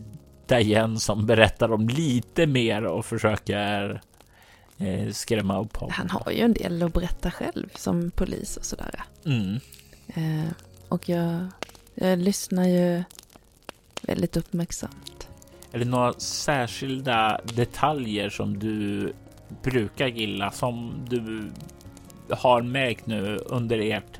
[0.47, 4.01] Diane som berättar om lite mer och försöker
[4.77, 5.93] eh, skrämma upp honom?
[5.95, 9.03] Han har ju en del att berätta själv som polis och sådär.
[9.25, 9.59] Mm.
[10.07, 10.51] Eh,
[10.89, 11.47] och jag,
[11.95, 13.03] jag lyssnar ju
[14.01, 15.27] väldigt uppmärksamt.
[15.71, 19.13] Är det några särskilda detaljer som du
[19.63, 21.51] brukar gilla som du
[22.35, 24.19] har märkt nu under ert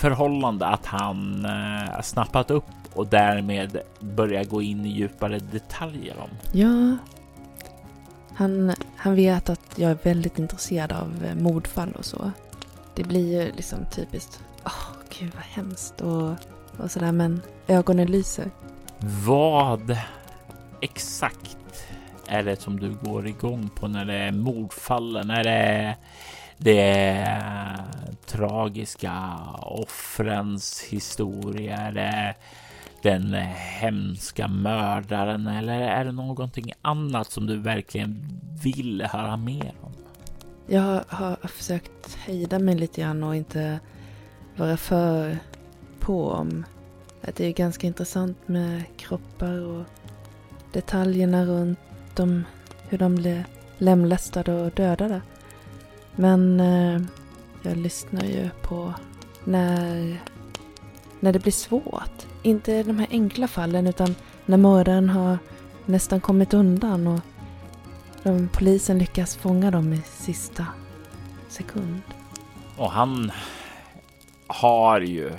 [0.00, 6.30] förhållande att han eh, snappat upp och därmed börja gå in i djupare detaljer om?
[6.52, 6.96] Ja,
[8.34, 12.30] han, han vet att jag är väldigt intresserad av eh, mordfall och så.
[12.94, 16.30] Det blir ju liksom typiskt, åh oh, gud vad hemskt och,
[16.76, 18.50] och sådär men ögonen lyser.
[19.26, 19.96] Vad
[20.80, 21.58] exakt
[22.26, 25.30] är det som du går igång på när det är mordfallen?
[25.30, 25.96] Är det
[26.60, 27.38] det
[28.26, 31.76] tragiska offrens historia?
[31.76, 32.34] Är det
[33.02, 33.34] den
[33.80, 39.92] hemska mördaren eller är det någonting annat som du verkligen vill höra mer om?
[40.66, 43.80] Jag har försökt hejda mig lite grann och inte
[44.56, 45.38] vara för
[46.00, 46.64] på om
[47.22, 49.84] att det är ganska intressant med kroppar och
[50.72, 52.44] detaljerna runt om
[52.88, 53.44] hur de blev
[53.78, 55.20] lemlästade och dödade.
[56.16, 57.00] Men eh,
[57.62, 58.94] jag lyssnar ju på
[59.44, 60.20] när,
[61.20, 62.26] när det blir svårt.
[62.42, 64.14] Inte de här enkla fallen utan
[64.46, 65.38] när mördaren har
[65.86, 67.20] nästan kommit undan och
[68.22, 70.66] de, polisen lyckas fånga dem i sista
[71.48, 72.00] sekund.
[72.76, 73.32] Och han
[74.46, 75.30] har ju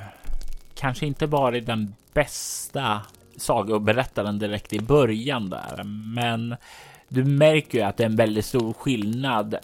[0.76, 3.02] kanske inte varit den bästa
[3.38, 5.84] sagoberättaren direkt i början där,
[6.16, 6.56] men
[7.10, 9.56] du märker ju att det är en väldigt stor skillnad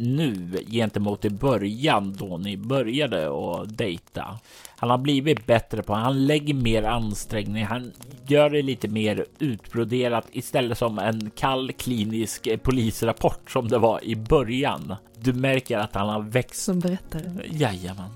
[0.00, 4.38] nu gentemot i början då ni började att dejta.
[4.76, 7.92] Han har blivit bättre på, han lägger mer ansträngning, han
[8.26, 14.16] gör det lite mer utbroderat istället som en kall klinisk polisrapport som det var i
[14.16, 14.94] början.
[15.22, 16.64] Du märker att han har växt.
[16.64, 17.32] Som berättare?
[17.50, 18.10] Jajamän.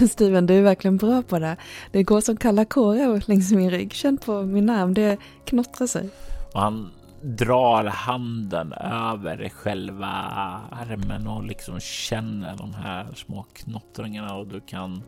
[0.10, 1.56] Steven, du är verkligen bra på det.
[1.92, 3.92] Det går som kalla kårar längs min rygg.
[3.92, 6.08] Känn på min arm, det knottrar sig.
[6.52, 6.90] Och han
[7.22, 10.06] drar handen över själva
[10.70, 15.02] armen och liksom känner de här små knottringarna och du kan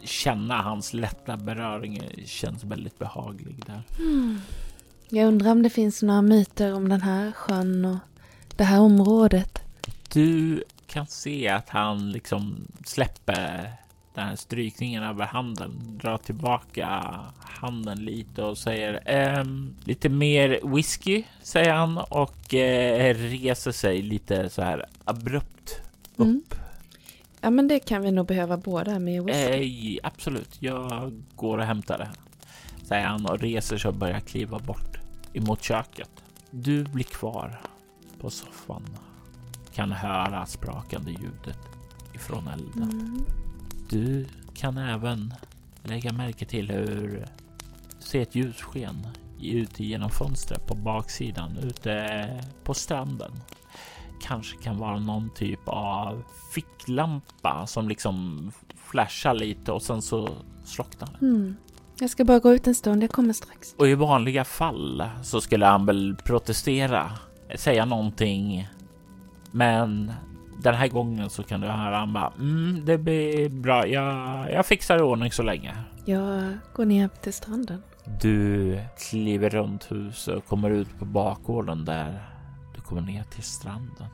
[0.00, 3.82] känna hans lätta beröring känns väldigt behaglig där.
[3.98, 4.40] Mm.
[5.08, 7.98] Jag undrar om det finns några myter om den här sjön och
[8.56, 9.62] det här området.
[10.12, 13.72] Du kan se att han liksom släpper
[14.18, 16.86] den här strykningen över handen, drar tillbaka
[17.38, 24.50] handen lite och säger ehm, lite mer whisky, säger han och eh, reser sig lite
[24.50, 25.80] så här abrupt
[26.16, 26.26] upp.
[26.26, 26.42] Mm.
[27.40, 29.94] Ja, men det kan vi nog behöva båda med whisky.
[29.94, 32.10] Eh, absolut, jag går och hämtar det,
[32.86, 34.98] säger han och reser sig och börjar kliva bort
[35.32, 36.10] emot köket.
[36.50, 37.60] Du blir kvar
[38.20, 38.84] på soffan,
[39.74, 41.58] kan höra sprakande ljudet
[42.14, 42.90] ifrån elden.
[42.90, 43.24] Mm.
[43.90, 45.34] Du kan även
[45.82, 47.26] lägga märke till hur
[47.98, 49.06] se ett ljussken
[49.40, 53.32] ute genom fönstret på baksidan ute på stranden.
[54.22, 56.22] Kanske kan vara någon typ av
[56.54, 60.28] ficklampa som liksom flashar lite och sen så
[60.64, 61.30] slocknar den.
[61.30, 61.56] Mm.
[62.00, 63.74] Jag ska bara gå ut en stund, jag kommer strax.
[63.78, 67.10] Och i vanliga fall så skulle han väl protestera,
[67.56, 68.68] säga någonting.
[69.50, 70.12] Men
[70.62, 73.86] den här gången så kan du höra han bara mm, det blir bra.
[73.86, 75.74] Jag, jag fixar i ordning så länge.
[76.04, 77.82] Jag går ner till stranden.
[78.20, 78.78] Du
[79.10, 82.22] kliver runt huset och kommer ut på bakgården där
[82.74, 84.06] du kommer ner till stranden.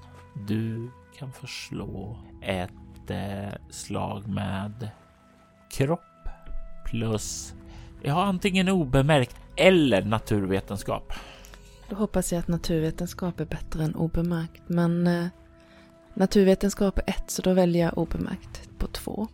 [0.47, 4.89] Du kan förslå ett eh, slag med
[5.71, 6.01] kropp
[6.85, 7.55] plus
[8.03, 11.13] ja, antingen obemärkt eller naturvetenskap.
[11.89, 15.27] Då hoppas jag att naturvetenskap är bättre än obemärkt, men eh,
[16.15, 19.29] naturvetenskap är så då väljer jag obemärkt på 2.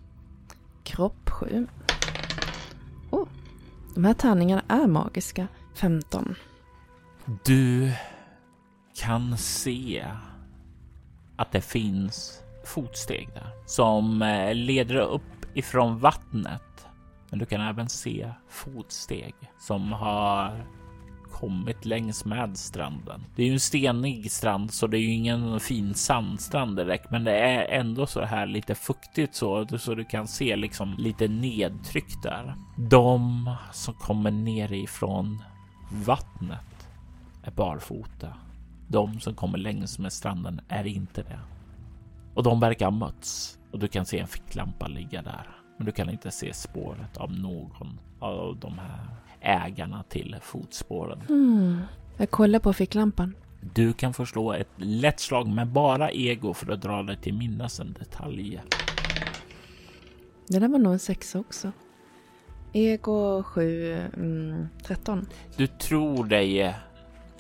[0.83, 1.67] Kropp sju.
[3.11, 3.29] Oh,
[3.95, 5.49] de här tärningarna är magiska.
[5.75, 6.35] 15.
[7.45, 7.93] Du
[8.95, 10.07] kan se
[11.37, 16.87] att det finns fotsteg där som eh, leder upp ifrån vattnet.
[17.31, 20.67] Men du kan även se fotsteg som har
[21.41, 23.25] kommit längs med stranden.
[23.37, 27.25] Det är ju en stenig strand så det är ju ingen fin sandstrand direkt, men
[27.25, 32.23] det är ändå så här lite fuktigt så, så du kan se liksom lite nedtryck
[32.23, 32.55] där.
[32.77, 35.43] De som kommer nerifrån
[35.91, 36.89] vattnet
[37.43, 38.35] är barfota.
[38.89, 41.41] De som kommer längs med stranden är inte det.
[42.35, 45.47] Och de verkar ha mötts och du kan se en ficklampa ligga där.
[45.77, 49.07] Men du kan inte se spåret av någon av de här
[49.41, 51.23] ägarna till fotspåren.
[51.29, 51.81] Mm.
[52.17, 53.35] Jag kollar på ficklampan.
[53.75, 57.81] Du kan förslå ett lätt slag med bara ego för att dra dig till minnes
[57.81, 58.61] en detalj.
[60.49, 61.73] Det där var nog en sexa också.
[62.73, 65.27] Ego 7, mm, 13.
[65.57, 66.75] Du tror dig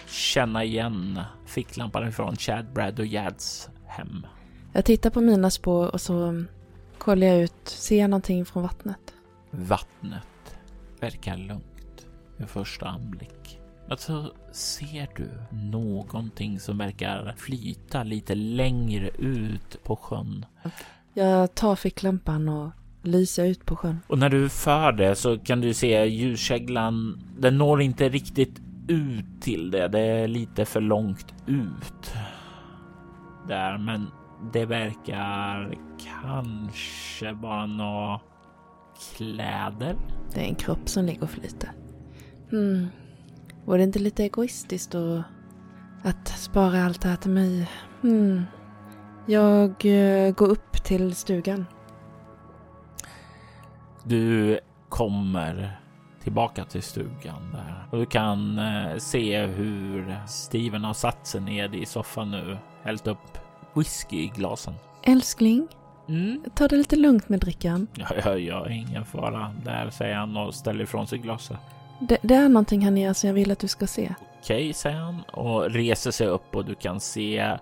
[0.06, 4.26] känna igen ficklampan från Chad, Brad och Jads hem.
[4.72, 6.44] Jag tittar på mina spår och så
[6.98, 7.52] kollar jag ut.
[7.64, 9.14] Ser jag någonting från vattnet?
[9.50, 10.58] Vattnet
[11.00, 11.69] verkar lugnt
[12.40, 13.60] vid första anblick.
[13.90, 20.44] Alltså, ser du någonting som verkar flyta lite längre ut på sjön?
[21.14, 22.70] Jag tar ficklampan och
[23.02, 23.98] lyser ut på sjön.
[24.06, 27.22] Och när du för det så kan du se ljuskäglan.
[27.38, 29.88] Den når inte riktigt ut till det.
[29.88, 32.14] Det är lite för långt ut
[33.48, 34.06] där, men
[34.52, 35.74] det verkar
[36.20, 38.20] kanske vara några
[39.16, 39.96] kläder.
[40.34, 41.72] Det är en kropp som ligger och flyter.
[42.50, 42.88] Hmm.
[43.64, 45.22] Var det inte lite egoistiskt då
[46.02, 47.70] att spara allt det här till mig?
[48.00, 48.42] Hmm.
[49.26, 51.66] Jag uh, går upp till stugan.
[54.04, 55.80] Du kommer
[56.22, 61.74] tillbaka till stugan där och du kan uh, se hur Steven har satt sig ned
[61.74, 63.38] i soffan nu, hällt upp
[63.74, 64.74] whisky i glasen.
[65.02, 65.68] Älskling,
[66.08, 66.42] Mm.
[66.54, 67.86] ta det lite lugnt med drickan.
[67.94, 69.54] Ja, ja, ja, ingen fara.
[69.64, 71.58] Där säger han och ställer ifrån sig glaset.
[72.00, 74.14] Det, det är någonting här nere som jag vill att du ska se.
[74.42, 77.58] Okej, säger han och reser sig upp och du kan se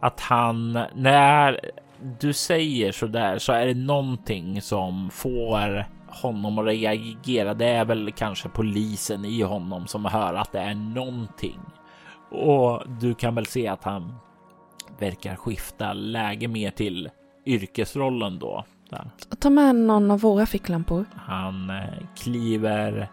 [0.00, 1.60] att han, när
[2.20, 7.54] du säger så där så är det någonting som får honom att reagera.
[7.54, 11.60] Det är väl kanske polisen i honom som hör att det är någonting.
[12.30, 14.14] Och du kan väl se att han
[14.98, 17.10] verkar skifta läge mer till
[17.46, 18.64] yrkesrollen då.
[18.90, 19.10] Där.
[19.38, 21.04] Ta med någon av våra ficklampor.
[21.14, 23.08] Han eh, kliver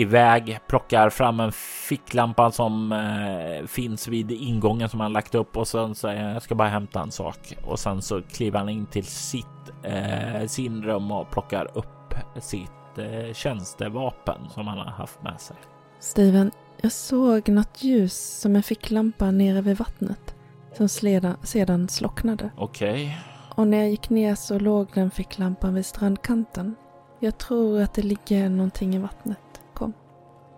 [0.00, 1.52] iväg, plockar fram en
[1.88, 6.54] ficklampa som eh, finns vid ingången som han lagt upp och sen säger jag ska
[6.54, 9.46] bara hämta en sak och sen så kliver han in till sitt
[9.82, 15.56] eh, sin rum och plockar upp sitt eh, tjänstevapen som han har haft med sig.
[16.00, 20.34] Steven, jag såg något ljus som en ficklampa nere vid vattnet.
[20.76, 22.50] Som sleda, sedan slocknade.
[22.56, 23.18] Okej,
[23.54, 26.74] Och när jag gick ner så låg den ficklampan vid strandkanten.
[27.20, 29.38] Jag tror att det ligger någonting i vattnet.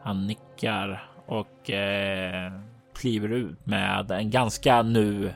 [0.03, 2.53] Han nickar och eh,
[2.95, 5.33] kliver ut med en ganska nu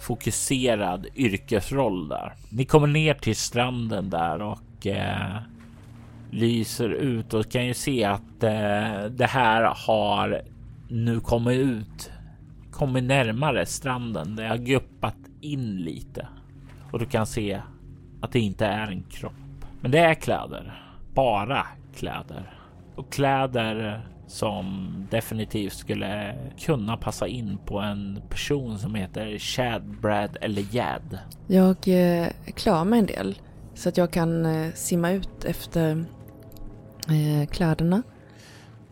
[0.00, 2.32] fokuserad yrkesroll där.
[2.50, 5.36] Ni kommer ner till stranden där och eh,
[6.30, 10.42] lyser ut och kan ju se att eh, det här har
[10.88, 12.10] nu kommit ut,
[12.70, 14.36] kommit närmare stranden.
[14.36, 16.28] Det har guppat in lite
[16.90, 17.60] och du kan se
[18.20, 19.32] att det inte är en kropp,
[19.80, 20.82] men det är kläder,
[21.14, 22.61] bara kläder
[22.96, 30.36] och kläder som definitivt skulle kunna passa in på en person som heter Chad, Brad
[30.40, 31.18] eller Jad.
[31.46, 33.38] Jag eh, är klar med en del.
[33.74, 36.04] Så att jag kan eh, simma ut efter
[37.08, 38.02] eh, kläderna.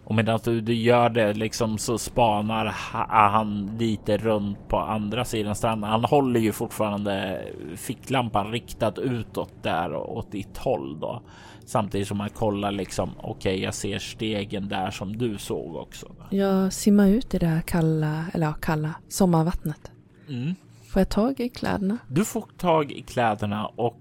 [0.04, 5.24] Och medan du, du gör det liksom så spanar ha- han lite runt på andra
[5.24, 5.90] sidan stranden.
[5.90, 7.44] Han håller ju fortfarande
[7.76, 11.22] ficklampan riktad utåt där åt ditt håll då.
[11.70, 16.06] Samtidigt som han kollar liksom okej, jag ser stegen där som du såg också.
[16.30, 19.90] Jag simmar ut i det här kalla, eller ja, kalla sommarvattnet.
[20.28, 20.54] Mm.
[20.86, 21.98] Får jag tag i kläderna?
[22.08, 24.00] Du får tag i kläderna och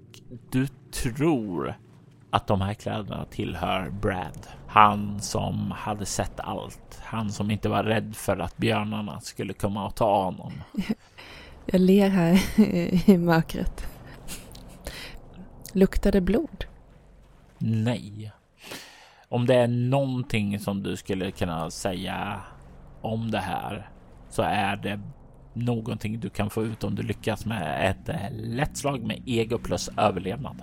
[0.52, 1.78] du tror
[2.30, 4.48] att de här kläderna tillhör Brad.
[4.68, 7.00] Han som hade sett allt.
[7.04, 10.54] Han som inte var rädd för att björnarna skulle komma och ta honom.
[11.66, 12.60] Jag ler här
[13.10, 13.88] i mörkret.
[15.74, 16.66] Luktar det blod?
[17.60, 18.32] Nej.
[19.30, 22.42] Om det är någonting som du skulle kunna säga
[23.02, 23.90] om det här
[24.30, 25.00] så är det
[25.54, 29.58] någonting du kan få ut om du lyckas med ett eh, lätt slag med ego
[29.58, 30.56] plus överlevnad.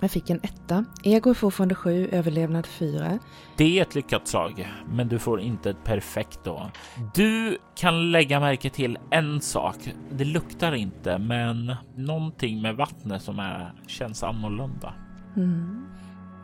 [0.00, 0.84] Jag fick en etta.
[1.02, 3.18] Ego är fortfarande sju, överlevnad fyra.
[3.56, 6.70] Det är ett lyckat slag, men du får inte ett perfekt då.
[7.14, 9.76] Du kan lägga märke till en sak.
[10.10, 14.94] Det luktar inte, men någonting med vattnet som är, känns annorlunda.
[15.36, 15.86] Mm.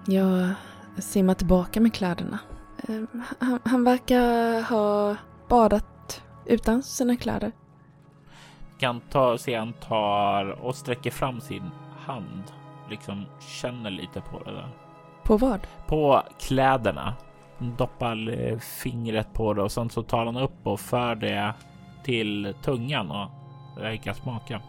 [0.06, 0.54] Jag
[0.98, 2.38] simmar tillbaka med kläderna.
[2.88, 5.16] Eh, Han, han verkar ha
[5.48, 7.52] badat utan sina kläder.
[8.78, 11.70] Kan ta, se han tar och sträcker fram sin
[12.06, 12.42] hand,
[12.90, 14.68] liksom känner lite på det där.
[15.22, 15.66] På vad?
[15.86, 17.14] På kläderna.
[17.58, 21.54] Doppar eh, fingret på det och sen så tar han upp och för det
[22.04, 23.30] till tungan och
[23.82, 24.60] verkar smaka.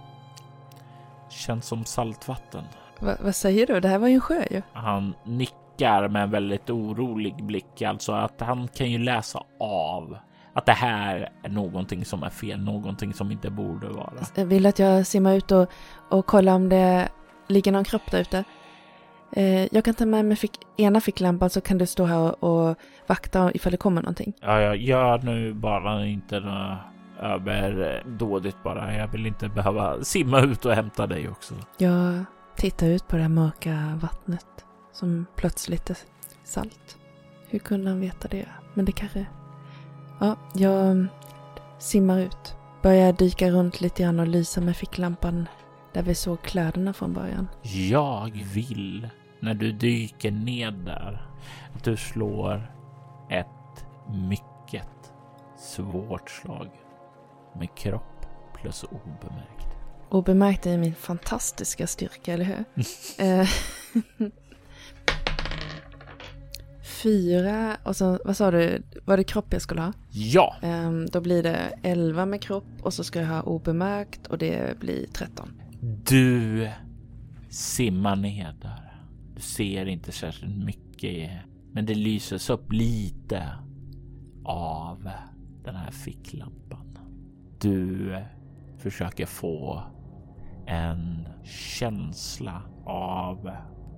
[1.30, 2.64] Känns som saltvatten.
[3.00, 3.80] Va, vad säger du?
[3.80, 4.62] Det här var ju en sjö ju.
[4.74, 10.18] Han nickar med en väldigt orolig blick, alltså att han kan ju läsa av
[10.58, 14.14] att det här är någonting som är fel, någonting som inte borde vara.
[14.36, 15.70] Jag vill att jag simmar ut och,
[16.10, 17.10] och kollar om det
[17.48, 18.44] ligger någon kropp där ute.
[19.32, 22.70] Eh, jag kan ta med mig fick, ena ficklampan så kan du stå här och,
[22.70, 22.78] och
[23.08, 24.34] vakta ifall det kommer någonting.
[24.42, 26.78] Ja, jag gör nu bara inte något
[27.20, 28.96] överdådigt bara.
[28.96, 31.54] Jag vill inte behöva simma ut och hämta dig också.
[31.78, 32.26] Jag
[32.56, 35.98] tittar ut på det här mörka vattnet som plötsligt är
[36.44, 36.98] salt.
[37.50, 38.46] Hur kunde han veta det?
[38.74, 39.26] Men det kanske...
[40.20, 41.08] Ja, jag
[41.80, 42.56] simmar ut.
[42.82, 45.48] Börjar dyka runt lite grann och lysa med ficklampan
[45.98, 47.48] där vi såg kläderna från början.
[47.90, 51.28] Jag vill när du dyker ned där
[51.76, 52.72] att du slår
[53.30, 53.86] ett
[54.30, 55.14] mycket
[55.60, 56.70] svårt slag
[57.60, 58.26] med kropp
[58.62, 59.68] plus obemärkt.
[60.10, 62.64] Obemärkt är min fantastiska styrka, eller hur?
[63.26, 63.48] Eh,
[67.04, 69.94] Fyra och så, vad sa du, var det kropp jag skulle ha?
[70.12, 74.38] Ja, Ehm, då blir det 11 med kropp och så ska jag ha obemärkt och
[74.38, 76.70] det blir 13 du
[77.50, 79.04] simmar ner där.
[79.36, 81.32] Du ser inte särskilt mycket,
[81.72, 83.52] men det lyses upp lite
[84.46, 85.10] av
[85.64, 86.98] den här ficklampan.
[87.62, 88.16] Du
[88.78, 89.84] försöker få
[90.68, 93.52] en känsla av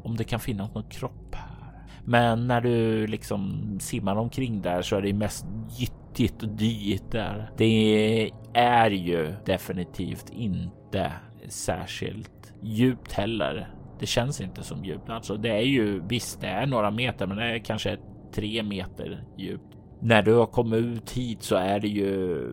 [0.04, 1.86] om det kan finnas någon kropp här.
[2.06, 5.46] Men när du liksom simmar omkring där så är det mest
[5.78, 7.52] gyttigt och dyigt där.
[7.58, 11.12] Det är ju definitivt inte
[11.50, 13.70] särskilt djupt heller.
[14.00, 15.10] Det känns inte som djupt.
[15.10, 17.98] Alltså det är ju visst, det är några meter, men det är kanske
[18.34, 19.78] tre meter djupt.
[20.02, 22.44] När du har kommit ut hit så är det ju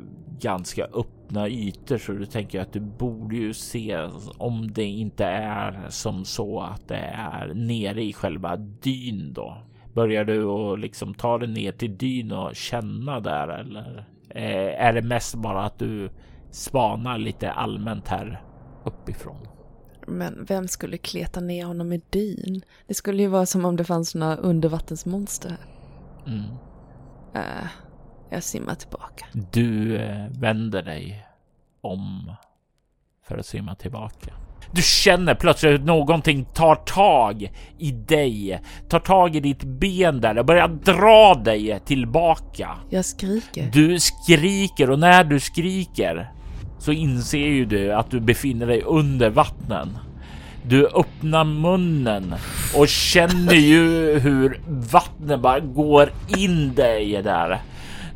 [0.41, 5.87] ganska öppna ytor så du tänker att du borde ju se om det inte är
[5.89, 9.57] som så att det är nere i själva dyn då.
[9.95, 14.93] Börjar du och liksom ta dig ner till dyn och känna där eller eh, är
[14.93, 16.11] det mest bara att du
[16.51, 18.43] spanar lite allmänt här
[18.87, 19.49] uppifrån?
[20.07, 22.63] Men vem skulle kleta ner honom i dyn?
[22.87, 25.67] Det skulle ju vara som om det fanns några undervattensmonster här.
[26.27, 26.45] Mm.
[27.35, 27.69] Äh,
[28.31, 29.27] jag simmar tillbaka.
[29.53, 31.27] Du eh, vänder dig
[31.81, 32.33] om
[33.29, 34.33] för att simma tillbaka.
[34.73, 40.39] Du känner plötsligt att någonting tar tag i dig, tar tag i ditt ben där
[40.39, 42.71] och börjar dra dig tillbaka.
[42.91, 43.71] Jag skriker.
[43.73, 46.33] Du skriker och när du skriker
[46.79, 49.99] så inser ju du att du befinner dig under vattnen.
[50.63, 52.35] Du öppnar munnen
[52.75, 57.61] och känner ju hur vattnet bara går in dig där.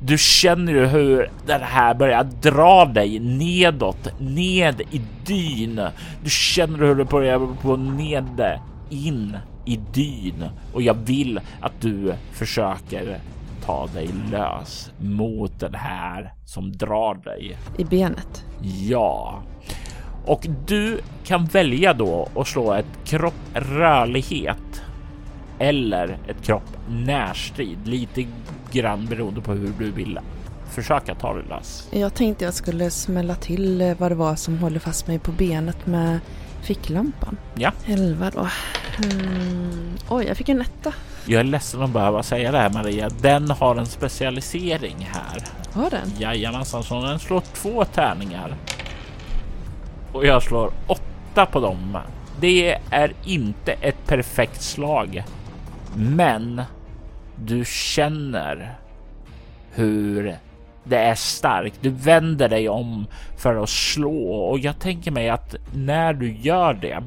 [0.03, 5.81] Du känner ju hur det här börjar dra dig nedåt, ned i dyn.
[6.25, 8.59] Du känner hur det börjar gå ned
[8.91, 13.19] in i dyn och jag vill att du försöker
[13.71, 17.59] ta dig lös mot den här som drar dig.
[17.79, 18.45] I benet.
[18.63, 19.43] Ja,
[20.27, 24.83] och du kan välja då att slå ett kropp rörlighet
[25.59, 28.27] eller ett kropp närstrid lite
[28.73, 30.19] grann beroende på hur du vill
[30.71, 31.89] försöka ta dig lös.
[31.91, 35.33] Jag tänkte jag skulle smälla till eh, vad det var som håller fast mig på
[35.33, 36.21] benet med
[36.63, 37.37] ficklampan.
[37.55, 37.73] Ja.
[37.87, 38.49] Elva då.
[39.05, 39.91] Mm.
[40.09, 40.93] Oj, jag fick en etta.
[41.27, 43.09] Jag är ledsen att behöva säga det här Maria.
[43.09, 45.43] Den har en specialisering här.
[45.73, 46.13] Har den?
[46.19, 48.55] Jajamensan, så den slår två tärningar.
[50.13, 51.99] Och jag slår åtta på dem.
[52.41, 55.25] Det är inte ett perfekt slag.
[55.97, 56.63] Men
[57.37, 58.75] du känner
[59.73, 60.37] hur
[60.85, 61.79] det är starkt.
[61.81, 63.07] Du vänder dig om
[63.37, 67.03] för att slå och jag tänker mig att när du gör det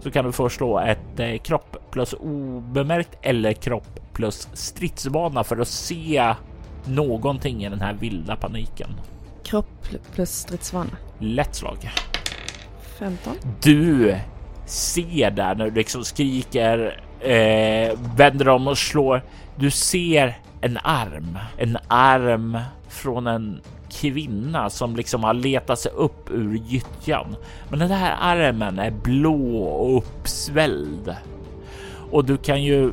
[0.00, 5.56] så kan du få slå ett eh, kropp plus obemärkt eller kropp plus stridsvana för
[5.56, 6.34] att se
[6.84, 8.90] någonting i den här vilda paniken.
[9.44, 10.90] Kropp plus stridsvana.
[11.18, 11.90] Lätt slag.
[12.98, 13.32] 15.
[13.62, 14.16] Du
[14.66, 19.22] ser där när du liksom skriker, eh, vänder om och slår.
[19.56, 22.58] Du ser en arm, en arm
[22.88, 23.60] från en
[24.00, 27.36] kvinna som liksom har letat sig upp ur gyttjan.
[27.70, 31.14] Men den här armen är blå och uppsvälld
[32.10, 32.92] och du kan ju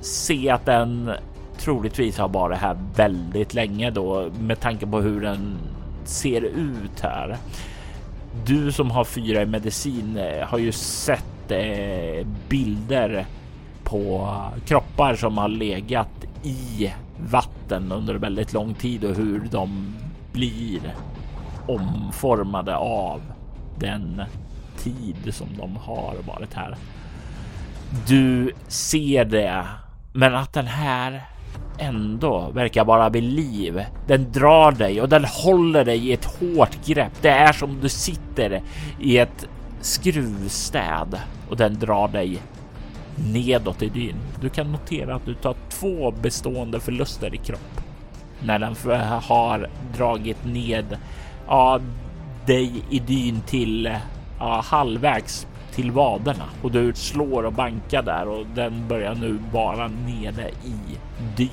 [0.00, 1.10] se att den
[1.58, 5.58] troligtvis har varit här väldigt länge då med tanke på hur den
[6.04, 7.36] ser ut här.
[8.46, 13.26] Du som har fyra i medicin eh, har ju sett eh, bilder
[13.84, 14.34] på
[14.66, 16.92] kroppar som har legat i
[17.30, 19.94] vatten under väldigt lång tid och hur de
[20.38, 20.94] blir
[21.66, 23.20] omformade av
[23.78, 24.22] den
[24.76, 26.76] tid som de har varit här.
[28.06, 29.66] Du ser det,
[30.12, 31.22] men att den här
[31.78, 33.84] ändå verkar vara vid liv.
[34.06, 37.12] Den drar dig och den håller dig i ett hårt grepp.
[37.20, 38.62] Det är som du sitter
[39.00, 39.48] i ett
[39.80, 41.20] skruvstäd
[41.50, 42.42] och den drar dig
[43.32, 44.16] nedåt i dyn.
[44.40, 47.87] Du kan notera att du tar två bestående förluster i kropp
[48.44, 48.76] när den
[49.22, 50.98] har dragit ned
[51.46, 51.80] ja,
[52.46, 53.96] dig i dyn till
[54.38, 59.88] ja, halvvägs till vaderna och du slår och bankar där och den börjar nu vara
[59.88, 60.98] nere i
[61.36, 61.48] dyn.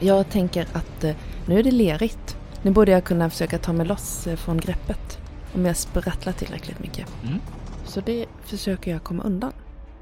[0.00, 1.14] Jag tänker att eh,
[1.46, 2.36] nu är det lerigt.
[2.62, 5.18] Nu borde jag kunna försöka ta mig loss eh, från greppet
[5.54, 7.06] om jag sprattlar tillräckligt mycket.
[7.22, 7.40] Mm.
[7.84, 9.52] Så det försöker jag komma undan.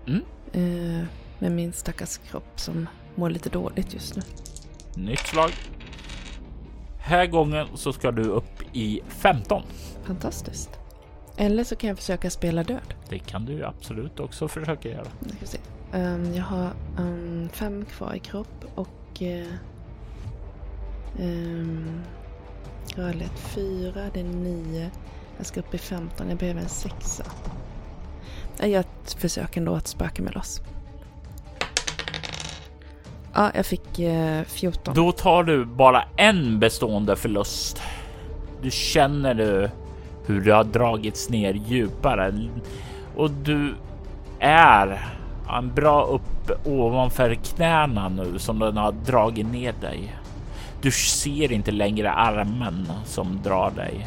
[0.06, 0.22] Mm.
[0.52, 1.06] Eh,
[1.38, 4.22] med min stackars kropp som mår lite dåligt just nu.
[4.94, 5.52] Nytt slag.
[7.08, 9.62] Här gången så ska du upp i 15.
[10.04, 10.70] Fantastiskt.
[11.36, 12.94] Eller så kan jag försöka spela död.
[13.08, 15.06] Det kan du absolut också försöka göra.
[15.40, 15.58] Jag, se.
[15.92, 19.46] Um, jag har um, fem kvar i kropp och uh,
[21.18, 22.00] um,
[22.94, 24.90] rörlighet fyra, det är nio.
[25.36, 27.24] Jag ska upp i 15, jag behöver en sexa.
[28.60, 30.60] Jag försöker ändå att spöka mig loss.
[33.38, 34.94] Ja, jag fick eh, 14.
[34.94, 37.82] Då tar du bara en bestående förlust.
[38.62, 39.70] Du känner du
[40.26, 42.48] hur du har dragits ner djupare
[43.16, 43.74] och du
[44.38, 45.00] är
[45.48, 50.16] en bra upp ovanför knäna nu som den har dragit ner dig.
[50.82, 54.06] Du ser inte längre armen som drar dig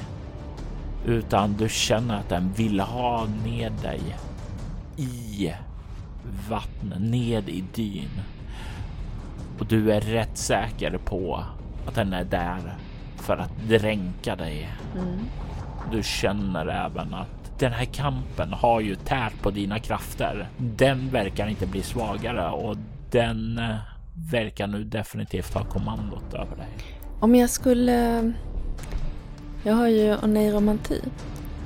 [1.06, 4.02] utan du känner att den vill ha ner dig
[4.98, 5.54] i
[6.50, 8.10] vattnet, ned i dyn.
[9.62, 11.44] Och du är rätt säker på
[11.88, 12.76] att den är där
[13.16, 14.70] för att dränka dig.
[14.96, 15.20] Mm.
[15.92, 20.50] Du känner även att den här kampen har ju tärt på dina krafter.
[20.58, 22.78] Den verkar inte bli svagare och
[23.12, 23.76] den eh,
[24.32, 26.70] verkar nu definitivt ha kommandot över dig.
[27.20, 28.32] Om jag skulle...
[29.64, 31.02] Jag har ju oneiromanti.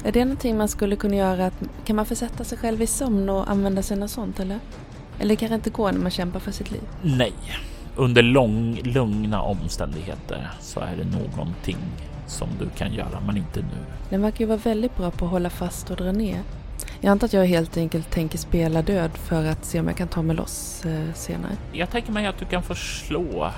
[0.03, 1.45] Är det någonting man skulle kunna göra?
[1.45, 4.59] Att, kan man försätta sig själv i sömn och använda sig av sånt eller?
[5.19, 6.83] Eller kan det inte gå när man kämpar för sitt liv?
[7.01, 7.33] Nej,
[7.95, 11.77] under lång, lugna omständigheter så är det någonting
[12.27, 13.85] som du kan göra, men inte nu.
[14.09, 16.41] Den verkar ju vara väldigt bra på att hålla fast och dra ner.
[17.01, 20.07] Jag antar att jag helt enkelt tänker spela död för att se om jag kan
[20.07, 21.51] ta mig loss eh, senare.
[21.73, 23.51] Jag tänker mig att du kan få slå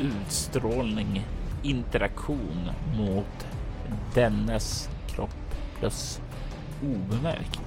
[0.00, 1.26] utstrålning,
[1.62, 3.46] interaktion mot
[4.14, 6.20] dennes kropp plus
[6.82, 7.60] obemärkt.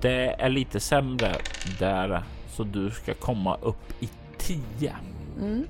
[0.00, 1.36] Det är lite sämre
[1.78, 4.92] där så du ska komma upp i 10.
[5.40, 5.66] Mm.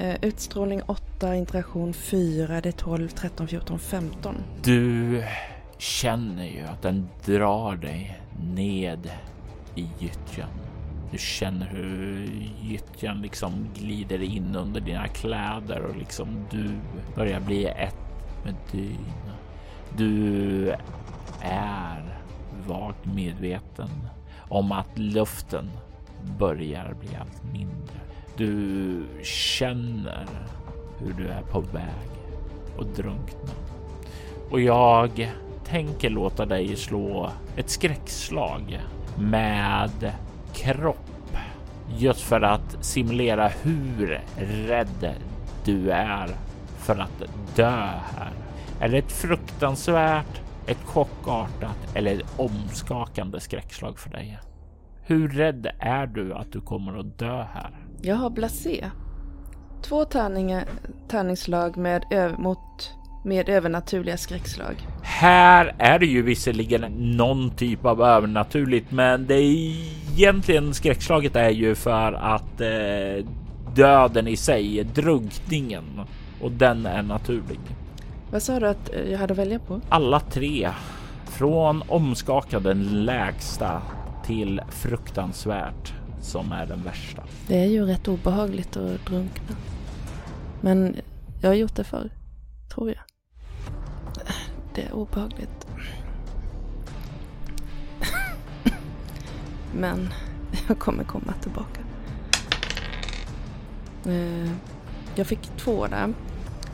[0.00, 4.36] Uh, utstrålning 8, interaktion 4, det är 12, 13, 14, 15.
[4.62, 5.24] Du
[5.78, 8.20] känner ju att den drar dig
[8.54, 9.10] ned
[9.74, 10.50] i gyttjan.
[11.12, 12.30] Du känner hur
[12.62, 16.70] gyttjan liksom glider in under dina kläder och liksom du
[17.14, 17.96] börjar bli ett
[18.44, 19.06] med dyn.
[19.96, 20.74] Du
[21.40, 22.18] är
[22.66, 23.88] vagt medveten
[24.48, 25.70] om att luften
[26.38, 28.00] börjar bli allt mindre.
[28.36, 30.26] Du känner
[30.98, 32.10] hur du är på väg
[32.78, 33.50] att drunkna.
[34.50, 35.32] Och jag
[35.64, 38.80] tänker låta dig slå ett skräckslag
[39.18, 40.12] med
[40.52, 40.96] kropp.
[41.98, 44.20] Just för att simulera hur
[44.66, 45.14] rädd
[45.64, 46.28] du är
[46.78, 47.22] för att
[47.56, 47.86] dö
[48.16, 48.32] här.
[48.80, 54.38] Är det ett fruktansvärt, ett chockartat eller ett omskakande skräckslag för dig?
[55.10, 57.70] Hur rädd är du att du kommer att dö här?
[58.02, 58.90] Jag har blasé.
[59.82, 60.64] Två tärningar,
[61.08, 62.04] tärningsslag med,
[62.38, 64.74] mot, med övernaturliga skräckslag.
[65.02, 66.82] Här är det ju visserligen
[67.16, 69.76] någon typ av övernaturligt, men det är
[70.12, 73.26] egentligen skräckslaget är ju för att eh,
[73.74, 75.84] döden i sig, drunkningen
[76.40, 77.60] och den är naturlig.
[78.30, 79.80] Vad sa du att jag hade att välja på?
[79.88, 80.68] Alla tre
[81.24, 83.82] Från omskakad den lägsta
[84.26, 87.22] till fruktansvärt som är den värsta.
[87.48, 89.56] Det är ju rätt obehagligt att drunkna.
[90.60, 90.96] Men
[91.40, 92.10] jag har gjort det förr,
[92.74, 93.02] tror jag.
[94.74, 95.66] Det är obehagligt.
[99.74, 100.08] Men
[100.68, 101.80] jag kommer komma tillbaka.
[104.04, 104.50] Eh,
[105.14, 106.14] jag fick två där.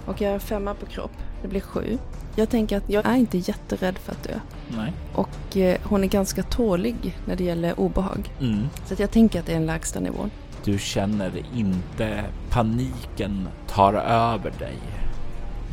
[0.06, 1.12] Och jag har femma på kropp.
[1.43, 1.98] Det blir sju.
[2.35, 4.40] Jag tänker att jag är inte jätterädd för att dö.
[4.69, 4.93] Nej.
[5.15, 8.31] Och eh, hon är ganska tålig när det gäller obehag.
[8.41, 8.69] Mm.
[8.85, 10.31] Så att jag tänker att det är den lägsta nivån.
[10.65, 14.79] Du känner inte paniken tar över dig.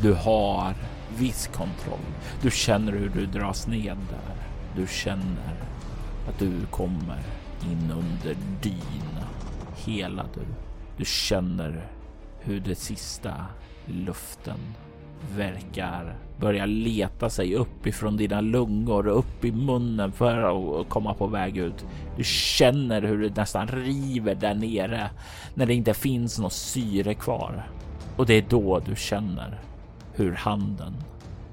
[0.02, 0.74] Du har
[1.18, 2.06] viss kontroll.
[2.42, 4.36] Du känner hur du dras ned där.
[4.76, 5.54] Du känner
[6.28, 7.18] att du kommer
[7.62, 9.18] in under dyn.
[9.76, 10.40] Hela du.
[10.96, 11.86] Du känner
[12.40, 13.34] hur det sista
[13.86, 14.58] luften
[15.36, 20.42] verkar börja leta sig upp ifrån dina lungor och upp i munnen för
[20.80, 21.86] att komma på väg ut.
[22.16, 25.10] Du känner hur det nästan river där nere
[25.54, 27.68] när det inte finns något syre kvar.
[28.16, 29.60] Och det är då du känner
[30.12, 30.94] hur handen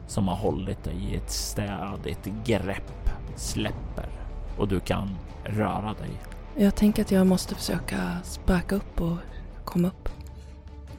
[0.08, 4.10] som har hållit dig i ett stadigt grepp släpper
[4.58, 5.10] och du kan
[5.44, 6.10] röra dig.
[6.56, 9.18] Jag tänker att jag måste försöka sparka upp och
[9.66, 10.10] komma upp.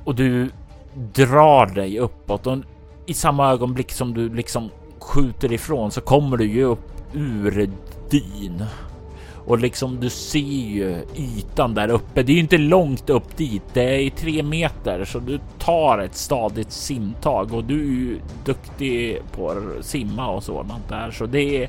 [0.04, 0.50] Och du
[1.14, 2.58] drar dig uppåt och
[3.12, 7.70] i samma ögonblick som du liksom skjuter ifrån så kommer du ju upp ur
[8.10, 8.64] dyn.
[9.46, 12.22] Och liksom du ser ju ytan där uppe.
[12.22, 13.62] Det är ju inte långt upp dit.
[13.72, 19.22] Det är tre meter så du tar ett stadigt simtag och du är ju duktig
[19.32, 21.10] på att simma och sådant där.
[21.10, 21.68] Så det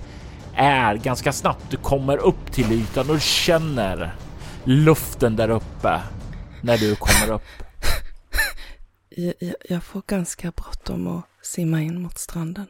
[0.55, 4.15] är ganska snabbt du kommer upp till ytan och känner
[4.63, 6.01] luften där uppe
[6.61, 7.47] när du kommer upp.
[9.09, 12.67] Jag, jag, jag får ganska bråttom och simma in mot stranden.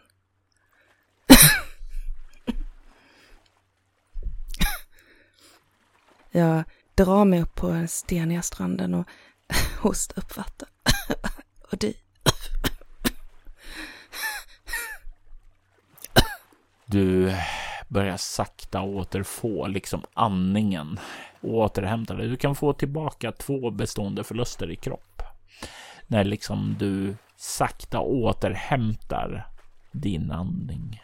[6.31, 6.63] jag
[6.95, 9.07] drar mig upp på den steniga stranden och
[9.79, 10.67] hostar upp vatten.
[11.71, 11.93] och du.
[16.85, 17.35] Du
[17.87, 20.99] börjar sakta återfå liksom andningen
[21.41, 22.27] och återhämta dig.
[22.27, 25.21] Du kan få tillbaka två bestående förluster i kropp
[26.07, 29.47] när liksom du sakta återhämtar
[29.91, 31.01] din andning,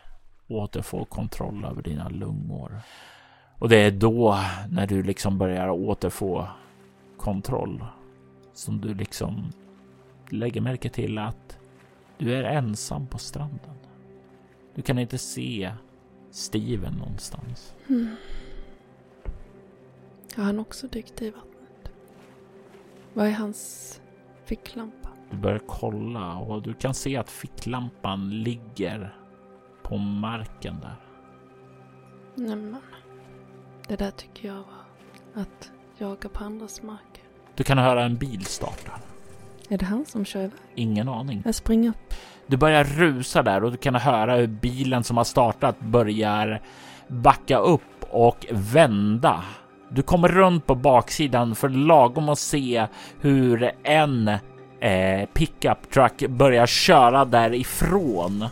[0.48, 2.82] återfår kontroll över dina lungor.
[3.58, 4.40] Och det är då
[4.70, 6.48] när du liksom börjar återfå
[7.18, 7.86] kontroll
[8.54, 9.52] som du liksom
[10.30, 11.60] lägger märke till att
[12.18, 13.76] du är ensam på stranden.
[14.76, 15.74] Du kan inte se
[16.32, 17.76] Steven någonstans.
[17.90, 18.16] Mm.
[20.36, 21.92] Har han också dykt i vattnet?
[23.14, 24.02] Vad är hans
[24.46, 24.99] ficklampa?
[25.32, 29.16] Du börjar kolla och du kan se att ficklampan ligger
[29.84, 30.96] på marken där.
[32.36, 32.82] Nämen.
[33.88, 37.24] Det där tycker jag var att jaga på andras marker.
[37.56, 38.92] Du kan höra en bil starta.
[39.70, 40.60] Är det han som kör iväg?
[40.76, 41.42] Ingen aning.
[41.46, 42.14] Jag springer upp.
[42.48, 46.62] Du börjar rusa där och du kan höra hur bilen som har startat börjar
[47.08, 49.44] backa upp och vända.
[49.90, 52.88] Du kommer runt på baksidan för lagom att se
[53.22, 54.32] hur en
[54.82, 58.46] eh, pickup truck börjar köra därifrån.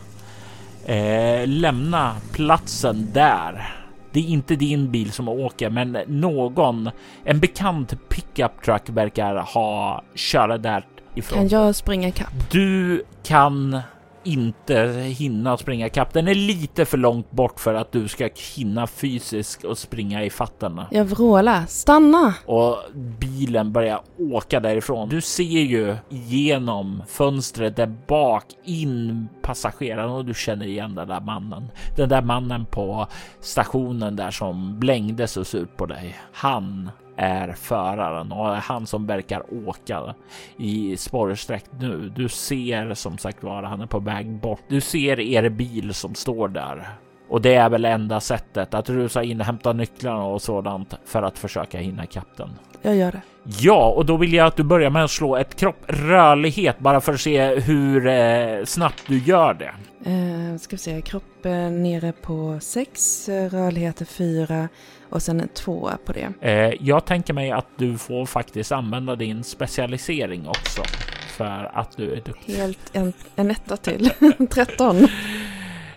[0.86, 3.74] Eh, lämna platsen där.
[4.12, 6.90] Det är inte din bil som åker, men någon,
[7.24, 11.38] en bekant pickup truck verkar ha köra därifrån.
[11.38, 12.50] Kan jag springa ikapp?
[12.50, 13.80] Du kan
[14.28, 14.74] inte
[15.18, 16.12] hinna springa kapp.
[16.12, 20.30] Den är lite för långt bort för att du ska hinna fysiskt och springa i
[20.30, 20.80] fatten.
[20.90, 21.66] Jag vrålar.
[21.66, 22.34] Stanna!
[22.46, 22.76] Och
[23.20, 25.08] bilen börjar åka därifrån.
[25.08, 31.20] Du ser ju genom fönstret där bak in passageraren och du känner igen den där
[31.20, 31.70] mannen.
[31.96, 33.06] Den där mannen på
[33.40, 36.16] stationen där som blängde så surt på dig.
[36.32, 40.14] Han är föraren och han som verkar åka
[40.56, 42.12] i spårsträck nu.
[42.16, 44.62] Du ser som sagt var, han är på väg bort.
[44.68, 46.88] Du ser er bil som står där
[47.28, 51.38] och det är väl enda sättet att rusa in, hämta nycklarna och sådant för att
[51.38, 52.50] försöka hinna kapten.
[52.82, 53.22] Jag gör det.
[53.60, 57.00] Ja, och då vill jag att du börjar med att slå ett kropp rörlighet bara
[57.00, 59.72] för att se hur eh, snabbt du gör det.
[60.10, 64.68] Eh, ska vi se, kropp eh, nere på 6, rörlighet är 4
[65.10, 66.32] och sen en 2 på det.
[66.40, 70.82] Eh, jag tänker mig att du får faktiskt använda din specialisering också
[71.28, 72.54] för att du är duktig.
[72.54, 74.10] Helt en, en etta till.
[74.50, 74.96] 13.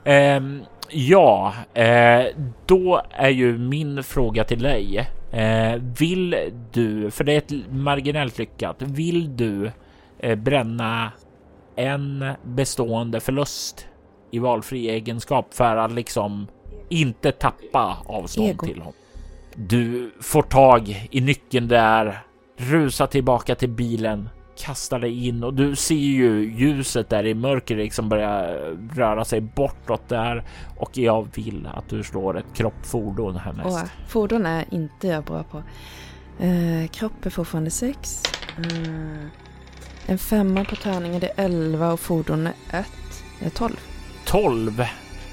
[0.04, 2.26] Ehm, ja, eh,
[2.66, 5.10] då är ju min fråga till dig.
[5.32, 9.72] Eh, vill du, för det är ett marginellt lyckat, vill du
[10.20, 11.12] eh, bränna
[11.76, 13.88] en bestående förlust
[14.32, 16.48] i valfri egenskap för att liksom
[16.90, 18.66] inte tappa avstånd Ego.
[18.66, 18.94] till honom.
[19.56, 22.24] Du får tag i nyckeln där,
[22.58, 27.76] rusar tillbaka till bilen, kastar dig in och du ser ju ljuset där i mörker
[27.76, 28.48] liksom börja
[28.94, 30.44] röra sig bortåt där
[30.78, 33.84] och jag vill att du slår ett kroppfordon härnäst.
[33.84, 35.64] Och fordon är inte jag bra på.
[36.44, 38.24] Eh, kropp är fortfarande 6.
[38.58, 39.26] Eh,
[40.06, 42.86] en femma på tärningen det är 11 och fordon är 1.
[43.40, 43.76] Det är 12.
[44.26, 44.84] 12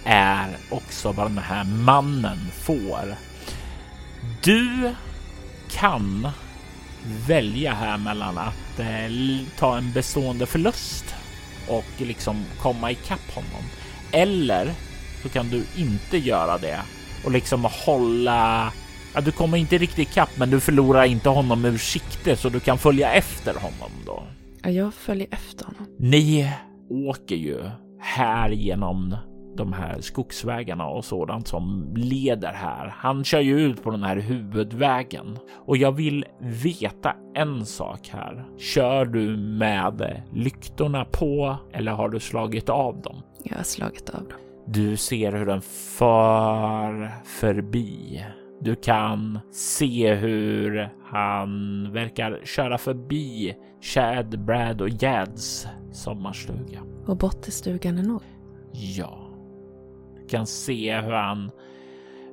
[0.05, 3.28] är också vad den här mannen får.
[4.45, 4.95] Du
[5.71, 6.29] kan
[7.29, 8.87] välja här mellan att eh,
[9.59, 11.15] ta en bestående förlust
[11.69, 13.63] och liksom komma ikapp honom.
[14.13, 14.73] Eller
[15.23, 16.81] så kan du inte göra det
[17.25, 18.73] och liksom hålla
[19.15, 22.61] Ja, du kommer inte riktigt ikapp, men du förlorar inte honom ur sikte så du
[22.61, 24.23] kan följa efter honom då.
[24.63, 25.87] Ja, jag följer efter honom.
[25.99, 26.53] Ni
[26.91, 27.71] åker ju
[28.01, 29.17] här genom
[29.59, 32.95] de här skogsvägarna och sådant som leder här.
[32.97, 38.47] Han kör ju ut på den här huvudvägen och jag vill veta en sak här.
[38.59, 43.23] Kör du med lyktorna på eller har du slagit av dem?
[43.45, 44.39] Jag har slagit av dem.
[44.67, 45.61] Du ser hur den
[45.99, 48.25] far förbi.
[48.61, 56.81] Du kan se hur han verkar köra förbi Chad, Brad och Jads sommarstuga.
[57.07, 58.23] Och bort till stugan i norr.
[58.73, 59.28] Ja,
[60.29, 61.51] kan se hur han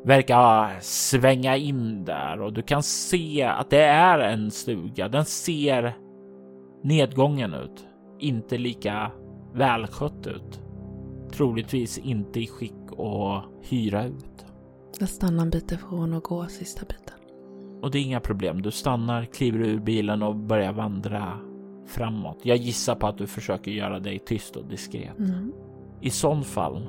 [0.05, 5.07] verkar svänga in där och du kan se att det är en stuga.
[5.07, 5.97] Den ser
[6.84, 7.88] nedgången ut,
[8.19, 9.11] inte lika
[9.53, 10.61] välskött ut.
[11.31, 14.45] Troligtvis inte i skick att hyra ut.
[14.99, 17.15] Jag stannar en bit ifrån och går sista biten.
[17.81, 18.61] Och det är inga problem.
[18.61, 21.39] Du stannar, kliver ur bilen och börjar vandra
[21.88, 22.39] framåt.
[22.43, 25.19] Jag gissar på att du försöker göra dig tyst och diskret.
[25.19, 25.53] Mm.
[26.01, 26.88] I sån fall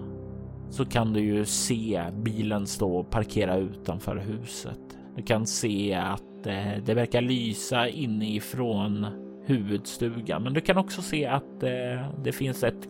[0.70, 4.80] så kan du ju se bilen stå och parkera utanför huset.
[5.16, 9.06] Du kan se att eh, det verkar lysa inifrån
[9.44, 12.88] huvudstugan, men du kan också se att eh, det finns ett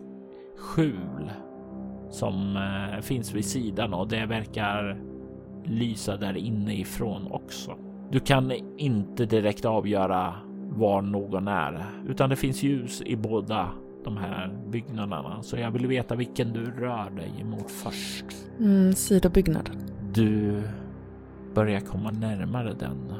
[0.57, 1.31] skjul
[2.09, 5.01] som eh, finns vid sidan och det verkar
[5.65, 7.75] lysa där inifrån också.
[8.11, 10.33] Du kan inte direkt avgöra
[10.69, 13.69] var någon är, utan det finns ljus i båda
[14.07, 18.25] de här byggnaderna, så jag vill veta vilken du rör dig emot först.
[18.59, 19.75] Mm, sidobyggnaden.
[20.13, 20.61] Du
[21.53, 23.13] börjar komma närmare den.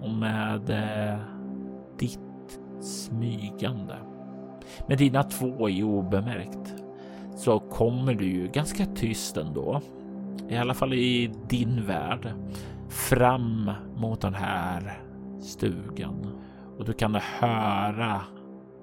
[0.00, 1.18] Och med eh,
[1.98, 3.96] ditt smygande.
[4.86, 6.74] Med dina två i obemärkt
[7.36, 9.80] så kommer du ju ganska tyst ändå,
[10.48, 12.32] i alla fall i din värld,
[12.88, 15.02] fram mot den här
[15.40, 16.26] stugan.
[16.78, 18.20] Och du kan höra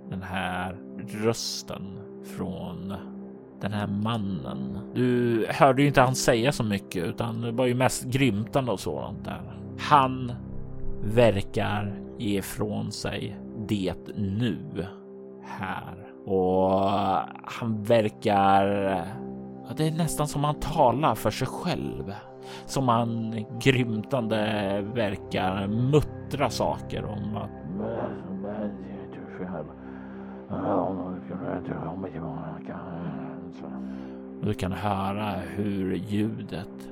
[0.09, 1.99] den här rösten
[2.37, 2.93] från
[3.61, 4.79] den här mannen.
[4.93, 8.79] Du hörde ju inte han säga så mycket utan det var ju mest grymtande och
[8.79, 9.57] sådant där.
[9.79, 10.31] Han
[11.03, 14.85] verkar ge ifrån sig det nu
[15.43, 16.79] här och
[17.43, 18.65] han verkar.
[19.67, 22.13] Ja, det är nästan som han talar för sig själv.
[22.65, 24.37] Som han grymtande
[24.93, 27.49] verkar muttra saker om att
[34.41, 36.89] du kan höra hur ljudet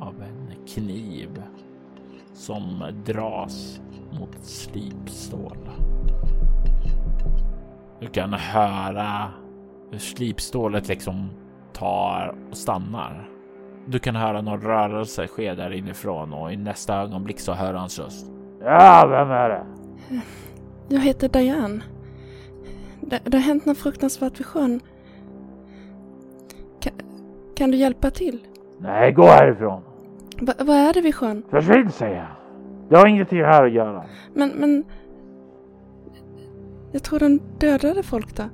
[0.00, 1.42] av en kniv
[2.32, 3.80] som dras
[4.20, 5.58] mot slipstål.
[8.00, 9.28] Du kan höra
[9.90, 11.30] hur slipstålet liksom
[11.72, 13.28] tar och stannar.
[13.86, 17.98] Du kan höra någon rörelse ske där inifrån och i nästa ögonblick så hör hans
[17.98, 18.26] röst.
[18.60, 19.66] Ja, vem är det?
[20.88, 21.82] Jag heter Diane.
[23.02, 24.80] Det, det har hänt något fruktansvärt vid sjön.
[26.80, 26.92] Kan,
[27.56, 28.46] kan du hjälpa till?
[28.78, 29.82] Nej, gå härifrån.
[30.40, 31.42] Va, vad är det vid sjön?
[31.50, 32.26] Försvinn säger jag.
[32.88, 34.04] Det har ingenting här att göra.
[34.34, 34.84] Men, men...
[36.92, 38.48] Jag tror de dödade folk där.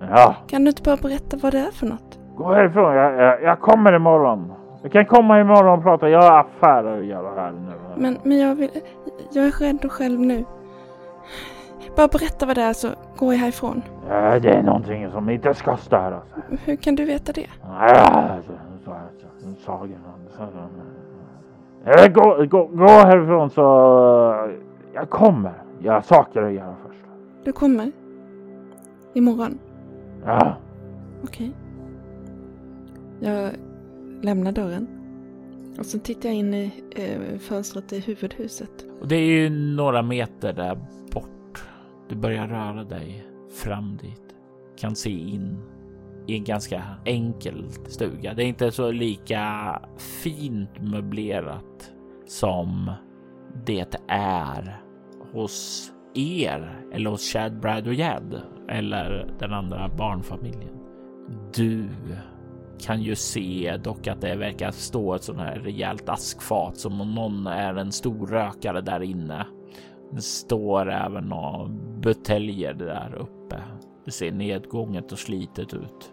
[0.00, 2.18] Ja, Kan du inte bara berätta vad det är för något?
[2.36, 2.94] gå härifrån.
[2.94, 4.52] Jag, jag, jag kommer imorgon.
[4.82, 6.08] Jag kan komma imorgon och prata.
[6.08, 7.72] Jag har affärer att göra här nu.
[7.96, 8.70] Men, men jag vill...
[9.32, 10.44] Jag är rädd och själv nu.
[11.96, 13.82] Bara berätta vad det är så går jag härifrån.
[14.08, 16.22] Ja, det är någonting som inte ska störas.
[16.64, 17.46] Hur kan du veta det?
[17.62, 18.52] Ja, så,
[18.84, 18.96] så,
[19.40, 20.00] så, sagan.
[20.36, 20.48] Så.
[22.14, 23.62] Gå, gå, gå härifrån så
[24.94, 25.52] jag kommer.
[25.78, 27.04] Jag har saker att göra först.
[27.44, 27.92] Du kommer?
[29.14, 29.58] Imorgon?
[30.26, 30.56] Ja,
[31.24, 31.52] Okej.
[33.20, 33.50] Jag
[34.22, 34.86] lämnar dörren.
[35.78, 38.86] Och så tittar jag in i eh, fönstret i huvudhuset.
[39.00, 40.78] Och det är ju några meter där
[41.12, 41.28] bort.
[42.08, 43.26] Du börjar röra dig
[43.62, 44.34] fram dit.
[44.76, 45.58] Kan se in
[46.26, 48.34] i en ganska enkel stuga.
[48.34, 51.92] Det är inte så lika fint möblerat
[52.26, 52.90] som
[53.66, 54.82] det är
[55.32, 60.78] hos er eller hos Chad, Brad och Jed eller den andra barnfamiljen.
[61.54, 61.88] Du
[62.80, 67.14] kan ju se dock att det verkar stå ett sånt här rejält askfat som om
[67.14, 69.46] någon är en stor rökare där inne.
[70.14, 71.68] Det står även några
[72.00, 73.56] buteljer där uppe.
[74.04, 76.12] Det ser nedgånget och slitet ut.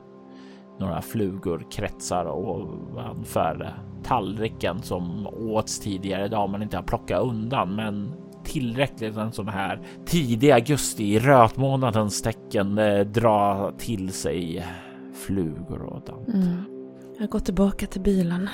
[0.79, 3.73] Några flugor kretsar ovanför
[4.03, 7.75] tallriken som åts tidigare idag men inte har plockat undan.
[7.75, 8.11] Men
[8.43, 14.65] tillräckligt en sån här tidig augusti i rötmånadens tecken eh, dra till sig
[15.13, 16.27] flugor och sånt.
[16.27, 16.63] Mm.
[17.19, 18.49] Jag går tillbaka till bilen.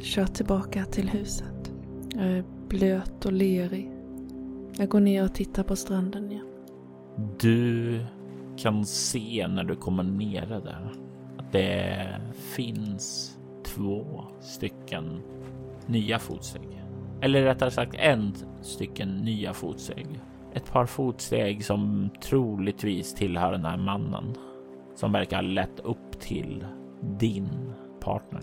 [0.00, 1.72] Kör tillbaka till huset.
[2.14, 3.91] Jag är blöt och lerig.
[4.82, 6.46] Jag går ner och tittar på stranden igen.
[7.40, 8.00] Du
[8.56, 10.92] kan se när du kommer nere där
[11.38, 15.20] att det finns två stycken
[15.86, 16.82] nya fotsteg.
[17.20, 20.06] Eller rättare sagt en stycken nya fotsteg.
[20.52, 24.34] Ett par fotsteg som troligtvis tillhör den här mannen
[24.94, 26.66] som verkar ha lett upp till
[27.18, 28.42] din partner.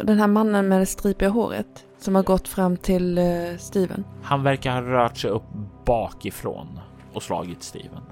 [0.00, 4.04] Den här mannen med det stripiga håret som har gått fram till uh, Steven.
[4.22, 5.42] Han verkar ha rört sig upp
[5.84, 6.80] bakifrån
[7.12, 8.02] och slagit Steven.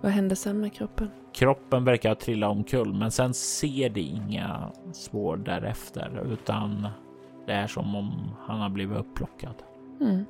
[0.00, 1.10] Vad hände sen med kroppen?
[1.32, 6.88] Kroppen verkar ha trillat omkull, men sen ser det inga spår därefter, utan
[7.46, 9.54] det är som om han har blivit upplockad.
[10.00, 10.24] Mm.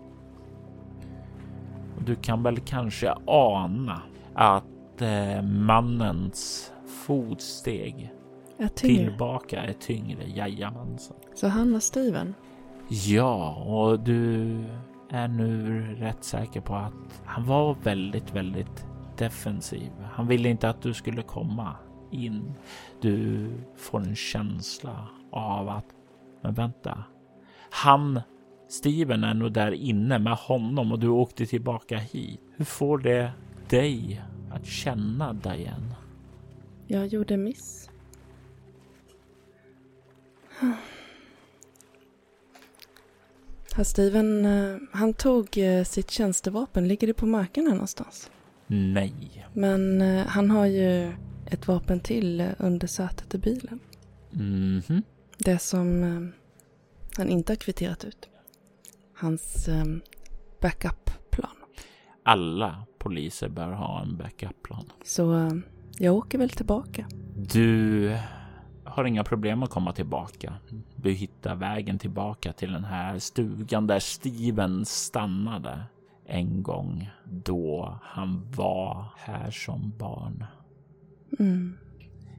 [2.06, 4.02] Du kan väl kanske ana
[4.34, 6.72] att eh, mannens
[7.06, 8.12] fotsteg
[8.58, 10.24] är tillbaka är tyngre.
[10.26, 11.16] Jajamensan.
[11.34, 12.34] Så han och Steven?
[12.90, 14.48] Ja, och du
[15.10, 18.86] är nu rätt säker på att han var väldigt, väldigt
[19.16, 19.90] defensiv.
[20.12, 21.74] Han ville inte att du skulle komma
[22.10, 22.54] in.
[23.00, 25.84] Du får en känsla av att,
[26.42, 27.04] men vänta,
[27.70, 28.20] han,
[28.68, 32.40] Steven är nog där inne med honom och du åkte tillbaka hit.
[32.56, 33.32] Hur får det
[33.68, 35.96] dig att känna Diane?
[36.86, 37.90] Jag gjorde miss.
[43.78, 46.88] Herr Steven, eh, han tog eh, sitt tjänstevapen.
[46.88, 48.30] Ligger det på marken här någonstans?
[48.66, 49.46] Nej.
[49.52, 51.12] Men eh, han har ju
[51.46, 53.80] ett vapen till under sätet i bilen.
[54.30, 55.02] Mhm.
[55.38, 56.02] Det som
[57.16, 58.28] han inte har kvitterat ut.
[59.14, 59.68] Hans
[60.60, 61.56] backup-plan.
[62.22, 64.92] Alla poliser bör ha en backup-plan.
[65.04, 65.52] Så
[65.98, 67.06] jag åker väl tillbaka.
[67.52, 68.18] Du
[68.98, 70.54] har inga problem att komma tillbaka.
[70.96, 75.82] Du hittar vägen tillbaka till den här stugan där Steven stannade
[76.26, 80.44] en gång då han var här som barn.
[81.38, 81.78] Mm.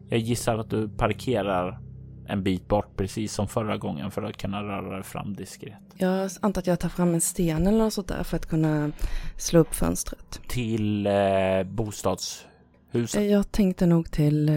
[0.10, 1.80] Jag gissar att du parkerar
[2.28, 5.74] en bit bort precis som förra gången för att kunna röra dig fram diskret.
[5.98, 8.92] Jag antar att jag tar fram en sten eller något sånt där för att kunna
[9.38, 10.42] slå upp fönstret.
[10.48, 13.30] Till eh, bostadshuset.
[13.30, 14.56] Jag tänkte nog till eh,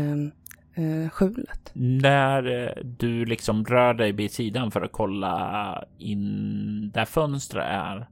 [0.74, 1.70] eh, skjulet.
[1.72, 8.06] När eh, du liksom rör dig vid sidan för att kolla in där fönstret är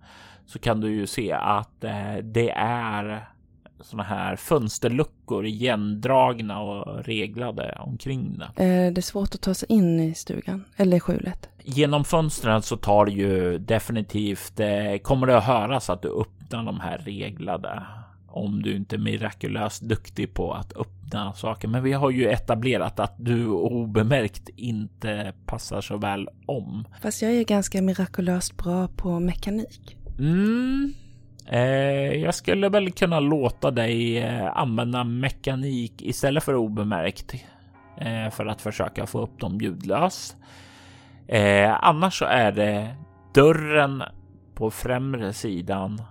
[0.46, 3.24] så kan du ju se att eh, det är
[3.80, 8.64] såna här fönsterluckor igendragna och reglade omkring det.
[8.64, 11.48] Eh, det är svårt att ta sig in i stugan eller i skjulet.
[11.64, 16.64] Genom fönstren så tar det ju definitivt, eh, kommer det att höras att du öppnar
[16.64, 17.82] de här reglade
[18.30, 21.68] om du inte är mirakulöst duktig på att öppna saker.
[21.68, 26.84] Men vi har ju etablerat att du obemärkt inte passar så väl om.
[27.02, 29.96] Fast jag är ganska mirakulöst bra på mekanik.
[30.18, 30.92] Mm.
[31.46, 37.34] Eh, jag skulle väl kunna låta dig eh, använda mekanik istället för obemärkt
[38.00, 40.36] eh, för att försöka få upp dem ljudlöst.
[41.28, 42.96] Eh, annars så är det
[43.34, 44.02] dörren
[44.54, 46.02] på främre sidan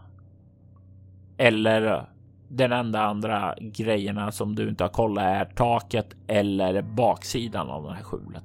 [1.40, 2.06] eller
[2.48, 7.94] den enda andra grejerna som du inte har kollat är taket eller baksidan av det
[7.94, 8.44] här skjulet.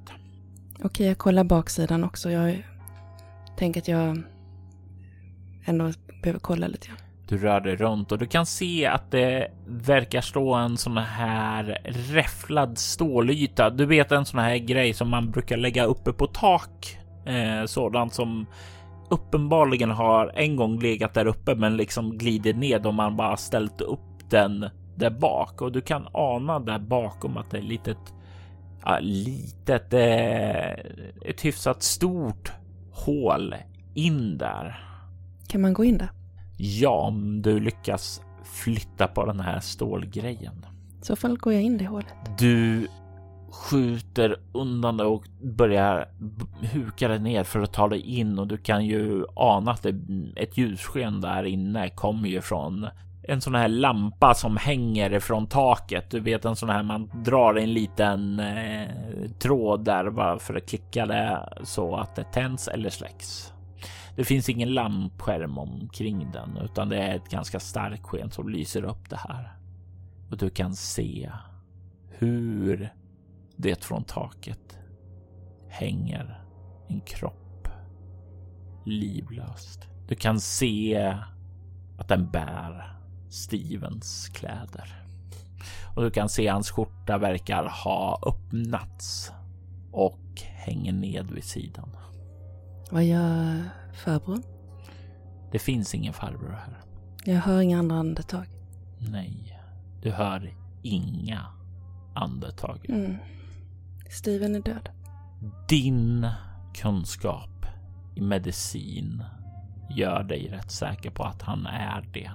[0.83, 2.31] Okej, jag kollar baksidan också.
[2.31, 2.65] Jag
[3.57, 4.23] tänker att jag
[5.65, 5.91] ändå
[6.21, 6.97] behöver kolla lite grann.
[7.27, 11.81] Du rör dig runt och du kan se att det verkar stå en sån här
[11.85, 13.69] räfflad stålyta.
[13.69, 16.97] Du vet en sån här grej som man brukar lägga uppe på tak.
[17.25, 18.45] Eh, sådant som
[19.09, 23.81] uppenbarligen har en gång legat där uppe men liksom glider ned om man bara ställt
[23.81, 28.13] upp den där bak och du kan ana där bakom att det är litet,
[28.85, 30.71] ja, litet, eh,
[31.29, 32.51] ett hyfsat stort
[32.91, 33.55] hål
[33.93, 34.79] in där.
[35.47, 36.09] Kan man gå in där?
[36.57, 40.65] Ja, om du lyckas flytta på den här stålgrejen.
[41.01, 42.15] I så fall går jag in det hålet.
[42.37, 42.87] Du
[43.55, 46.07] skjuter undan det och börjar
[46.61, 49.95] huka dig ner för att ta dig in och du kan ju ana att det,
[50.35, 52.87] ett ljussken där inne kommer ju från
[53.27, 56.11] en sån här lampa som hänger ifrån taket.
[56.11, 58.89] Du vet en sån här man drar en liten eh,
[59.39, 63.53] tråd där bara för att klicka det så att det tänds eller släcks.
[64.15, 68.83] Det finns ingen lampskärm omkring den utan det är ett ganska starkt sken som lyser
[68.83, 69.53] upp det här.
[70.31, 71.31] Och du kan se
[72.09, 72.93] hur
[73.57, 74.77] det från taket
[75.69, 76.41] hänger
[76.87, 77.67] en kropp
[78.85, 79.87] livlöst.
[80.07, 80.97] Du kan se
[81.97, 82.97] att den bär
[83.29, 85.01] Stevens kläder.
[85.95, 89.31] Och du kan se hans skjorta verkar ha öppnats
[89.91, 91.89] och hänger ned vid sidan.
[92.91, 93.63] Vad gör
[93.93, 94.43] farbrorn?
[95.51, 96.79] Det finns ingen farbror här.
[97.25, 98.45] Jag hör inga andra andetag.
[98.99, 99.59] Nej,
[100.01, 101.45] du hör inga
[102.15, 102.85] andetag.
[102.89, 103.15] Mm.
[104.15, 104.89] Steven är död.
[105.69, 106.27] Din
[106.73, 107.65] kunskap
[108.15, 109.23] i medicin
[109.89, 112.31] gör dig rätt säker på att han är det.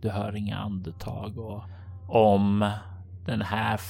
[0.00, 1.62] Du hör inga andetag och
[2.08, 2.70] om
[3.24, 3.80] den här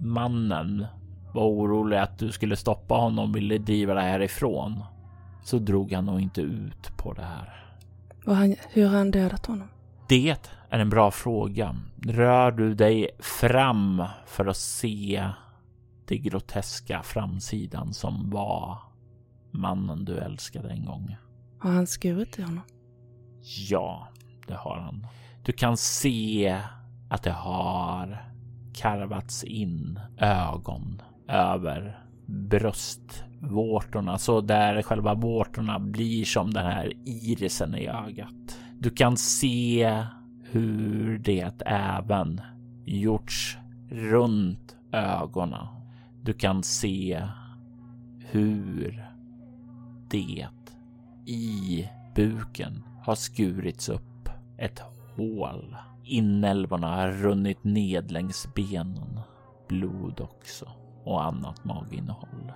[0.00, 0.86] mannen
[1.34, 4.84] var orolig att du skulle stoppa honom och ville driva dig härifrån
[5.44, 7.64] så drog han nog inte ut på det här.
[8.26, 9.68] Och han, hur har han dödat honom?
[10.08, 10.36] Det
[10.70, 11.76] är en bra fråga.
[12.02, 15.24] Rör du dig fram för att se
[16.08, 18.78] det groteska framsidan som var
[19.50, 21.16] mannen du älskade en gång?
[21.58, 22.62] Har han skurit i honom?
[23.70, 24.08] Ja,
[24.46, 25.06] det har han.
[25.44, 26.60] Du kan se
[27.10, 28.32] att det har
[28.74, 37.86] karvats in ögon över bröstvårtorna, så där själva vårtorna blir som den här irisen i
[37.86, 38.58] ögat.
[38.78, 40.04] Du kan se
[40.50, 42.40] hur det även
[42.84, 43.58] gjorts
[43.90, 45.75] runt ögonen.
[46.26, 47.22] Du kan se
[48.18, 49.10] hur
[50.10, 50.46] det
[51.26, 54.28] i buken har skurits upp
[54.58, 54.82] ett
[55.16, 55.76] hål.
[56.04, 59.20] Inälvorna har runnit ned längs benen.
[59.68, 60.68] Blod också
[61.04, 62.52] och annat maginnehåll.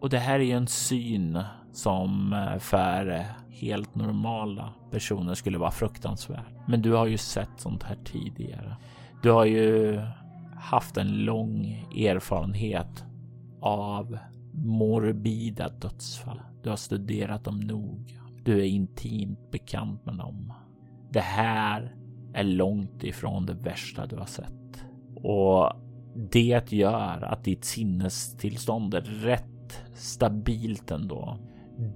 [0.00, 1.42] Och det här är ju en syn
[1.72, 6.54] som eh, för eh, helt normala personer skulle vara fruktansvärd.
[6.66, 8.76] Men du har ju sett sånt här tidigare.
[9.22, 10.00] Du har ju
[10.60, 13.04] haft en lång erfarenhet
[13.60, 14.18] av
[14.52, 16.40] morbida dödsfall.
[16.62, 18.20] Du har studerat dem noga.
[18.44, 20.52] Du är intimt bekant med dem.
[21.10, 21.94] Det här
[22.34, 24.84] är långt ifrån det värsta du har sett.
[25.16, 25.72] Och
[26.14, 31.38] det gör att ditt sinnestillstånd är rätt stabilt ändå.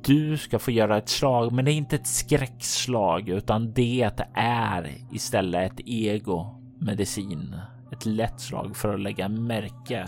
[0.05, 4.91] Du ska få göra ett slag, men det är inte ett skräckslag utan det är
[5.13, 6.47] istället ett ego
[6.79, 7.57] medicin.
[7.95, 10.05] Ett lätt slag för att lägga märke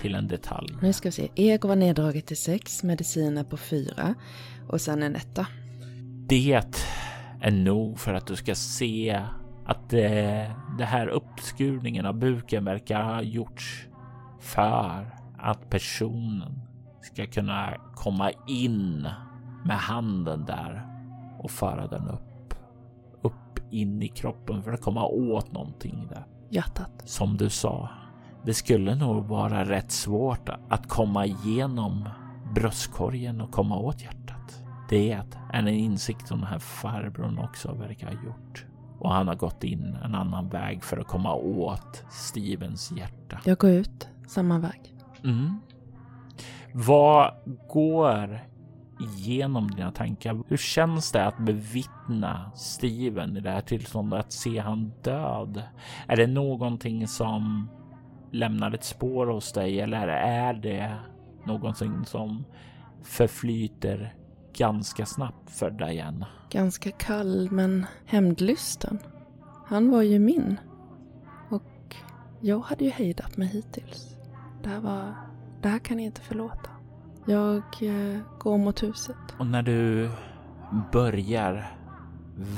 [0.00, 0.76] till en detalj.
[0.82, 1.28] Nu ska vi se.
[1.34, 4.14] Ego var neddraget till sex, mediciner på fyra
[4.68, 5.46] och sen en etta.
[6.28, 6.52] Det
[7.40, 9.22] är nog för att du ska se
[9.66, 13.88] att det, det här uppskurningen av buken verkar ha gjorts
[14.40, 16.60] för att personen
[17.02, 19.08] ska kunna komma in
[19.64, 20.86] med handen där
[21.38, 22.54] och föra den upp.
[23.22, 26.26] Upp in i kroppen för att komma åt någonting där.
[26.52, 27.02] Hjärtat.
[27.04, 27.88] Som du sa,
[28.44, 32.08] det skulle nog vara rätt svårt att komma igenom
[32.54, 34.62] bröstkorgen och komma åt hjärtat.
[34.88, 38.66] Det är en insikt som den här farbrorn också verkar ha gjort.
[38.98, 43.40] Och han har gått in en annan väg för att komma åt Stevens hjärta.
[43.44, 44.94] Jag går ut samma väg.
[45.24, 45.60] Mm.
[46.72, 47.34] Vad
[47.68, 48.40] går
[49.02, 50.42] igenom dina tankar?
[50.48, 54.20] Hur känns det att bevittna Steven i det här tillståndet?
[54.20, 55.62] Att se han död?
[56.06, 57.68] Är det någonting som
[58.30, 60.96] lämnar ett spår hos dig eller är det
[61.44, 62.44] någonting som
[63.02, 64.14] förflyter
[64.52, 66.26] ganska snabbt för Diana?
[66.50, 68.98] Ganska kall men hämndlysten.
[69.66, 70.56] Han var ju min.
[71.50, 71.96] Och
[72.40, 74.16] jag hade ju hejdat mig hittills.
[74.62, 75.14] Det här var...
[75.62, 76.70] Det här kan jag inte förlåta.
[77.26, 79.16] Jag eh, går mot huset.
[79.38, 80.10] Och när du
[80.92, 81.66] börjar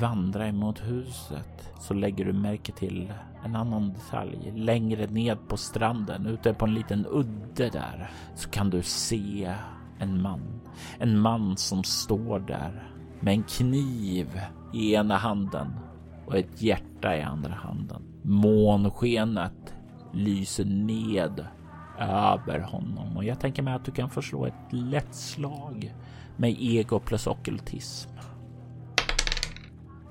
[0.00, 3.12] vandra emot huset så lägger du märke till
[3.44, 4.52] en annan detalj.
[4.56, 9.54] Längre ned på stranden, ute på en liten udde där, så kan du se
[9.98, 10.60] en man.
[10.98, 14.40] En man som står där med en kniv
[14.72, 15.68] i ena handen
[16.26, 18.02] och ett hjärta i andra handen.
[18.22, 19.74] Månskenet
[20.12, 21.46] lyser ned
[21.98, 25.94] över honom och jag tänker mig att du kan förslå ett lätt slag
[26.36, 28.10] med ego plus ockultism.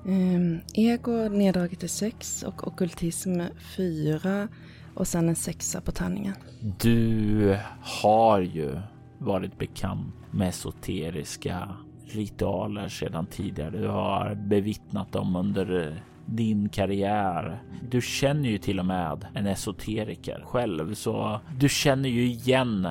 [0.04, 3.40] Um, ego neddraget till 6 och ockultism
[3.76, 4.48] 4
[4.94, 6.34] och sen en sexa på tärningen.
[6.80, 8.78] Du har ju
[9.18, 13.70] varit bekant med esoteriska ritualer sedan tidigare.
[13.70, 17.62] Du har bevittnat dem under din karriär.
[17.90, 22.88] Du känner ju till och med en esoteriker själv, så du känner ju igen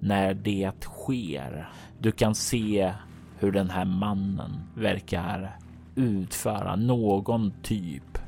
[0.00, 1.68] när det sker.
[1.98, 2.92] Du kan se
[3.38, 5.56] hur den här mannen verkar
[5.94, 8.18] utföra någon typ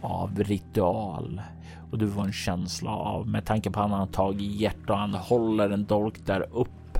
[0.00, 1.42] av ritual
[1.90, 4.98] och du får en känsla av med tanke på att han har tagit hjärta och
[4.98, 6.98] han håller en dolk där upp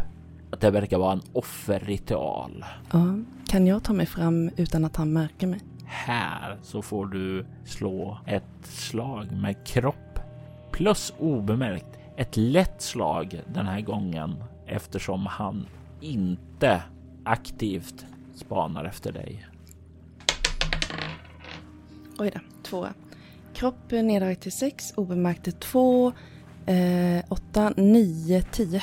[0.51, 2.65] att det verkar vara en offerritual.
[2.91, 5.61] Ja, kan jag ta mig fram utan att han märker mig?
[5.91, 10.19] Här så får du slå ett slag med kropp
[10.73, 11.99] plus obemärkt.
[12.17, 14.35] Ett lätt slag den här gången
[14.67, 15.67] eftersom han
[16.01, 16.83] inte
[17.25, 19.47] aktivt spanar efter dig.
[22.19, 22.95] Oj då, tvåa.
[23.55, 26.13] Kropp neddraget till sex, obemärkt till två,
[26.67, 28.83] eh, åtta, nio, tio.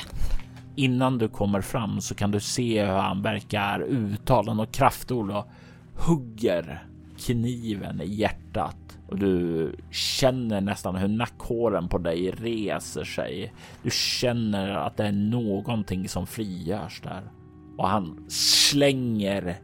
[0.74, 5.48] Innan du kommer fram så kan du se hur han verkar uttala och kraftord och
[5.94, 6.85] hugger
[7.18, 13.52] kniven i hjärtat och du känner nästan hur nackhåren på dig reser sig.
[13.82, 17.22] Du känner att det är någonting som frigörs där
[17.76, 19.56] och han slänger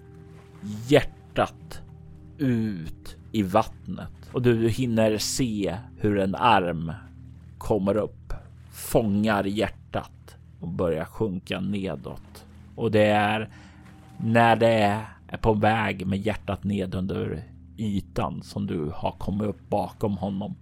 [0.89, 1.83] hjärtat
[2.39, 6.93] ut i vattnet och du hinner se hur en arm
[7.59, 8.33] kommer upp,
[8.73, 12.47] fångar hjärtat och börjar sjunka nedåt.
[12.75, 13.49] Och det är
[14.19, 15.01] när det
[15.33, 17.45] är på väg med hjärtat ned under
[17.77, 20.55] ytan som du har kommit upp bakom honom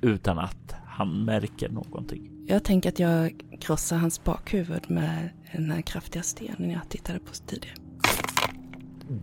[0.00, 2.30] utan att han märker någonting.
[2.46, 7.32] Jag tänker att jag krossar hans bakhuvud med den här kraftiga stenen jag tittade på
[7.46, 7.76] tidigare.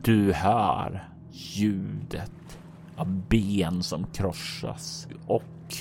[0.04, 2.60] Du hör ljudet
[2.96, 5.76] av ben som krossas och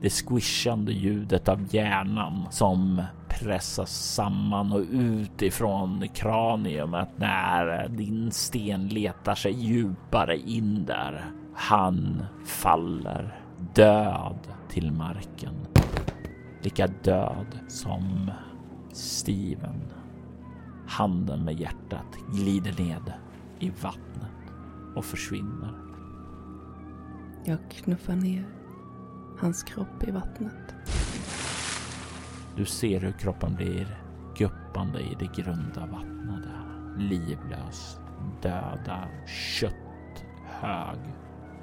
[0.00, 3.02] det squishande ljudet av hjärnan som
[3.40, 11.32] pressas samman och ut ifrån kraniumet när din sten letar sig djupare in där.
[11.54, 13.40] Han faller
[13.74, 14.38] död
[14.68, 15.54] till marken.
[16.62, 18.30] Lika död som
[18.92, 19.82] Steven.
[20.86, 23.12] Handen med hjärtat glider ned
[23.58, 24.52] i vattnet
[24.96, 25.74] och försvinner.
[27.44, 28.46] Jag knuffar ner
[29.38, 30.74] hans kropp i vattnet.
[32.56, 33.98] Du ser hur kroppen blir
[34.36, 36.44] guppande i det grunda vattnet.
[36.96, 38.00] Livlös,
[38.42, 40.98] döda, kötthög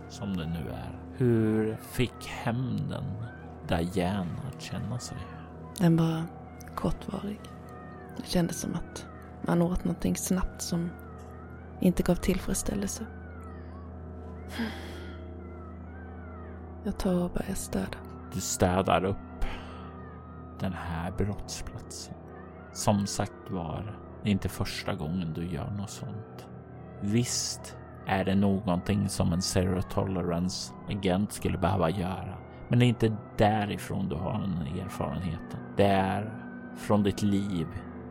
[0.10, 1.00] som det nu är.
[1.18, 3.04] Hur fick hämnden
[3.68, 5.18] Diana att känna sig?
[5.80, 6.24] Den var
[6.76, 7.40] kortvarig.
[8.18, 9.06] Det kändes som att
[9.42, 10.90] man åt någonting snabbt som
[11.80, 13.06] inte gav tillfredsställelse.
[16.84, 17.98] Jag tar och börjar städa.
[18.34, 19.29] Du städar upp
[20.60, 22.14] den här brottsplatsen.
[22.74, 26.48] Som sagt var, det är inte första gången du gör något sånt.
[27.02, 32.38] Visst är det någonting som en zero tolerance agent skulle behöva göra.
[32.68, 35.60] Men det är inte därifrån du har den erfarenheten.
[35.78, 36.34] Det är
[36.78, 37.68] från ditt liv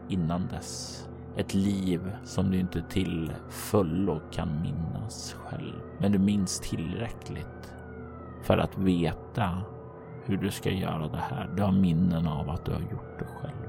[0.08, 1.04] innan dess.
[1.36, 5.74] Ett liv som du inte till fullo kan minnas själv.
[5.98, 7.74] Men du minns tillräckligt
[8.42, 9.62] för att veta
[10.28, 11.50] hur du ska göra det här.
[11.56, 13.68] Du har minnen av att du har gjort det själv.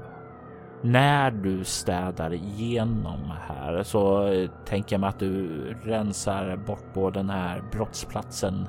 [0.82, 5.48] När du städar igenom här så eh, tänker jag mig att du
[5.84, 8.66] rensar bort på den här brottsplatsen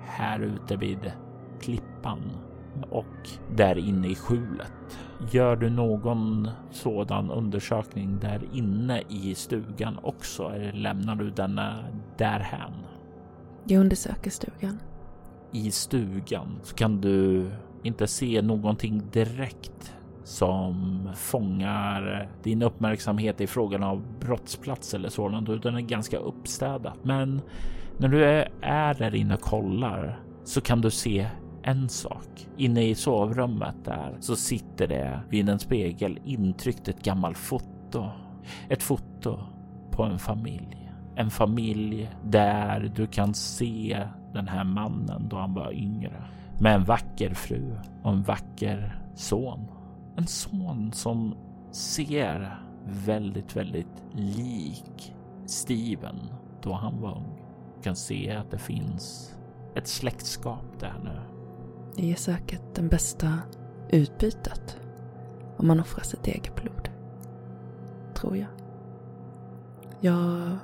[0.00, 1.12] här ute vid
[1.60, 2.20] klippan
[2.90, 4.98] och där inne i skjulet.
[5.30, 11.84] Gör du någon sådan undersökning där inne i stugan också eller lämnar du denna eh,
[12.18, 12.72] därhän?
[13.64, 14.78] Jag undersöker stugan.
[15.52, 17.50] I stugan så kan du
[17.82, 25.76] inte se någonting direkt som fångar din uppmärksamhet i frågan av brottsplats eller sådant, utan
[25.76, 26.98] är ganska uppstädat.
[27.02, 27.40] Men
[27.98, 31.26] när du är där inne och kollar så kan du se
[31.62, 32.48] en sak.
[32.56, 38.08] Inne i sovrummet där så sitter det vid en spegel intryckt ett gammalt foto.
[38.68, 39.38] Ett foto
[39.90, 40.92] på en familj.
[41.16, 46.24] En familj där du kan se den här mannen då han var yngre.
[46.60, 49.66] Med en vacker fru och en vacker son.
[50.16, 51.34] En son som
[51.70, 55.14] ser väldigt, väldigt lik
[55.46, 56.16] Steven
[56.62, 57.42] då han var ung.
[57.76, 59.34] Du kan se att det finns
[59.74, 61.20] ett släktskap där nu.
[61.96, 63.38] Det är säkert det bästa
[63.90, 64.80] utbytet
[65.56, 66.88] om man offrar sitt eget blod.
[68.14, 68.48] Tror jag.
[70.00, 70.56] Jag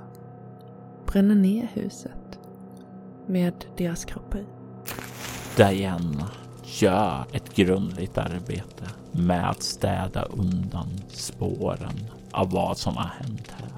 [1.07, 2.18] bränner ner huset
[3.29, 4.45] med deras kroppar i.
[5.57, 6.31] Diana
[6.65, 13.69] gör ett grundligt arbete med att städa undan spåren av vad som har hänt här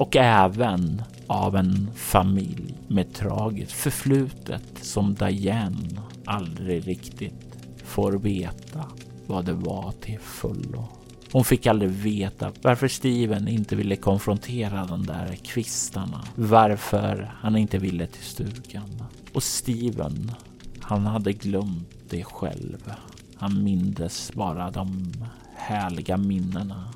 [0.00, 8.84] och även av en familj med tragiskt förflutet som Diane aldrig riktigt får veta
[9.26, 10.88] vad det var till fullo.
[11.32, 16.24] Hon fick aldrig veta varför Steven inte ville konfrontera de där kvistarna.
[16.34, 19.02] Varför han inte ville till stugan.
[19.32, 20.32] Och Steven,
[20.80, 22.92] han hade glömt det själv.
[23.34, 25.12] Han mindes bara de
[25.56, 26.92] härliga minnena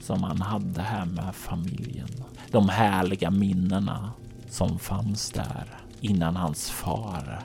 [0.00, 2.08] som han hade här med familjen.
[2.50, 4.12] De härliga minnena
[4.48, 7.42] som fanns där innan hans far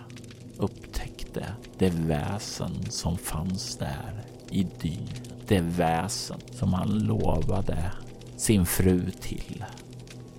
[0.57, 1.45] upptäckte
[1.77, 5.24] det väsen som fanns där i dyn.
[5.47, 7.91] Det väsen som han lovade
[8.37, 9.65] sin fru till.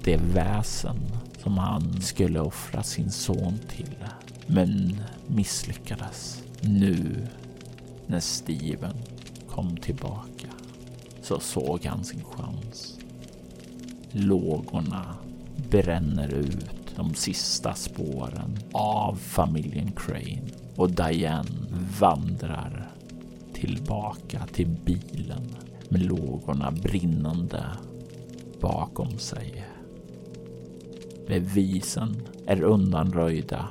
[0.04, 0.96] Det väsen
[1.42, 3.96] som han skulle offra sin son till,
[4.46, 6.42] men misslyckades.
[6.60, 7.26] Nu
[8.06, 8.96] när Steven
[9.48, 10.48] kom tillbaka
[11.22, 12.98] så såg han sin chans.
[14.10, 15.16] Lågorna
[15.70, 20.42] bränner ut de sista spåren av familjen Crane
[20.76, 21.50] och Diane
[22.00, 22.85] vandrar
[23.56, 25.56] tillbaka till bilen
[25.88, 27.64] med lågorna brinnande
[28.60, 29.66] bakom sig.
[31.26, 32.16] Bevisen
[32.46, 33.68] är undanröjda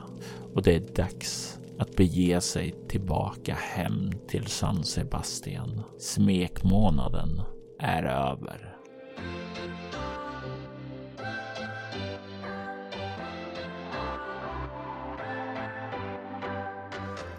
[0.53, 5.81] och det är dags att bege sig tillbaka hem till San Sebastian.
[5.99, 7.41] Smekmånaden
[7.79, 8.71] är över.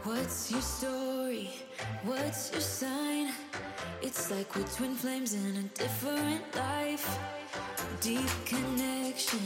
[0.05, 0.96] What's your story?
[2.07, 3.33] What's your sign?
[4.01, 7.19] It's like we're twin flames in a different life.
[8.01, 9.41] Deep connection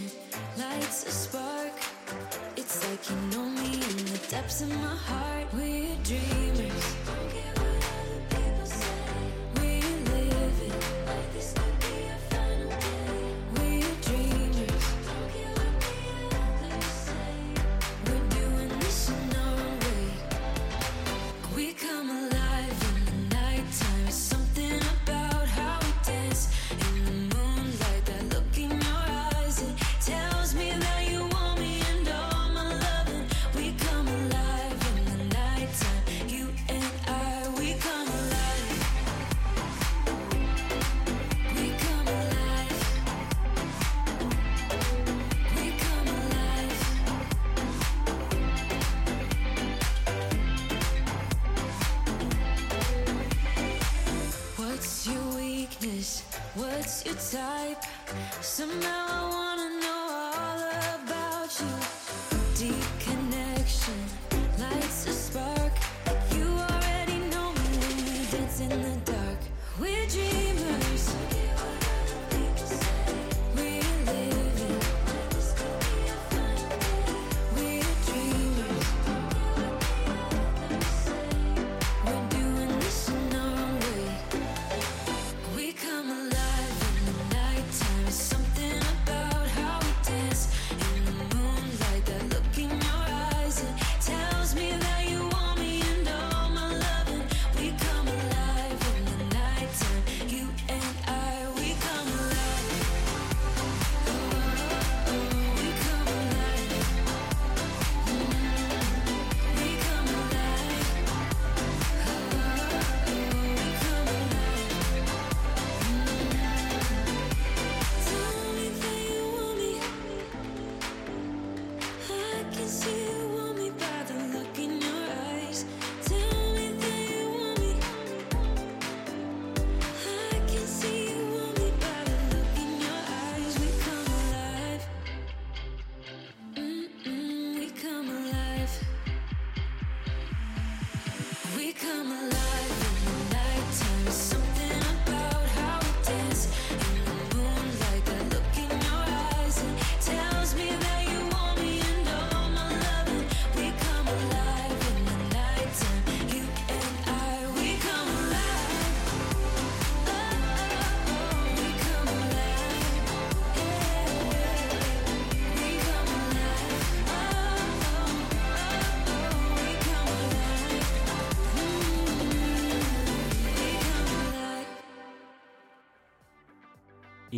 [0.59, 1.73] lights a spark.
[2.59, 5.47] It's like you know me in the depths of my heart.
[5.55, 7.20] We're dreamers.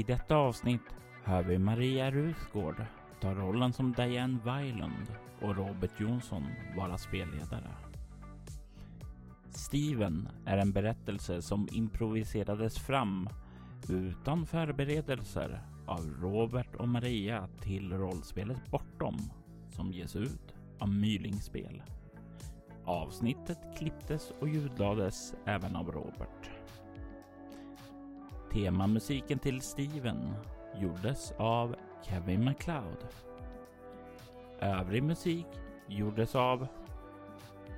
[0.03, 2.85] I detta avsnitt hör vi Maria Rusgård
[3.21, 5.07] ta rollen som Diane Weiland
[5.41, 6.47] och Robert Jonsson
[6.77, 7.71] vara spelledare.
[9.51, 13.29] Steven är en berättelse som improviserades fram
[13.89, 19.17] utan förberedelser av Robert och Maria till rollspelet Bortom
[19.71, 21.83] som ges ut av Mylingspel.
[22.85, 26.62] Avsnittet klipptes och ljudlades även av Robert.
[28.53, 30.35] Temamusiken till Steven
[30.81, 31.77] gjordes av
[32.09, 33.07] Kevin MacLeod.
[34.61, 35.47] Övrig musik
[35.89, 36.67] gjordes av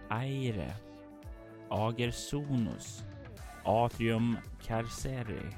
[0.08, 0.74] Aire,
[1.70, 3.04] Ager Sonus,
[3.64, 5.56] Atrium Carceri,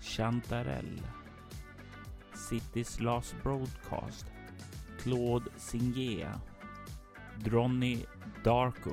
[0.00, 1.00] Chantarell,
[2.48, 4.26] Cities Last Broadcast,
[4.98, 6.40] Claude Singea,
[7.44, 8.04] Dronny
[8.44, 8.92] Darko,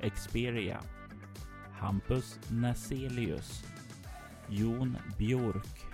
[0.00, 0.80] Experia,
[1.72, 3.75] Hampus Naselius,
[4.48, 5.86] Jon Björk,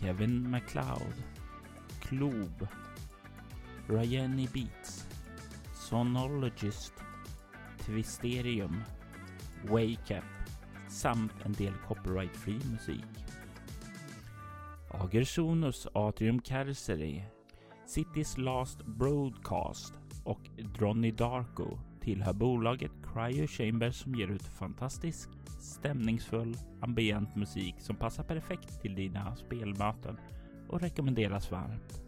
[0.00, 1.14] Kevin MacLeod,
[2.00, 2.68] Klob,
[3.88, 5.06] Ryani Beats,
[5.74, 6.92] Sonologist,
[7.86, 8.82] Twisterium,
[9.68, 10.24] Wake Up
[10.88, 13.24] samt en del copyright-free musik.
[14.90, 17.24] Agersonus Atrium Carceri,
[17.86, 19.94] Citys Last Broadcast
[20.24, 20.40] och
[20.78, 28.24] Dronny Darko tillhör bolaget Cryo Chamber som ger ut fantastisk, stämningsfull, ambient musik som passar
[28.24, 30.16] perfekt till dina spelmöten
[30.68, 32.02] och rekommenderas varmt.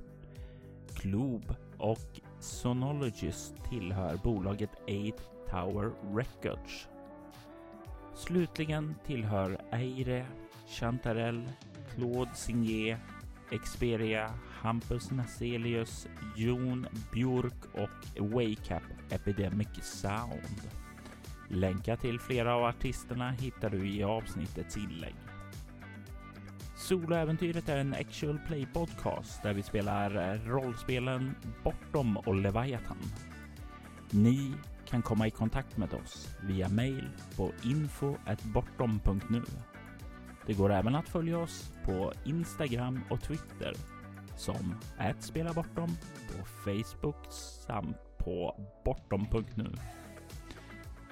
[1.02, 6.89] Globe och Sonologist tillhör bolaget 8 Tower Records.
[8.14, 10.27] Slutligen tillhör Eire,
[10.69, 11.48] Chantarell,
[11.94, 12.97] Claude Signé,
[13.64, 14.31] Xperia,
[14.62, 20.60] Hampus Naselius, Jon Björk och Wake Up Epidemic Sound.
[21.48, 25.14] Länkar till flera av artisterna hittar du i avsnittets inlägg.
[26.76, 31.34] Soloäventyret är en actual play podcast där vi spelar rollspelen
[31.64, 32.98] Bortom och Leviathan.
[34.10, 34.52] Ni
[34.86, 39.43] kan komma i kontakt med oss via mail på info.bortom.nu.
[40.47, 43.74] Det går även att följa oss på Instagram och Twitter
[44.43, 45.97] som att spela bortom
[46.28, 47.27] på Facebook
[47.66, 49.73] samt på bortom.nu.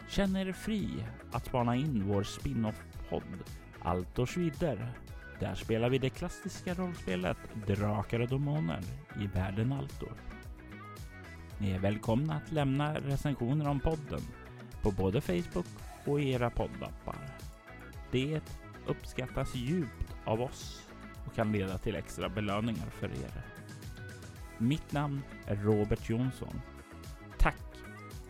[0.09, 3.45] Känn er fri att spana in vår spin-off-podd
[3.83, 4.93] Altors vidder.
[5.41, 7.37] Där spelar vi det klassiska rollspelet
[7.67, 8.81] Drakar och Demoner
[9.21, 10.13] i världen Altor.
[11.59, 14.21] Ni är välkomna att lämna recensioner om podden
[14.83, 15.67] på både Facebook
[16.05, 17.19] och era poddappar.
[18.11, 18.41] Det
[18.87, 20.90] uppskattas djupt av oss
[21.31, 23.43] och kan leda till extra belöningar för er.
[24.59, 26.61] Mitt namn är Robert Jonsson.
[27.39, 27.57] Tack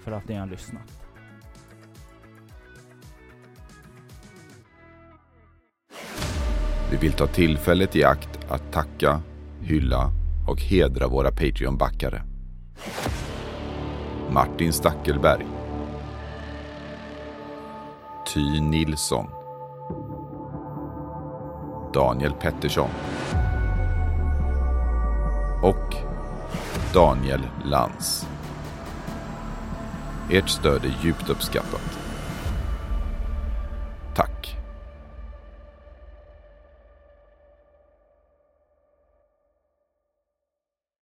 [0.01, 1.03] för att ni har lyssnat.
[6.91, 9.21] Vi vill ta tillfället i akt att tacka,
[9.61, 10.11] hylla
[10.49, 12.23] och hedra våra Patreon-backare.
[14.31, 15.47] Martin Stackelberg
[18.35, 19.40] Ty Nilsson
[21.93, 22.91] Daniel Pettersson
[25.63, 25.97] och
[26.95, 28.27] Daniel Lantz.
[30.31, 32.00] Ert stöd är djupt uppskattat.